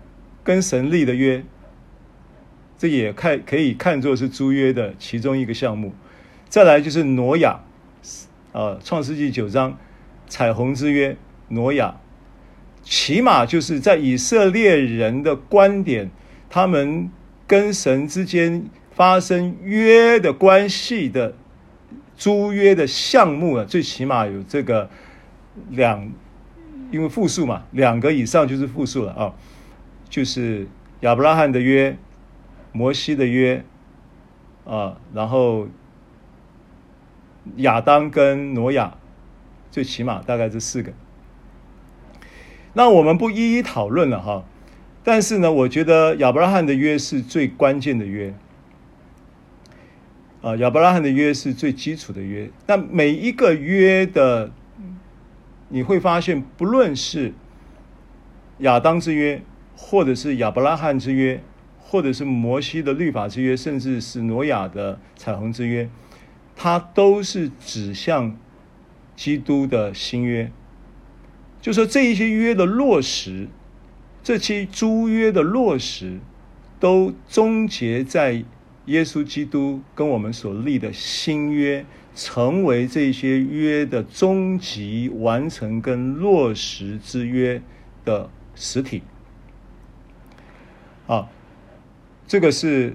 [0.43, 1.45] 跟神立的约，
[2.77, 5.95] 这也看可以看作是诸约的其中一个项目。
[6.49, 7.61] 再来就是挪亚，
[8.53, 9.79] 啊，创世纪九章。
[10.29, 11.17] 彩虹之约，
[11.49, 11.97] 挪亚，
[12.83, 16.11] 起码就是在以色列人的观点，
[16.51, 17.11] 他们
[17.47, 21.35] 跟神之间发生约的关系的
[22.15, 24.91] 租约的项目啊，最起码有这个
[25.71, 26.11] 两，
[26.91, 29.33] 因为复数嘛，两个以上就是复数了啊，
[30.11, 30.67] 就是
[31.01, 31.97] 亚伯拉罕的约，
[32.73, 33.65] 摩西的约，
[34.67, 35.69] 啊，然后
[37.57, 38.98] 亚当跟挪亚。
[39.79, 40.93] 最起码大概这四个，
[42.73, 44.45] 那我们不一一讨论了哈。
[45.05, 48.35] 但是呢，我觉得亚伯拉罕的约是最关键的约，
[50.43, 52.51] 啊，亚伯拉罕的约是最基础的约。
[52.67, 54.51] 那每一个约的，
[55.69, 57.33] 你会发现，不论是
[58.59, 59.41] 亚当之约，
[59.77, 61.41] 或者是亚伯拉罕之约，
[61.79, 65.89] 或者是摩西的律法之约，甚至是挪亚的彩虹之约，
[66.57, 68.37] 它都是指向。
[69.19, 70.53] 基督的新约，
[71.61, 73.49] 就说这一些约的落实，
[74.23, 76.21] 这些诸约的落实，
[76.79, 78.45] 都终结在
[78.87, 87.61] 耶稣基督跟我们所立的新约，成为这些约的终极完成跟落实之约
[88.05, 89.03] 的实体。
[91.09, 91.29] 啊，
[92.29, 92.95] 这个是，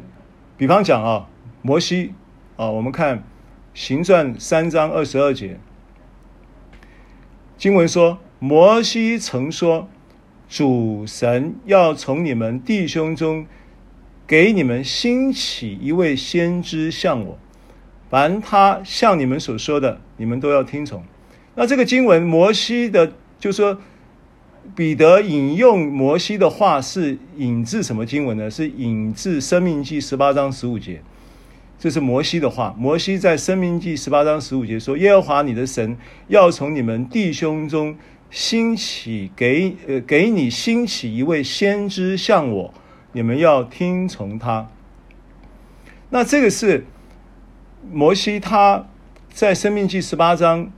[0.56, 1.28] 比方讲啊，
[1.62, 2.14] 摩西
[2.56, 3.26] 啊，我们看
[3.74, 5.60] 行传三章二十二节。
[7.64, 9.88] 经文说：“摩西曾说，
[10.50, 13.46] 主神要从你们弟兄中
[14.28, 17.40] 给你们兴起一位先知像我，
[18.10, 21.06] 凡他向你们所说的，你们都要听从。
[21.56, 23.80] 那这个经文，摩西的，就说
[24.76, 28.52] 彼得引用摩西的话，是引自什么经文呢？
[28.52, 31.02] 是引自《生命记》十八章十五节。
[31.80, 32.74] 这是摩西的话。
[32.78, 35.98] 摩西在《申命记》十八章十五节说：“耶和华你的神
[36.30, 37.98] 要从你们弟兄中
[38.32, 42.74] 兴起给呃给你兴起一位先知像我，
[43.12, 44.70] 你们要听从他。”
[46.10, 46.86] 那这个是
[47.92, 48.88] 摩西他
[49.30, 50.72] 在《申命记》十八章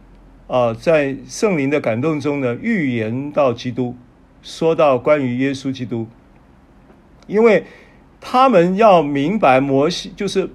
[0.48, 3.96] 啊、呃，在圣灵的感动中呢，预言到基督，
[4.42, 6.08] 说到关于耶稣基督，
[7.28, 7.66] 因为
[8.20, 10.50] 他们要明白摩西就是。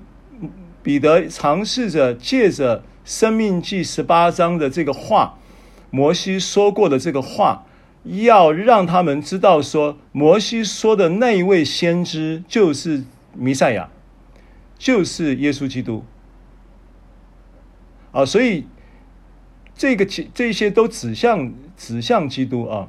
[0.83, 5.39] 彼得尝试着借着《生命记》十八章的这个话，
[5.91, 7.67] 摩西说过的这个话，
[8.05, 13.05] 要让他们知道说，摩西说的那一位先知就是
[13.35, 13.91] 弥赛亚，
[14.79, 16.03] 就是耶稣基督。
[18.13, 18.65] 啊，所以
[19.77, 22.89] 这个这些都指向指向基督啊。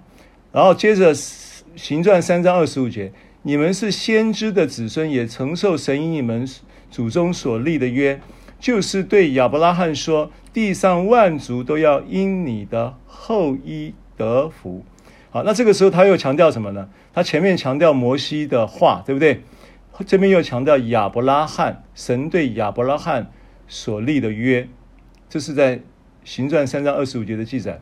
[0.53, 1.13] 然后接着
[1.75, 3.11] 《行传》三章二十五节，
[3.41, 6.47] 你们是先知的子孙，也承受神以你们。
[6.91, 8.21] 祖宗所立的约，
[8.59, 14.85] 就是对亚伯拉罕说：“地上万族都要因你的后裔得福。”
[15.31, 16.89] 好，那这个时候他又强调什么呢？
[17.13, 19.41] 他前面强调摩西的话，对不对？
[20.05, 23.31] 这边又强调亚伯拉罕，神对亚伯拉罕
[23.67, 24.67] 所立的约，
[25.29, 25.79] 这是在
[26.25, 27.79] 行传三章二十五节的记载。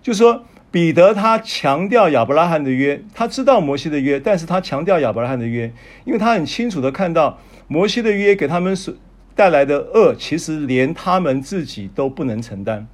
[0.00, 5.72] 就说彼得他强调亚伯拉罕的约，他知道摩西的约，但是他强调亚伯拉罕的约，
[6.04, 7.38] 因为他很清楚的看到。
[7.68, 8.94] 摩西的约给他们所
[9.34, 12.86] 带来的恶，其实连他们自己都不能承担，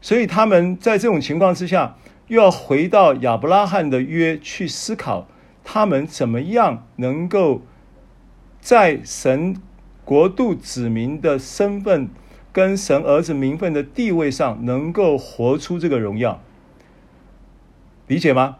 [0.00, 1.96] 所以他们在这种情况之下，
[2.28, 5.26] 又要回到亚伯拉罕的约去思考，
[5.64, 7.62] 他们怎么样能够
[8.60, 9.56] 在神
[10.04, 12.08] 国度子民的身份
[12.52, 16.40] 跟神儿子名分的地位上，能够活出这个荣耀，
[18.06, 18.56] 理解吗？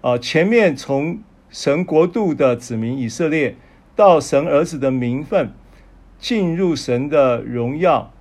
[0.00, 3.56] 啊，前面从神国度的子民以色列。
[3.96, 5.52] 到神儿子的名分，
[6.18, 8.12] 进入神的荣耀，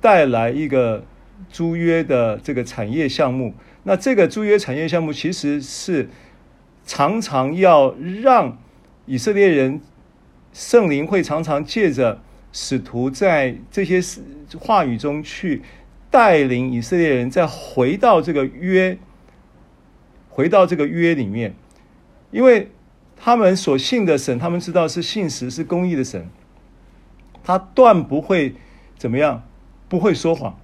[0.00, 1.04] 带来一个
[1.50, 3.54] 诸约的这个产业项目。
[3.84, 6.08] 那这个诸约产业项目其实是
[6.84, 8.58] 常常要让
[9.06, 9.80] 以色列人
[10.52, 12.20] 圣灵会常常借着
[12.52, 14.00] 使徒在这些
[14.58, 15.62] 话语中去
[16.10, 18.98] 带领以色列人再回到这个约，
[20.28, 21.54] 回到这个约里面，
[22.32, 22.68] 因为。
[23.24, 26.28] 他们所信的神，他们知道是信实、是公义的神，
[27.44, 28.56] 他断不会
[28.98, 29.44] 怎么样，
[29.88, 30.58] 不会说谎。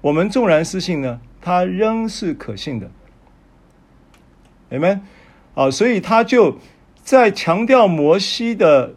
[0.00, 2.88] 我们纵然失信呢，他仍是可信的。
[4.70, 5.02] 你们
[5.56, 6.58] 啊，所以他就
[7.02, 8.94] 在强调摩西的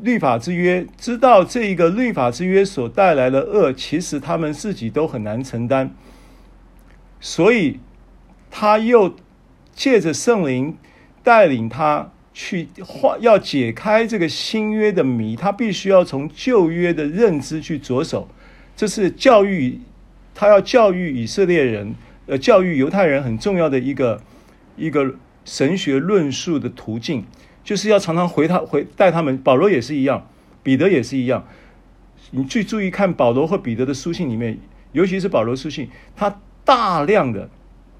[0.00, 5.94] 律法之约，知道这一个律法之约所带来的恶，其实他们自己都很难承担，
[7.20, 7.78] 所以
[8.50, 9.14] 他又
[9.72, 10.76] 借着圣灵。
[11.26, 18.28] 带领他去化，要解开这个新约的谜，他必须要从旧约的认知去着手。
[18.76, 19.80] 这是教育，
[20.36, 21.96] 他要教育以色列人，
[22.26, 24.22] 呃，教育犹太人很重要的一个
[24.76, 27.24] 一个神学论述的途径，
[27.64, 29.36] 就是要常常回他回带他们。
[29.36, 30.28] 保罗也是一样，
[30.62, 31.44] 彼得也是一样。
[32.30, 34.60] 你去注意看保罗和彼得的书信里面，
[34.92, 37.50] 尤其是保罗书信，他大量的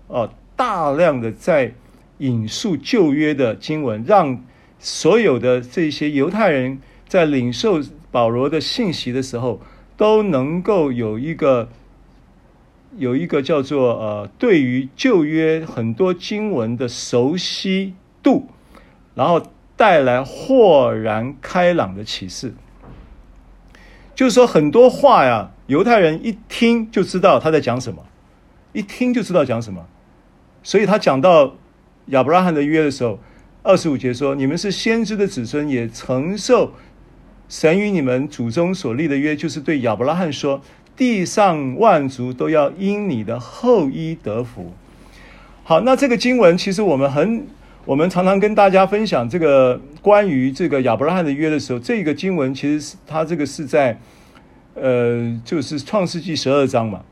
[0.06, 1.74] 哦，大量的在。
[2.18, 4.42] 引述旧约的经文，让
[4.78, 9.60] 所有的这些犹太人在领受保罗的信息的时候，
[9.96, 11.68] 都能够有一个
[12.96, 18.48] 有一个叫做呃，对于旧约很多经文的熟悉度，
[19.14, 19.42] 然后
[19.76, 22.54] 带来豁然开朗的启示。
[24.14, 28.06] 就是说，很多话呀，犹太人一听就知道他在讲什么，
[28.72, 29.86] 一听就知道讲什么，
[30.62, 31.56] 所以他讲到。
[32.06, 33.18] 亚伯拉罕的约的时候，
[33.62, 36.72] 二十五节说：“你们是先知的子孙，也承受
[37.48, 40.62] 神与你们祖宗所立的约，就是对亚伯拉罕说，
[40.96, 44.72] 地上万族都要因你的后裔得福。”
[45.64, 47.44] 好，那这个经文其实我们很，
[47.84, 53.98] 我们常常跟大家分享这个关于这个亚伯拉罕的约的时候，这个经文其实是它这个是在，
[54.74, 57.02] 呃，就是创世纪十二章嘛。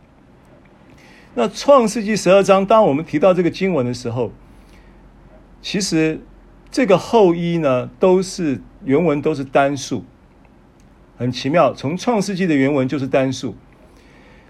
[1.34, 4.30] 那创世纪十二章，当我们提到这个经文的时候，
[5.64, 6.20] 其实
[6.70, 10.04] 这个后裔呢，都是原文都是单数，
[11.16, 11.72] 很奇妙。
[11.72, 13.56] 从创世纪的原文就是单数，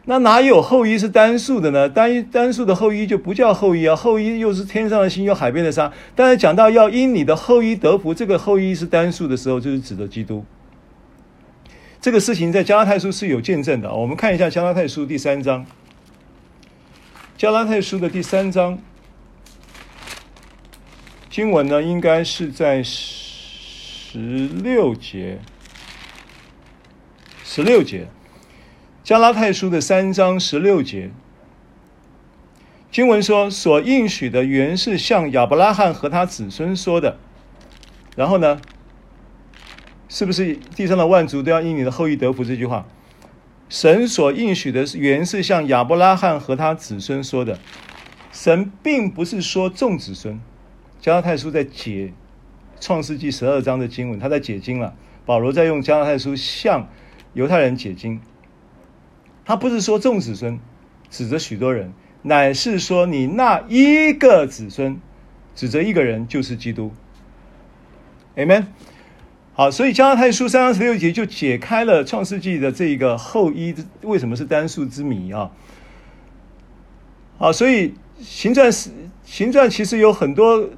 [0.07, 1.89] 那哪有后裔是单数的呢？
[1.89, 5.93] 单单数的后裔就不叫后裔啊，后裔又是天上的星，又海边的沙。
[6.17, 10.45] 但是讲到要因你的后裔得福，这个后裔是单数的时候，就是指的基督。
[12.01, 13.95] 这个事情在加拉太书是有见证的。
[13.95, 15.65] 我们看一下加拉太书第三章，
[17.39, 18.81] 加拉太书的第三章
[21.35, 25.41] 经文呢，应该是在十六节，
[27.43, 28.07] 十六节。
[29.03, 31.11] 加拉太书的三章十六节，
[32.93, 37.19] 经文说：“所应许的原是向亚伯拉罕和他子孙说的。”
[38.15, 38.61] 然后呢，
[40.09, 42.45] 是不是地上的万族都要因你的后裔得福？
[42.45, 42.87] 这句话，
[43.69, 47.59] 神所应许的原是向亚伯拉罕和他子孙说的。
[48.31, 50.41] 神并不是说众子孙。
[51.05, 52.15] 加拉太书在解
[52.81, 54.97] 创世纪十二章的经文，他在解经了。
[55.27, 56.89] 保罗在用加拉太书向
[57.35, 58.23] 犹太人解经。
[59.45, 60.59] 他不是说众子孙，
[61.11, 61.93] 指着许多人，
[62.23, 64.99] 乃是说你那一个子孙，
[65.55, 66.91] 指着一个人，就是基督。
[68.35, 68.69] Amen。
[69.53, 75.51] 好，所以加拉太书三章十六节就解开了创世纪的这个后裔为什么是单数之谜啊。
[77.37, 78.89] 好，所以行传是
[79.23, 80.71] 行传其实有很多。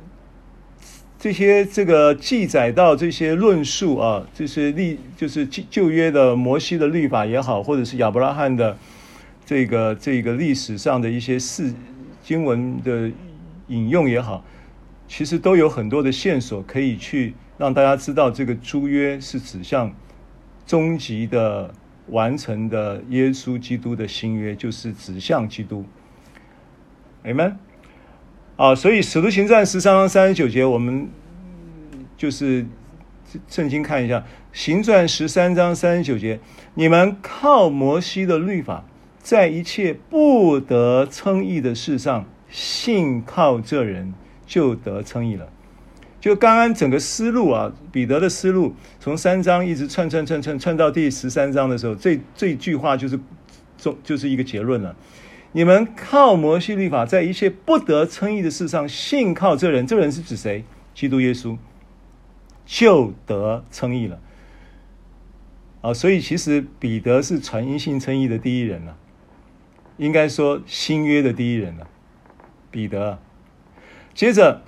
[1.19, 8.77] 这些这个记载到这些论述啊，这些历就是旧约的摩西的律法也好，或者是亚伯拉罕的
[9.45, 11.73] 这个这个历史上的一些事
[12.23, 13.11] 经文的
[13.69, 14.45] 引用也好，
[15.09, 19.93] 其实都有很多的线索可以去让大家知道，这个诸约是指向
[20.67, 21.73] 终极的
[22.09, 25.85] 完成的耶稣基督的新约，就是指向基督。
[27.25, 27.66] Amen。
[28.57, 31.09] 啊，所以《使徒行传》十三章三十九节，我们
[32.17, 32.65] 就是
[33.49, 36.41] 圣经看一下，《行传》十三章三十九节，
[36.73, 38.87] 你们靠摩西的律法，
[39.21, 44.15] 在一切不得称义的事上，信靠这人
[44.47, 45.51] 就得称义了。
[46.19, 53.21] 就刚刚整个思路啊，彼得的思路，从三章一直串串串串串到第十三章的时候，这这句话就是
[53.77, 54.97] 就就是一个结论了。
[55.57, 60.67] 你们靠摩西律法，在一切不得称义的事上信靠这人，这人是指谁？
[60.93, 61.57] 基督耶稣，
[62.67, 64.21] 就得称义了。
[65.81, 68.99] 啊，所以其实彼得是传因信称义的第一人了，
[69.97, 71.89] 应该说新约的第一人了。
[72.71, 73.19] 彼得，
[74.13, 74.61] 接着，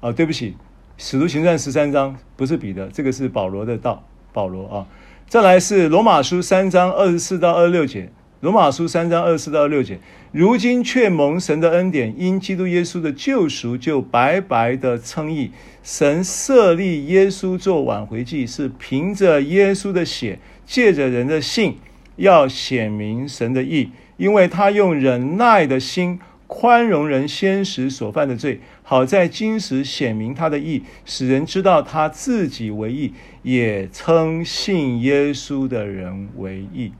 [0.00, 0.56] 啊，对不起，
[0.96, 4.88] 使徒行传十三章不是彼得，这个是保罗的道，保罗啊。
[5.28, 8.10] 再来是罗马书三章二十四到二十六节。
[8.42, 10.00] 罗马书三章二四到六节，
[10.32, 15.52] 如今却蒙神的恩典，因基督耶稣的救赎，就白白的称义。
[15.84, 21.76] 神设立耶稣做挽回祭，是凭着耶稣的血，借着人的信，
[22.16, 23.90] 要显明神的义。
[24.16, 26.18] 因为他用忍耐的心
[26.48, 33.12] 宽容人先时所犯的罪，好在今时显明他的义，使人知道他自己为义，
[33.44, 36.90] 也称信耶稣的人为义。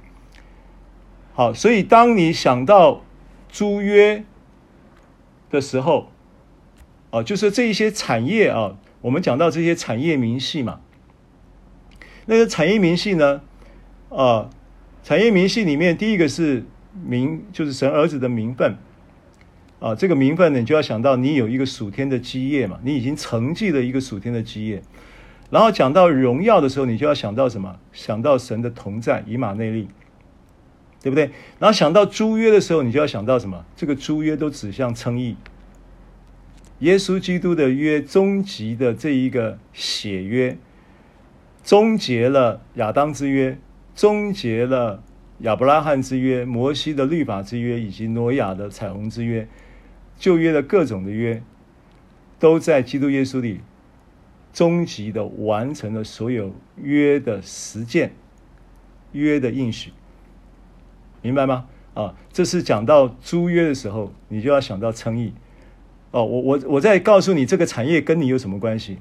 [1.34, 3.02] 好，所以当你想到
[3.48, 4.22] 租约
[5.50, 6.10] 的时候，
[7.10, 10.80] 啊，就是这一些产业啊，我们讲到这些产业明细嘛。
[12.26, 13.40] 那个产业明细呢，
[14.10, 14.50] 啊，
[15.02, 16.64] 产业明细里面第一个是
[17.02, 18.76] 名，就是神儿子的名分，
[19.80, 24.82] 啊，这个名分呢，你就要想到你有一个属天的基业嘛，你已经承继了一个属天的基业。
[25.50, 27.78] 然后讲到荣耀的时候，你就要想到什么？
[27.92, 29.88] 想到神的同在，以马内利。
[31.02, 31.30] 对不对？
[31.58, 33.64] 然后想到诸约的时候，你就要想到什么？
[33.74, 35.36] 这个诸约都指向称义。
[36.78, 40.56] 耶稣基督的约，终极的这一个血约，
[41.64, 43.58] 终结了亚当之约，
[43.94, 45.02] 终结了
[45.38, 49.46] 亚伯拉罕之约，摩西的律法之约，以及挪亚的彩虹之约，
[50.18, 51.42] 旧约的各种的约，
[52.38, 53.60] 都在基督耶稣里，
[54.52, 56.52] 终极的完成了所有
[56.82, 58.12] 约的实践，
[59.12, 59.92] 约的应许。
[61.22, 61.66] 明白吗？
[61.94, 65.32] 啊，这是讲到租约的时候，你就要想到称义。
[66.10, 68.98] 哦，我我我再告诉你，这个产业跟你有什么关系？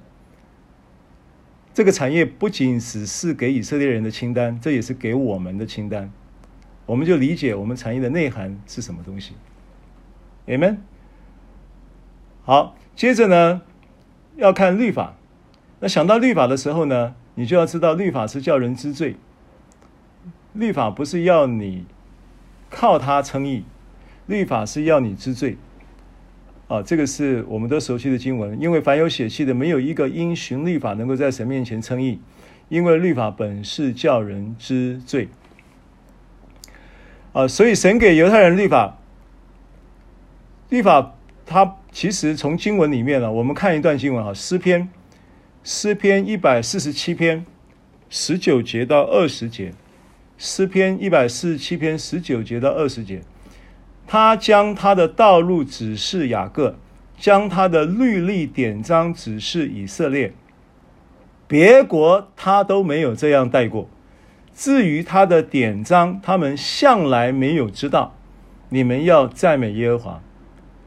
[1.73, 6.11] 这个产业不仅只是给以色列人的清单，这也是给我们的清单。
[6.85, 9.33] 我们就理解我们产业的内涵是什么东西。
[10.47, 10.77] Amen。
[12.43, 13.61] 好，接着呢，
[14.35, 15.15] 要看律法。
[15.79, 19.15] 那想到律法的时候呢，你就要知道律法是叫人知罪。
[20.51, 21.85] 律法不是要你。
[22.71, 23.63] 靠他称义，
[24.25, 25.57] 律法是要你知罪，
[26.69, 28.59] 啊，这个是我们都熟悉的经文。
[28.59, 32.19] 因为凡有血气的，没有一个因循律法能够在神面前称义，
[32.69, 35.27] 因为律法本是叫人知罪。
[37.33, 38.97] 啊，所以神给犹太人律法，
[40.69, 41.13] 律法
[41.45, 44.89] 它其实从经文里面呢，我们看一段经文啊，诗篇，
[45.63, 47.45] 诗篇一百四十七篇
[48.09, 49.73] 十九节到二十节，
[50.43, 53.21] 诗篇一百四十七篇十九节到二十节，
[54.07, 56.75] 他将他的道路指示雅各，
[57.15, 60.33] 将他的律例典章指示以色列，
[61.47, 63.87] 别国他都没有这样带过。
[64.55, 68.15] 至于他的典章，他们向来没有知道。
[68.69, 70.23] 你们要赞美耶和华。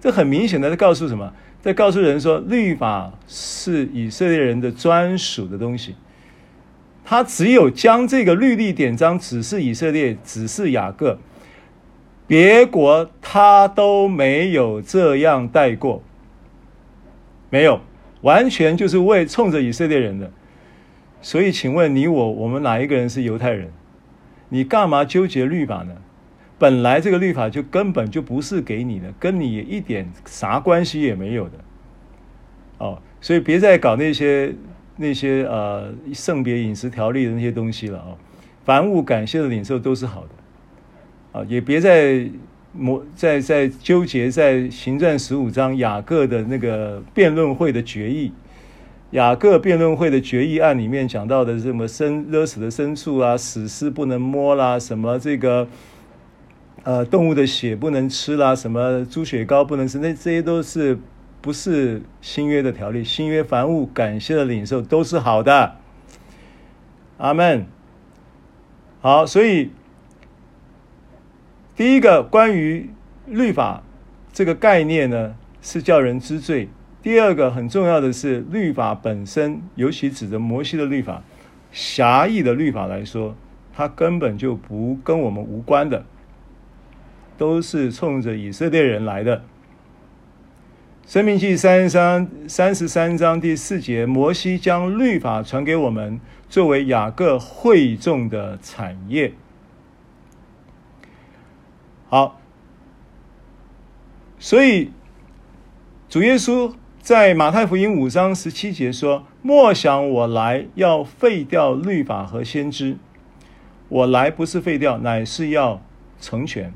[0.00, 1.32] 这很明显的在告诉什么？
[1.62, 5.94] 在告诉人说，律法是以色列人的专属的东西。
[7.04, 11.18] 他只有将这个律例典章指示以色列，指示雅各，
[12.26, 16.02] 别国他都没有这样带过。
[17.50, 17.80] 没有，
[18.22, 20.30] 完全就是为冲着以色列人的。
[21.20, 23.70] 所以，请问你我，我们哪一个人是犹太人？
[24.48, 25.94] 你干嘛纠结律法呢？
[26.58, 31.52] 本来这个律法就根本就不是给你的，跟你一点啥关系也没有的。
[32.78, 34.54] 哦，所以别再搞那些
[34.96, 38.18] 那些呃圣别饮食条例的那些东西了啊、哦！
[38.64, 40.28] 凡物感谢的领受都是好的
[41.40, 42.28] 啊、也别再
[42.72, 48.32] 磨再再纠结在行传十五章雅各的那个辩论会的决议。
[49.10, 55.68] 雅各辩论会的决议案里面讲到的什么生勒死的牲畜啊，死尸不能摸啦，什么这个
[56.82, 60.98] 呃动物的血不能吃啦，什么猪血糕不能吃，那这些都是
[61.44, 63.04] 不是新约的条例？
[63.04, 65.76] 新约凡物感谢的领受都是好的。
[67.18, 67.66] 阿门。
[69.02, 69.70] 好，所以
[71.76, 72.88] 第一个关于
[73.26, 73.82] 律法
[74.32, 76.70] 这个概念呢，是叫人知罪。
[77.02, 81.22] 第二个很重要的是，律法本身，尤其指着摩西的律法，
[81.70, 83.36] 狭义的律法来说，
[83.74, 86.06] 它根本就不跟我们无关的，
[87.36, 89.42] 都是冲着以色列人来的。
[91.06, 99.32] 申命记三十三三十三章第四节，摩西将律法传给我们，作为雅各会众的产业。
[102.08, 102.40] 好，
[104.38, 104.90] 所以
[106.08, 106.74] 主耶稣。
[107.04, 112.96] 在马太福音五章十七节说：“莫想我来要废掉律法和先知，
[113.90, 115.82] 我来不是废掉，乃是要
[116.18, 116.72] 成全。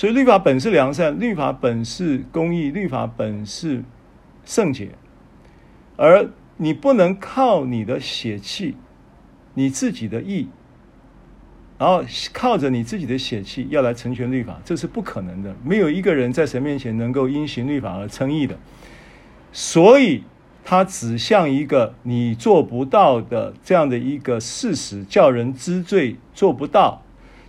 [0.00, 3.84] 所以律法本是良善，律法本是公义，律法本是
[4.46, 4.88] 圣洁。
[5.98, 8.76] 而你不能靠你的血气，
[9.52, 10.48] 你自己的意，
[11.76, 12.02] 然后
[12.32, 15.54] 靠着你自己的血气要来成全律法，这是不可能的。
[15.62, 18.58] 没有一个人在神面前能够因行律法而称义的。”
[19.52, 20.24] 所以，
[20.64, 27.02] 它指向一个你做不到的这样的一个事实，叫人知罪做不到，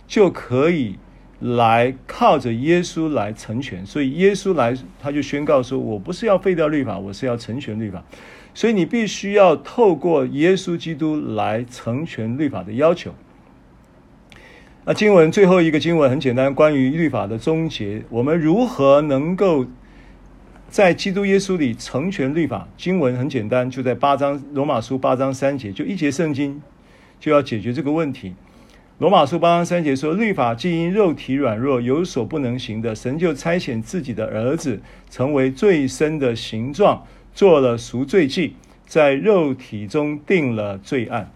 [0.06, 0.98] 就可以
[1.42, 3.84] 来靠着耶稣来成全。
[3.84, 8.02] 所以，耶稣来，他就宣告说：“我不是要废掉律法，我是要成全律法。”
[8.54, 13.14] 所以，你必须要透过耶稣基督来成全律法的要求。
[14.84, 19.66] 那经文最后一个经文很简单，关于律法的终结，我们如何能够？
[20.68, 26.62] 在基督耶稣里成全律法，经文很简单，就在八章罗马书八章三节，就一节圣经
[27.20, 28.34] 就要解决这个问题。
[29.02, 34.80] 罗马书八章三节说：“律法既因肉体软弱有所不能行的，神就差遣自己的儿子
[35.10, 37.04] 成为最深的形状，
[37.34, 38.54] 做了赎罪祭，
[38.86, 41.32] 在肉体中定了罪案。”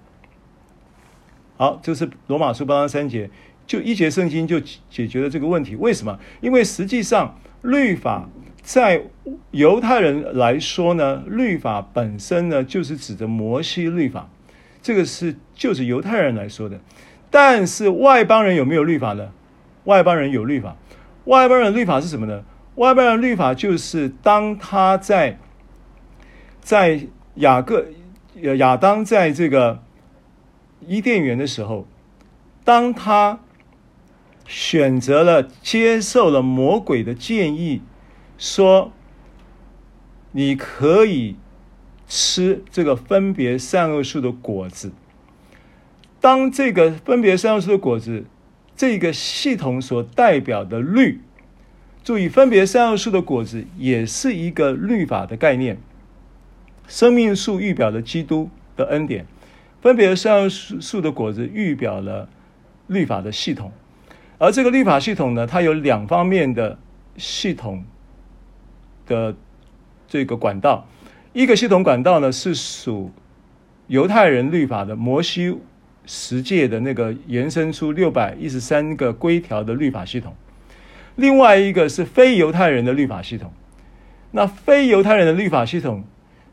[1.59, 3.29] 好，这是罗马书八章三节，
[3.67, 5.75] 就一节圣经就解决了这个问题。
[5.75, 6.21] 为什么？
[6.41, 8.29] 因为实际上律法。
[8.63, 9.03] 在
[9.51, 14.29] 犹太人来说呢，律法本身呢，就是指着摩西律法，
[14.81, 16.81] 这个是就是犹太人来说的。
[17.37, 19.31] 但是外邦人有没有律法呢？
[19.85, 20.75] 外邦人有律法。
[21.27, 22.43] 外邦人律法是什么呢？
[22.77, 25.39] 外邦人律法就是当他在
[26.63, 27.89] 在雅各
[28.41, 29.83] 亚当在这个
[30.81, 31.87] 伊甸园的时候，
[32.65, 33.41] 当他
[34.47, 37.83] 选择了接受了魔鬼的建议。
[38.39, 38.91] 说，
[40.33, 41.37] 你可以
[42.09, 44.93] 吃这个分别善恶树的果子。
[46.27, 48.25] 当这个分别善恶树的果子
[48.75, 51.21] 这个系统所代表的律，
[52.03, 55.79] 注意，分别善恶树的果子也是一个律法的概念。
[56.89, 59.25] 生命树预表了基督的恩典，
[59.81, 62.29] 分别善恶树树的果子预表了
[62.89, 63.71] 律法的系统。
[64.39, 66.77] 而这个律法系统呢，它有两方面的
[67.17, 67.85] 系统。
[69.07, 69.37] 的
[70.09, 70.89] 这个管道，
[71.33, 73.13] 一个系统管道呢，是属
[73.87, 75.57] 犹太人律法的摩西
[76.07, 80.35] 十诫的那个延伸出六百一十三个规条的律法系统，
[81.17, 83.53] 另外一个是非犹太人的律法系统。
[84.31, 86.05] 那非犹太人的律法系统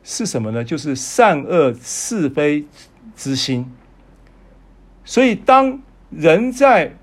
[0.04, 0.64] 是什么呢？
[0.64, 2.66] 就是善恶是非
[3.16, 3.72] 之心。
[5.06, 6.96] 所以，当人在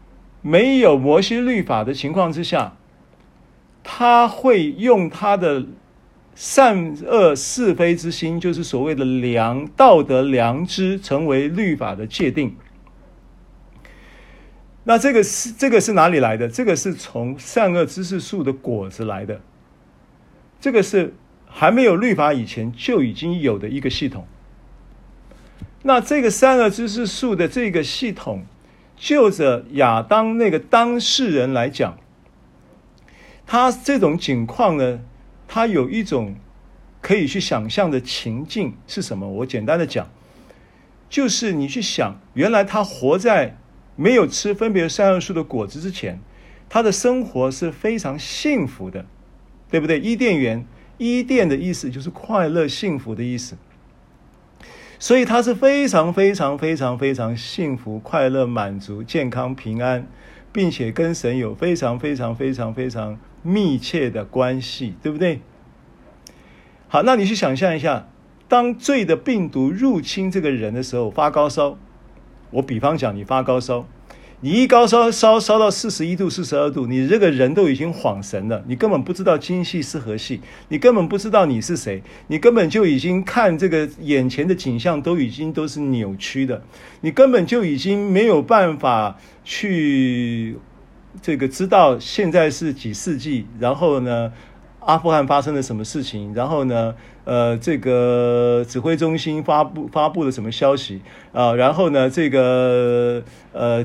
[0.42, 2.76] 没有摩西律法的情况之下，
[3.82, 5.66] 他会用他的
[6.40, 12.56] 善恶是非之心，就是所谓的良道德良知，成为律法的界定。
[14.84, 16.48] 那这个是这个是哪里来的？
[16.48, 19.42] 这个是从善恶知识树的果子来的。
[20.58, 21.12] 这个是
[21.46, 24.26] 还没有律法以前就已经有的一个系统。
[25.82, 28.46] 那这个善恶知识树的这个系统，
[28.96, 31.98] 就着亚当那个当事人来讲，
[33.46, 35.00] 他这种境况呢？
[35.52, 36.36] 他有一种
[37.00, 39.28] 可以去想象的情境是什么？
[39.28, 40.08] 我简单的讲，
[41.08, 43.56] 就是你去想，原来他活在
[43.96, 46.20] 没有吃分别善恶树的果子之前，
[46.68, 49.04] 他的生活是非常幸福的，
[49.68, 49.98] 对不对？
[49.98, 50.64] 伊甸园，
[50.98, 53.56] 伊甸的意思就是快乐、幸福的意思，
[55.00, 60.06] 所以他是非常非常非常非常幸福、快乐、满足、健康、平安，
[60.52, 63.18] 并且跟神有非常非常非常非常。
[63.42, 65.40] 密切的关系，对不对？
[66.88, 68.08] 好，那你去想象一下，
[68.48, 71.78] 当罪的病毒入侵这个人的时候，发高烧。
[72.50, 73.86] 我比方讲，你发高烧，
[74.40, 86.64] 你一高烧烧烧到四十一度、四十二度，你这个人都已经恍神了，你根本不知道今夕是何夕，你根本不知道你是谁，你根本就已经看这个眼前的景象都已经都是扭曲的，
[87.02, 90.56] 你根本就已经没有办法去。
[91.22, 94.32] 这个知道现在是几世纪，然后呢，
[94.80, 96.32] 阿富汗发生了什么事情？
[96.34, 96.94] 然后呢，
[97.24, 101.02] 呃，这个指挥中心发布发布了什么消息
[101.32, 103.22] 啊，然后呢，这个
[103.52, 103.84] 呃，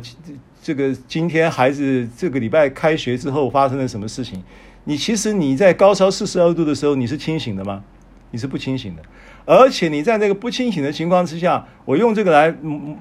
[0.62, 4.42] 这个今天孩子这个礼拜开学之后发生了什么事情？
[4.86, 7.84] 你其实你在高烧四十二度的时候，你是清醒的吗？
[8.32, 9.02] 你是不清醒的，
[9.46, 12.56] 而且你在那个不清醒的情况之下，我用这个来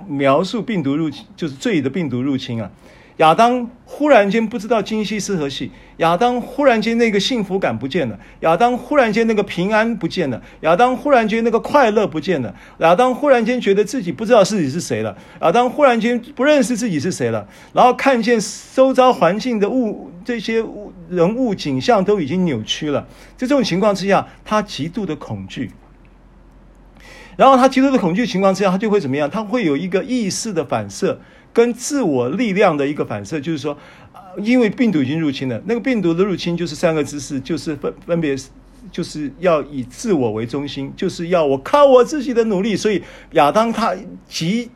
[0.08, 2.70] 描述病毒入侵，就是罪的病毒入侵啊。
[3.18, 18.36] 亚当忽然间不知道今夕是何夕，亚当忽然间那个幸福感不见了，亚当忽然间那个平安不见了，亚当忽然间那个快乐不见了，亚当忽然间觉得自己不知道自己是谁了，亚当忽然间不认识自己是谁了，然后看见
[18.74, 25.70] 周遭环境的物这些物人物景象都已经扭曲了，在这种情况之下，他极度的恐惧，
[27.36, 29.28] 然后他极度的恐惧情况之下，他就会怎么样？
[29.30, 31.18] 他会有一个意识的反射。
[31.52, 33.78] 跟自我力量的一个反射，就是说，
[34.38, 38.36] 因为病毒已经入侵了，那个病毒的入侵就是三个姿势，就是分分别，
[38.90, 42.74] 就是要以自我为中心，就是要我靠我自己的努力。
[42.74, 43.00] 所以
[43.34, 43.94] 亚当他
[44.28, 44.68] 极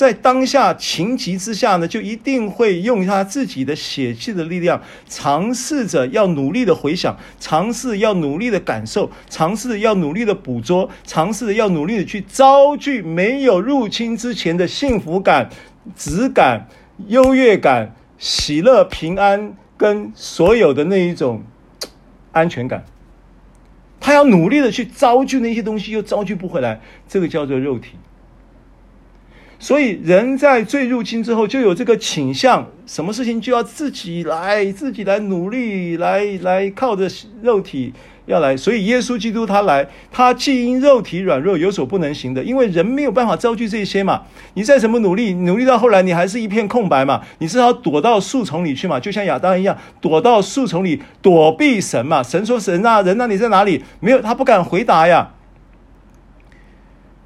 [0.00, 15.50] 在当下情急之下呢，就一定会用他自己的血气的力量，尝试着要努力的回想，尝试要努力的感受，尝试要努力的捕捉，尝试要努力的去招聚没有入侵之前的幸福感。
[15.94, 16.66] 质感、
[17.08, 21.42] 优越感、喜乐、平安，跟所有的那一种
[22.32, 22.86] 安全感，
[24.00, 27.90] 他要努力的去招聚那些东西，又招聚不回来，这个叫做肉体。
[29.60, 37.06] 所以人在罪入侵之后，就有这个倾向，什么事情就要自己来，自己来努力，来来靠着
[37.42, 37.92] 肉体。
[38.26, 44.22] 要来，所以耶稣基督他来，他既因肉体软弱有所不能行的，因为人没有办法招聚这些嘛。
[44.54, 47.20] 你再怎么努力，努力到后来你还是一片空白嘛。
[47.38, 52.22] 你只好躲到树丛里去嘛，就像亚当一样，躲到树丛里躲避神嘛。
[52.22, 55.32] 神说：“神啊，人啊，你在哪里？”没有，他不敢回答呀，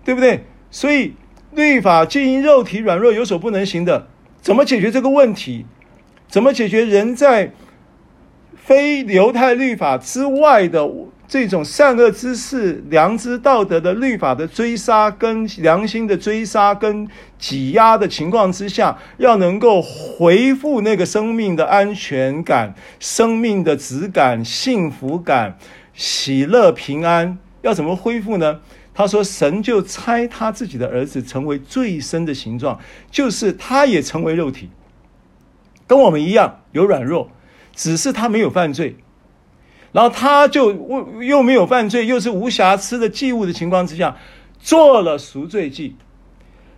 [0.05, 0.45] 对不对？
[0.71, 1.13] 所以
[1.55, 4.07] 律法既因肉体软弱有所不能行的，
[4.41, 5.67] 怎么解决这个问题？
[6.29, 7.53] 怎么解决人在？
[8.57, 10.89] 非犹太律法之外的
[11.29, 17.07] 这种善恶之事、良知道德的律法的追杀，跟良心的追杀跟
[17.39, 25.59] 挤压的情况之下，要能够恢复那个生命的安全感、生命的质感、幸福感、
[25.93, 28.61] 喜乐、平安，要怎么恢复呢？
[28.95, 32.79] 他说：“神就差他自己的儿子成为最深的形状，
[33.11, 34.71] 就是他也成为肉体，
[35.87, 37.31] 跟我们一样有软弱。”
[37.77, 38.95] 只是他没有犯罪，
[39.91, 44.17] 然后他就又没有犯罪，又是无瑕疵的祭物的情况之下，
[44.61, 45.97] 做了赎罪祭，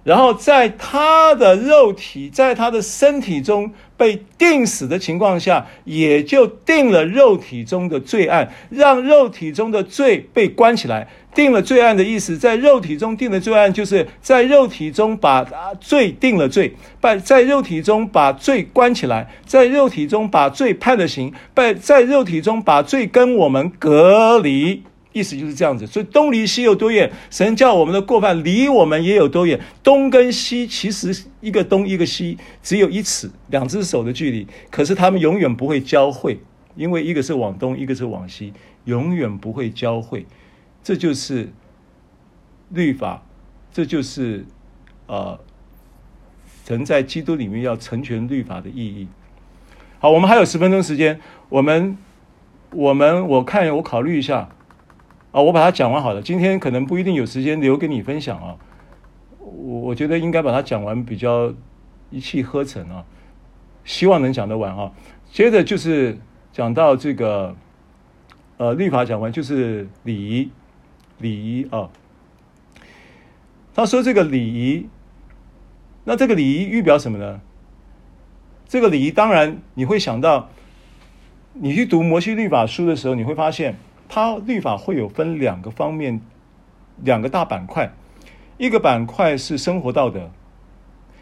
[0.07, 11.09] 然后在他的肉体，在他的身体中被定死的情况下，也就定了肉体中的罪案，让肉体中的罪被关起来。
[11.35, 15.45] 定了罪案的意思，在肉体中定了罪案，就是在肉体中把
[15.81, 24.85] 罪定了罪，把在肉体中把罪关起来，在肉体中把罪判了刑，在在肉体中把罪跟我们隔离。
[25.17, 29.59] 意思就是这样子，所以东离西有多远，神叫我们的过犯离我们也有多远。
[29.83, 36.39] 东跟西其实一个东一个西，只有一尺，两只手的距离，可是他们永远不会交汇，
[36.75, 38.53] 因为一个是往东，一个是往西，
[38.85, 40.27] 永远不会交汇。
[40.83, 41.49] 这就是
[42.69, 43.23] 律法，
[43.73, 44.45] 这就是
[45.07, 45.41] 呃，
[46.67, 49.09] 神在基督里面要成全律法的意义。
[49.99, 51.19] 好，我们还有十分钟时间，
[51.49, 51.97] 我们
[52.73, 54.51] 我们我看我考虑一下。
[55.37, 56.23] 啊，我把它讲完好了。
[56.23, 58.57] 今天可能不一定有时间留给你分享啊，
[59.39, 61.53] 我我觉得应该把它讲完比较
[62.09, 63.05] 一气呵成啊，
[63.85, 64.91] 希望能讲得完啊。
[65.31, 66.17] 接着就是
[66.55, 67.55] 讲到这个，
[68.57, 70.51] 呃，律法讲完就是礼仪，
[71.19, 71.91] 礼仪啊。
[73.75, 74.87] 他说这个礼仪，
[76.05, 77.43] 那这个礼仪预表什么呢？
[78.67, 80.49] 这个礼仪当然你会想到，
[81.53, 83.77] 你去读摩西律法书的时候，你会发现。
[84.09, 86.21] 它律法会有分两个方面，
[87.03, 87.93] 两个大板块，
[88.59, 90.31] 一个板块是生活道德，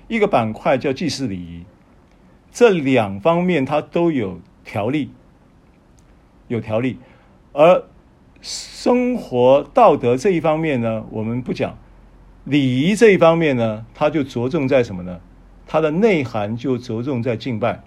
[0.09, 1.65] 一个板块叫祭祀礼仪。
[2.53, 5.11] 这两方面它都有条例，
[6.47, 6.99] 有条例。
[7.53, 7.85] 而
[8.41, 11.73] 生活道德这一方面呢，我们不讲；
[12.45, 15.21] 礼仪这一方面呢，它就着重在什么呢？
[15.67, 17.83] 它的内涵就着重在敬拜。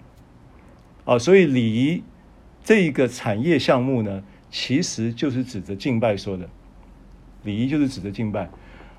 [1.04, 2.02] 啊，所以礼仪
[2.62, 6.48] 这一个产业项目呢，其实就是指着敬拜说的，
[7.42, 8.48] 礼仪就是指着敬拜，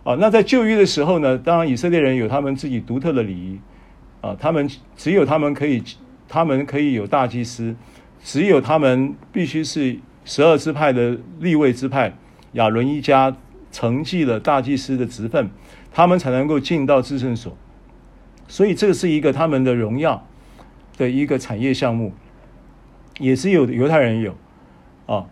[0.04, 3.60] 啊，那在旧约的时候呢，当然以色列人有他们自己独特的礼仪，
[4.22, 5.84] 啊，他们只有他们可以，
[6.28, 7.76] 他们可以有大祭司，
[8.24, 12.14] 只有他们必须是十二支派的立位支派，
[12.54, 13.36] 亚伦一家
[13.72, 15.50] 承继了大祭司的职分，
[15.92, 17.58] 他们才能够进到至圣所，
[18.48, 20.28] 所以这是一个他们的荣耀
[20.96, 22.14] 的一个产业项目，
[23.18, 24.36] 也是有犹太人有，
[25.08, 25.26] 啊。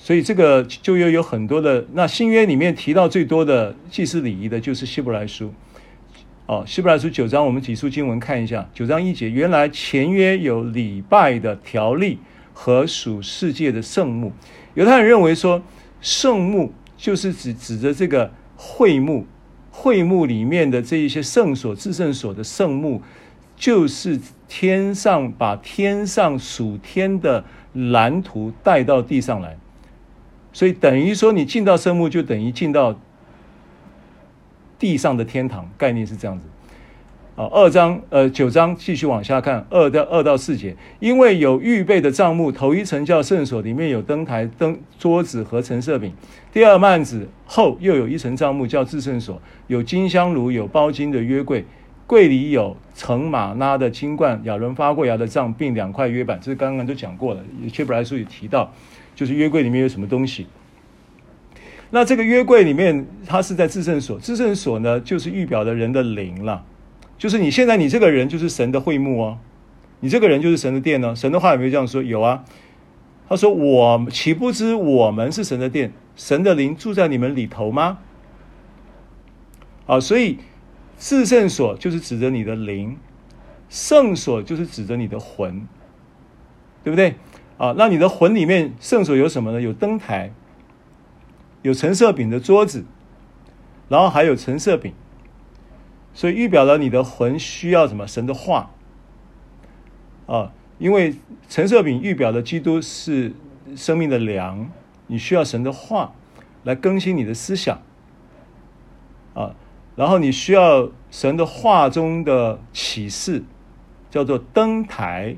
[0.00, 5.52] 所以这个旧约有很多的，那新约里面提到最多的祭祀礼仪的，就是希伯来书。
[6.46, 8.66] 哦，希伯来书九章，我们几处经文看一下。
[8.72, 12.18] 九章一节，原来前约有礼拜的条例
[12.54, 14.32] 和属世界的圣幕。
[14.72, 15.60] 犹太人认为说，
[16.00, 19.26] 圣幕就是指指着这个会幕，
[19.70, 23.02] 会幕里面的这一些圣所、至圣所的圣幕，
[23.54, 24.18] 就是
[24.48, 27.44] 天上把天上属天的
[27.74, 29.58] 蓝图带到地上来。
[30.58, 32.98] 所以等于说，你进到圣墓，就等于进到
[34.76, 36.48] 地上的天堂，概念是这样子。
[37.36, 46.10] 啊，二章呃九章继续往下看，二到二到四节，因为有预备的帐幕，头一层叫圣所，里面有灯台、灯桌子和陈设饼；
[46.52, 51.64] 第二幔子后又有一层帐幕，叫至圣所，有金香炉，有包金的约柜，
[52.04, 58.72] 柜里有盛马拉的金罐，亚伦发过芽的杖，并两块约板，这是刚刚都讲过了，希伯来书也提到。
[59.18, 60.46] 就是约柜里面有什么东西？
[61.90, 64.16] 那这个约柜里面，它是在至圣所。
[64.20, 66.64] 至圣所呢，就是预表的人的灵了。
[67.18, 69.38] 就是你现在你这个人就是神的会幕哦，
[69.98, 71.16] 你这个人就是神的殿呢。
[71.16, 72.00] 神的话有没有这样说？
[72.00, 72.44] 有啊。
[73.28, 77.98] 他说：“我岂不知我们是神的殿，神的灵住在你们里头吗？”
[79.86, 80.38] 啊，所以
[80.96, 82.96] 至圣所就是指着你的灵，
[83.68, 85.66] 圣所就是指着你的魂，
[86.84, 87.16] 对不对？
[87.58, 89.60] 啊，那你的魂里面圣所有什么呢？
[89.60, 90.32] 有灯台，
[91.62, 92.84] 有橙色饼的桌子，
[93.88, 94.94] 然后还有橙色饼，
[96.14, 98.06] 所以预表了你的魂需要什么？
[98.06, 98.70] 神的话。
[100.26, 101.16] 啊，因为
[101.48, 103.32] 橙色饼预表的基督是
[103.74, 104.70] 生命的粮，
[105.08, 106.12] 你需要神的话
[106.62, 107.80] 来更新你的思想。
[109.34, 109.56] 啊，
[109.96, 113.42] 然后你需要神的话中的启示，
[114.10, 115.36] 叫做灯台。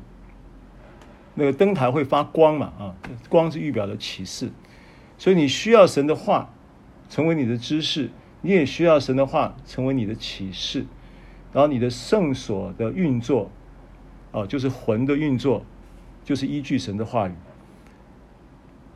[1.35, 2.73] 那个灯台会发光嘛？
[2.79, 2.95] 啊，
[3.29, 4.51] 光是预表的启示，
[5.17, 6.53] 所以你需要神的话
[7.09, 8.11] 成为你的知识，
[8.43, 10.85] 你也需要神的话成为你的启示，
[11.53, 13.51] 然后你的圣所的运作，
[14.33, 15.65] 啊，就是魂的运作，
[16.25, 17.33] 就是依据神的话语。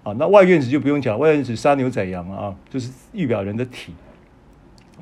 [0.02, 3.94] 啊，那外院子就不用讲，外院子杀牛宰羊啊，就是预表人的体，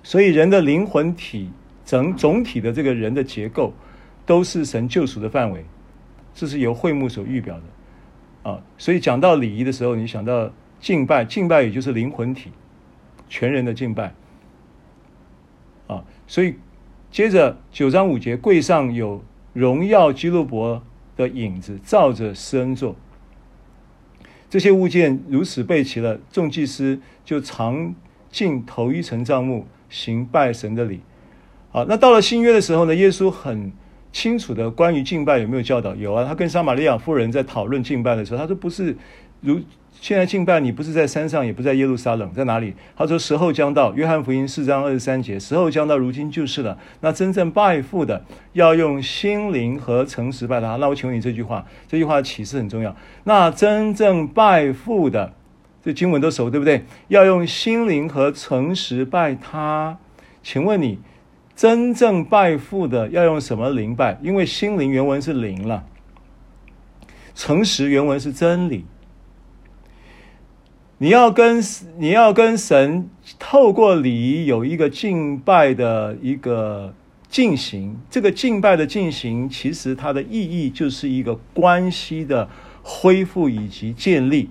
[0.04, 1.50] 所以人的灵魂体
[1.84, 3.72] 整总体的这个人的结构，
[4.24, 5.64] 都是神救赎的范围。
[6.34, 10.50] 这是由会幕所预表的，啊，所以讲到礼仪的时候，你想到
[10.80, 12.50] 敬拜，敬拜也就是灵魂体，
[13.28, 14.14] 全人的敬拜，
[15.86, 16.56] 啊，所以
[17.10, 19.22] 接着九章五节，柜上有
[19.52, 20.82] 荣耀基路伯
[21.16, 22.96] 的影子，照着施恩座。
[24.48, 27.94] 这些物件如此备齐了，众祭司就常
[28.30, 31.00] 进头一层帐幕，行拜神的礼。
[31.70, 33.72] 好，那到了新约的时候呢，耶稣很
[34.12, 35.94] 清楚的关于敬拜有没有教导？
[35.94, 38.97] 有啊，他跟撒玛利亚妇人在讨论敬拜的时候，他说不是
[39.40, 39.60] 如。
[40.01, 42.74] 现在敬拜你不是在山上，也不在耶路撒冷，在哪里？
[42.97, 46.76] 他说时候将到，约翰福音四章二十三节，时候将到，如今就是了。
[47.02, 48.24] 那真正拜父的，
[48.55, 50.74] 要用心灵和诚实拜他。
[50.76, 52.97] 那我请问你这句话，这句话的启示很重要。
[53.22, 55.34] 那真正拜父的，
[55.84, 56.84] 这经文都熟，对不对？
[57.06, 59.97] 要用心灵和诚实拜他。
[60.43, 60.98] 请问你，
[61.54, 64.18] 真正拜父的要用什么灵拜？
[64.22, 65.84] 因为心灵原文是灵了，
[67.34, 68.84] 诚实原文是真理。
[70.98, 71.60] 你要跟
[71.98, 76.94] 你要跟神透过礼仪有一个敬拜的一个
[77.28, 82.48] 进行，这个敬拜的进行，其实它的意义就是一个关系的
[82.82, 84.48] 恢复以及建立，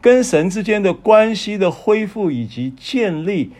[0.00, 3.52] 跟神之间的关系的恢复以及建立。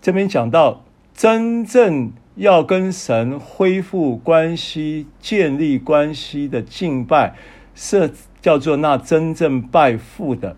[0.00, 0.82] 这边讲到
[1.20, 7.34] 真正要跟神恢复关系、建立关系的敬拜，
[7.74, 8.10] 是
[8.40, 10.56] 叫做那真正拜父的。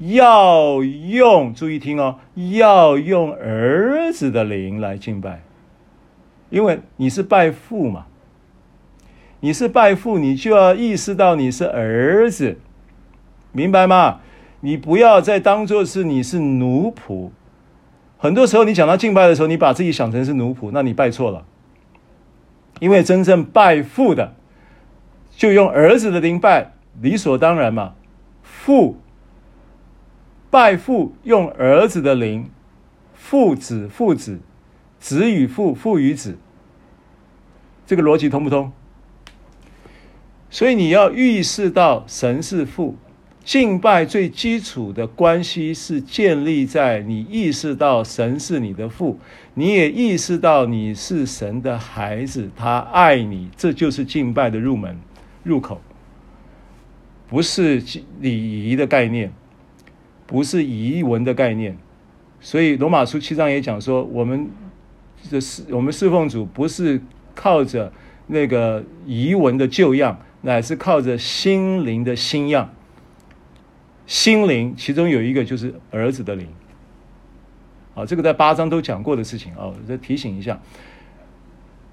[0.00, 2.18] 要用，注意听哦，
[2.50, 5.40] 要用儿子的灵来敬拜，
[6.50, 8.04] 因为你是拜父嘛，
[9.40, 12.58] 你是拜父，你就要意识到你是儿子，
[13.52, 14.20] 明白吗？
[14.60, 17.30] 你不要再当作是你是奴仆。
[18.22, 21.44] 很多时候你讲到敬拜的时候，你把自己想成是奴仆，那你拜错了。
[22.78, 24.36] 因为真正拜父的，
[25.32, 26.70] 就用儿子的灵拜，
[27.00, 27.94] 理所当然嘛，
[28.44, 28.96] 父。
[30.50, 32.48] 拜父用儿子的灵，
[33.12, 34.38] 父子父子，
[35.00, 36.38] 子与父父与子，
[37.84, 38.70] 这个逻辑通不通？
[40.48, 42.94] 所以你要预示到神是父，
[43.44, 49.18] 敬拜最基础的关系是建立在你意识到神是你的父，
[49.54, 54.98] 你也意识到你是神的孩子，他爱你，这就是敬拜的入门
[55.42, 55.80] 入口，
[57.28, 57.82] 不是
[58.20, 59.32] 礼仪的概念。
[60.24, 61.76] 不是仪文的概念，
[62.40, 64.48] 所以罗马书七章也讲说，我们
[65.30, 66.98] 的侍我们侍奉主不是
[67.34, 67.92] 靠着
[68.28, 72.72] 那个仪文的旧样，乃是靠着心灵的新样。
[74.12, 76.46] 心灵其中有一个就是儿子的灵，
[77.94, 80.60] 啊，这个在八章都讲过的事情啊，我再提醒一下，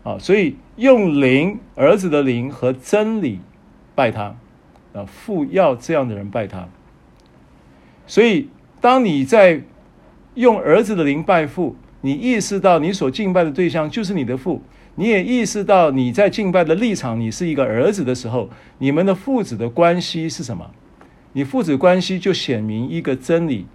[0.03, 3.39] 啊，所以用灵儿子的灵和真理
[3.95, 4.35] 拜他，
[4.91, 6.67] 啊，父要这样的人拜他。
[8.05, 8.49] 所以，
[8.81, 9.61] 当你在
[10.33, 14.61] 用儿子的灵拜父，你意识到你所敬拜的对象就是你的父，
[14.95, 20.69] 你也意识到你在敬拜的立场，你是一个儿子的时候，你们的父子的关系是什么？
[21.33, 23.67] 你父子关系就显明一个真理，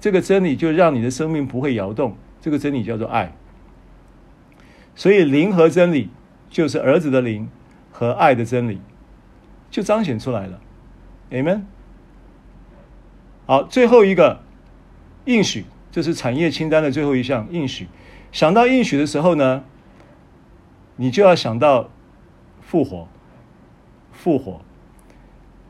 [0.00, 3.32] 这个真理就让你的生命不会摇动，这个真理叫做爱。
[4.94, 6.10] 所以，灵和真理
[6.50, 7.48] 就是儿子的灵
[7.90, 8.80] 和爱的真理，
[9.70, 10.60] 就彰显出来了。
[11.30, 11.62] Amen。
[13.46, 14.40] 好，最后一个
[15.24, 17.88] 应许，这是产业清单的最后一项应许。
[18.32, 19.64] 想到应许的时候呢，
[20.96, 21.88] 你就要想到
[22.60, 23.08] 复活，
[24.12, 24.60] 复活。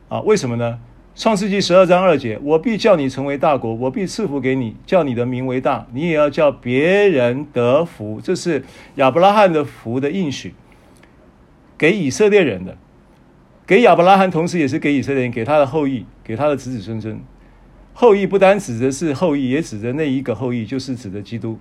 [0.09, 0.81] 啊，为什么呢？
[1.19, 8.21] 创世纪十二章二节：我必叫你成为大国，我必赐福给你，叫你的名为大，你也要叫别人得福。
[8.23, 8.63] 这是
[8.95, 10.53] 亚伯拉罕的福的应许，
[11.77, 12.77] 给以色列人的，
[13.67, 17.19] 给亚伯拉罕，同时也是给以色列人，给他的后裔，给他的子子孙孙。
[17.91, 21.59] 后裔不单指的是后裔，也指的那一个后裔，就是指的基督。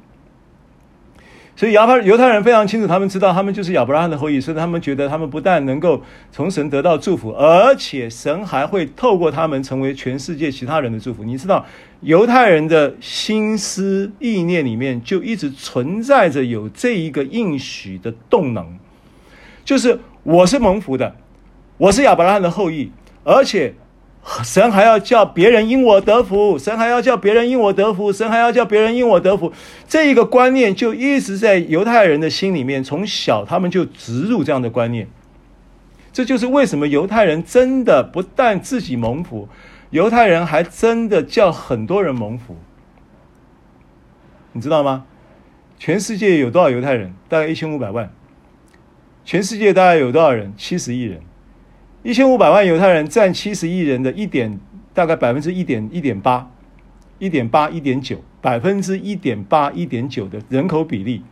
[1.59, 11.25] 所以亚伯犹太人非常清楚，他们知道他们就是亚伯拉罕的后裔，所以他们觉得他们不但能够从神得到祝福，而且神还会透过他们成为全世界其他人的祝福。
[11.25, 11.67] 你知道，
[12.03, 18.79] 犹太人的心思意念里面就一直存在着有这一个应许的动能，
[19.65, 21.17] 就是我是蒙福的，
[21.77, 22.93] 我是亚伯拉罕的后裔，
[23.25, 23.75] 而且。
[24.45, 29.53] 神还要叫别人因我得福，神还要叫别人因我得福，神还要叫别人因我得福。
[29.89, 35.09] 这一个观念就一直在犹太人的心里面，从小他们就植入这样的观念。
[36.13, 39.49] 这就是为什么犹太人真的不但自己蒙福，
[39.91, 42.57] 犹太人还真的叫很多人蒙福。
[44.53, 45.07] 你知道吗？
[45.79, 47.15] 全世界有多少犹太人？
[47.29, 48.13] 大概一千五百万。
[49.25, 50.53] 全世界大概有多少人？
[50.57, 51.21] 七十亿人。
[52.09, 54.59] 一千五百万犹太人占七十亿人的一点，
[54.95, 56.51] 大概百分之一点一点八，
[57.19, 61.23] 一点八一点九，百分之一点八一点九的人口比例。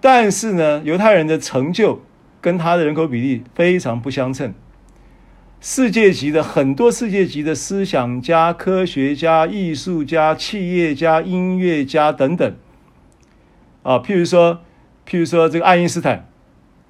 [0.00, 2.00] 但是呢，犹太人的成就
[2.40, 4.54] 跟他的人口比例非常不相称。
[5.60, 12.54] 世界级的很多世界级的思想家、科学家、艺术家、企业家、音乐家等等，
[13.82, 14.60] 啊，譬如说，
[15.04, 16.28] 譬如说这个爱因斯坦，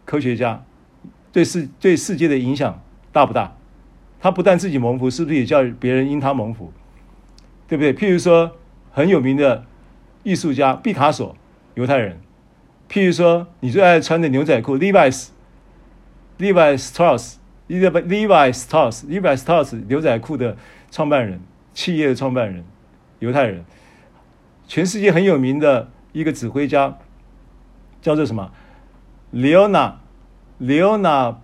[0.04, 0.62] 科学家，
[1.34, 2.80] 对世对世界的影响
[3.10, 3.56] 大不大？
[4.20, 6.72] 他不但自己蒙福，是不是也叫别人因他蒙福？
[7.66, 7.92] 对不对？
[7.92, 8.52] 譬如说
[8.92, 9.64] 很有名的
[10.22, 11.36] 艺术家毕卡索，
[11.74, 12.20] 犹太人。
[12.88, 17.34] 譬如说你最爱穿的牛仔裤，Levi's，Levi Strauss。
[17.66, 20.56] Levi Strauss Levi Strauss 牛仔裤的
[20.90, 21.40] 创办人，
[21.72, 22.62] 企业的创办人，
[23.18, 23.64] 犹太人，
[24.68, 26.98] 全世界很有名的一个指挥家，
[28.02, 28.52] 叫做什么
[29.32, 29.94] ？Leona
[30.60, 31.36] Leona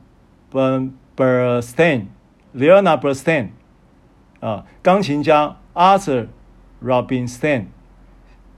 [0.52, 2.06] Bernstein
[2.54, 3.48] Leona Bernstein
[4.40, 6.26] 啊，钢琴家 Arthur
[6.82, 7.66] Rubinstein，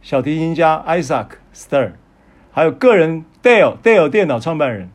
[0.01, 1.93] 小提琴家 Isaac Stern，
[2.53, 4.91] 还有个人 Dell Dell 电脑创办人，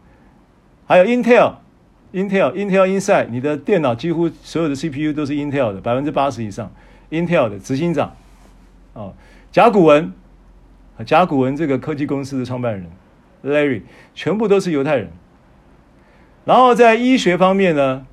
[0.86, 1.56] 还有 Intel。
[2.14, 6.72] Intel Intel Inside，你的电脑几乎所有的 CPU 都是 Intel 的，百分之八十以上
[7.10, 8.16] ，Intel 的执行长，
[8.94, 9.14] 哦，
[9.52, 10.14] 甲骨文，
[11.06, 12.90] 甲骨文这个科技公司的创办人
[13.44, 13.82] Larry，
[14.16, 15.12] 全部都是犹太人。
[16.48, 18.06] 然后在医学方面呢，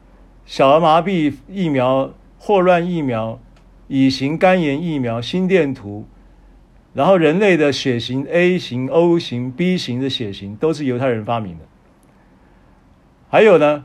[0.45, 3.39] 小儿麻痹疫苗、霍乱疫苗、
[3.87, 6.05] 乙型肝炎疫苗、心电图，
[6.95, 11.65] 然后人类的血型 A 型、O 型、B 型的血型都是犹太人发明的。
[13.29, 13.85] 还有呢，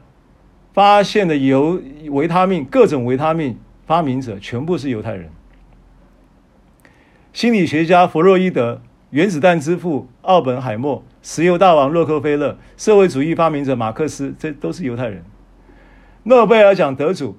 [0.73, 3.55] 发现的油维他命，各种维他命
[3.85, 5.29] 发明者全部是犹太人。
[7.33, 8.81] 心理学家弗洛伊德、
[9.11, 15.23] 原子弹之父奥本海默、石油大王洛克菲勒、社会主义发明者马克思，这都是犹太人。
[16.23, 17.37] 诺贝尔奖得主，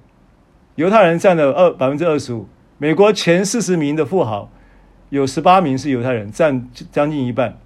[0.74, 2.48] 犹太人占了二百分之二十五。
[2.78, 4.50] 美国前四十名的富豪，
[5.08, 7.58] 有十八名是犹太人，占将近一半，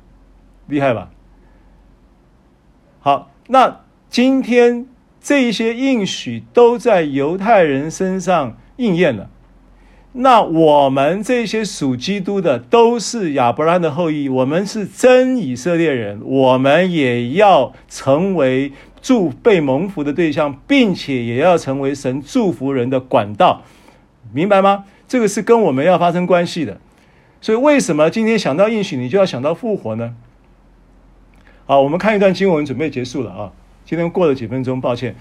[0.66, 1.10] 厉害吧？
[3.00, 3.80] 好，那。
[4.10, 4.86] 今天
[5.20, 9.28] 这一些应许都在犹太人身上应验了。
[10.16, 18.70] 那我们这些属基督的都是亚伯拉罕的后裔，我们是真以色列人，我们也要成为
[19.02, 23.62] 祝被蒙福的对象，并且也要成为神祝福人的管道，
[24.32, 24.84] 明白吗？
[25.08, 26.80] 这个是跟我们要发生关系的。
[27.40, 30.14] 所以为什么今天想到应许，你就要想到复活呢？
[31.66, 33.52] 好，我们看一段经文，准备结束了啊。
[33.84, 35.16] 今天过了几分钟，抱歉。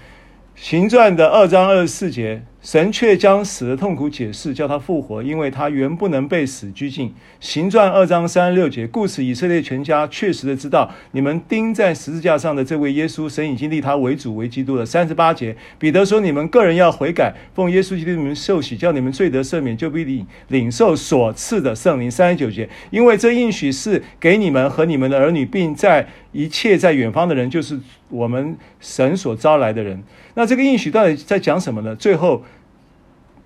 [0.54, 2.44] 行传的二章二十四节。
[2.64, 7.12] 神却将死的痛苦解释，叫他复活，因为他原不能被死拘禁。
[7.38, 14.86] 行传二章三十六节，故此以色列全家确实的知道，你们钉在十字架上的这位耶稣，神已经立他为主为基督了。
[14.86, 22.10] 三十八节，彼得说：你们个人要悔改，奉耶稣基督的名受洗，叫你们罪得赦免，就必领领受所赐的圣灵。
[22.10, 27.78] 三十九节，因为这应许是给你们和你们的儿女，并在一切在远方的人，就是
[28.14, 30.02] 我们神所招来的人。
[30.34, 31.94] 那这个应许到底在讲什么呢？
[31.96, 32.42] 最后。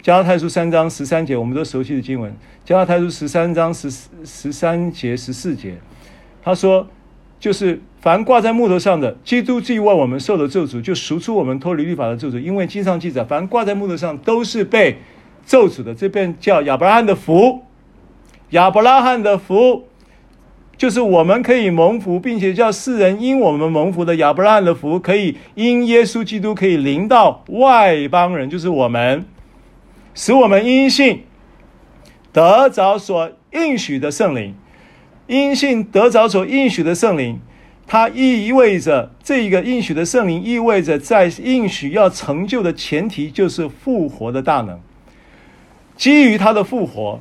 [0.01, 2.33] 加拉太书三章十三节，我们都熟悉的经文。
[2.65, 3.91] 加拉太书十三章十
[4.25, 5.77] 十三节十四节，
[6.41, 6.87] 他说
[7.41, 12.39] ：“就是凡挂在木头上的，基督既为我们受了咒诅，就赎出我们脱离律法的咒诅。
[12.39, 14.99] 因为经上记载，凡挂在木头上都是被
[15.45, 15.93] 咒诅的。
[15.93, 17.63] 这边叫亚伯拉罕的福，
[18.51, 19.88] 亚伯拉罕的福，
[20.79, 29.27] 就是我们可以蒙福，并且叫世人因我们蒙福的亚伯拉罕的福，可以因耶稣基督可以临到外邦人，就是我们。”
[30.15, 31.23] 使我们因信
[32.33, 34.53] 得着所应许的圣灵，
[35.29, 37.41] 因信得着所应许的圣灵，
[37.87, 44.81] 它意味着这一个应许的圣灵意味着在应许要成就的前提就是复活的大能。
[45.97, 47.21] 基于他的复活，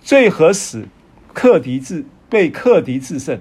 [0.00, 0.88] 罪和死
[1.34, 3.38] 克敌制被克敌制胜，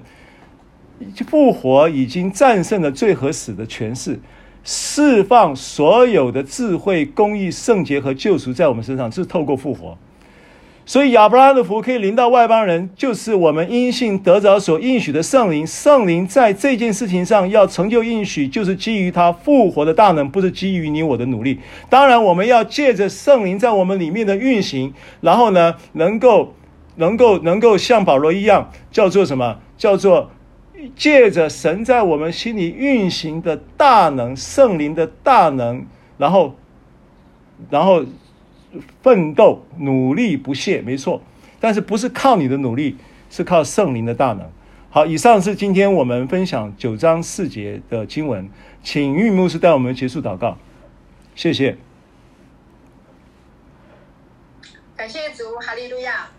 [1.27, 4.19] 复活已经战胜了罪和死的权势。
[4.63, 9.97] 释放所有的智慧、公义、圣洁和救赎在我们身上，是透过复活。
[10.85, 15.67] 所以亚伯拉罕的福可以临到外邦人，就是我们因信得着所应许的圣灵。
[15.67, 21.59] 圣灵在这件事情上要成就应许，就是基于他复活的大能，不是基于你我的努力。
[21.89, 26.53] 当然，我们要借着圣灵在我们里面的运行，然后呢，能够、
[26.97, 29.59] 能够、能够像保罗一样，叫做什么？
[29.77, 30.29] 叫做。
[30.95, 35.83] 借着神在我们心里运行的大能，圣灵的大能，
[36.19, 36.55] 然后，
[37.71, 38.05] 然后
[39.01, 41.19] 奋斗、努力不懈，没错。
[41.59, 42.95] 但是不是靠你的努力，
[43.31, 44.47] 是靠圣灵的大能。
[44.91, 48.47] 好，以上是今天我们分享九章四节的经文，
[48.83, 50.59] 请玉牧师带我们结束祷告，
[51.33, 51.75] 谢谢。
[54.95, 56.29] 感谢主，哈利路亚。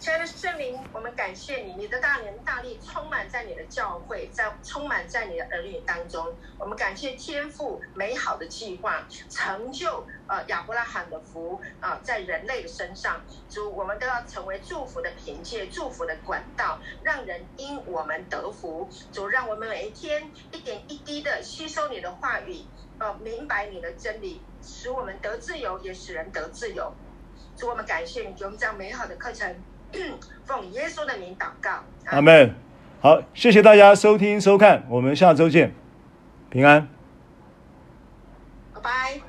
[0.00, 6.34] 亲爱的圣灵，我们感谢你，你的大能大力充满在你的教会，在充满在你的儿女当中。
[6.56, 13.20] 我们感谢天父美好的计划，成就呃亚伯拉罕的福啊、呃，在人类的身上。
[13.50, 18.88] 主，我们都要成为祝福的凭借，祝福的管道，让人因我们得福。
[19.12, 22.64] 主，让我们每一天一点一滴的吸收你的话语，
[22.98, 26.90] 呃，明白你的真理，使我们得自由，也使人得自由。
[27.54, 29.54] 主，我们感谢你，给我们这样美好的课程，
[30.44, 32.54] 奉耶稣的名祷告，阿门。
[33.00, 35.74] 好，谢谢大家收听收看，我们下周见，
[36.50, 36.88] 平安，
[38.74, 39.20] 拜拜，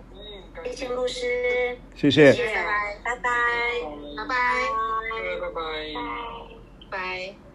[0.66, 3.26] 谢谢牧师，谢谢，拜拜，拜。
[4.18, 4.26] 拜，拜。
[4.26, 5.54] 拜，拜。
[5.54, 5.60] 拜，
[6.90, 6.98] 拜。
[6.98, 7.51] 拜。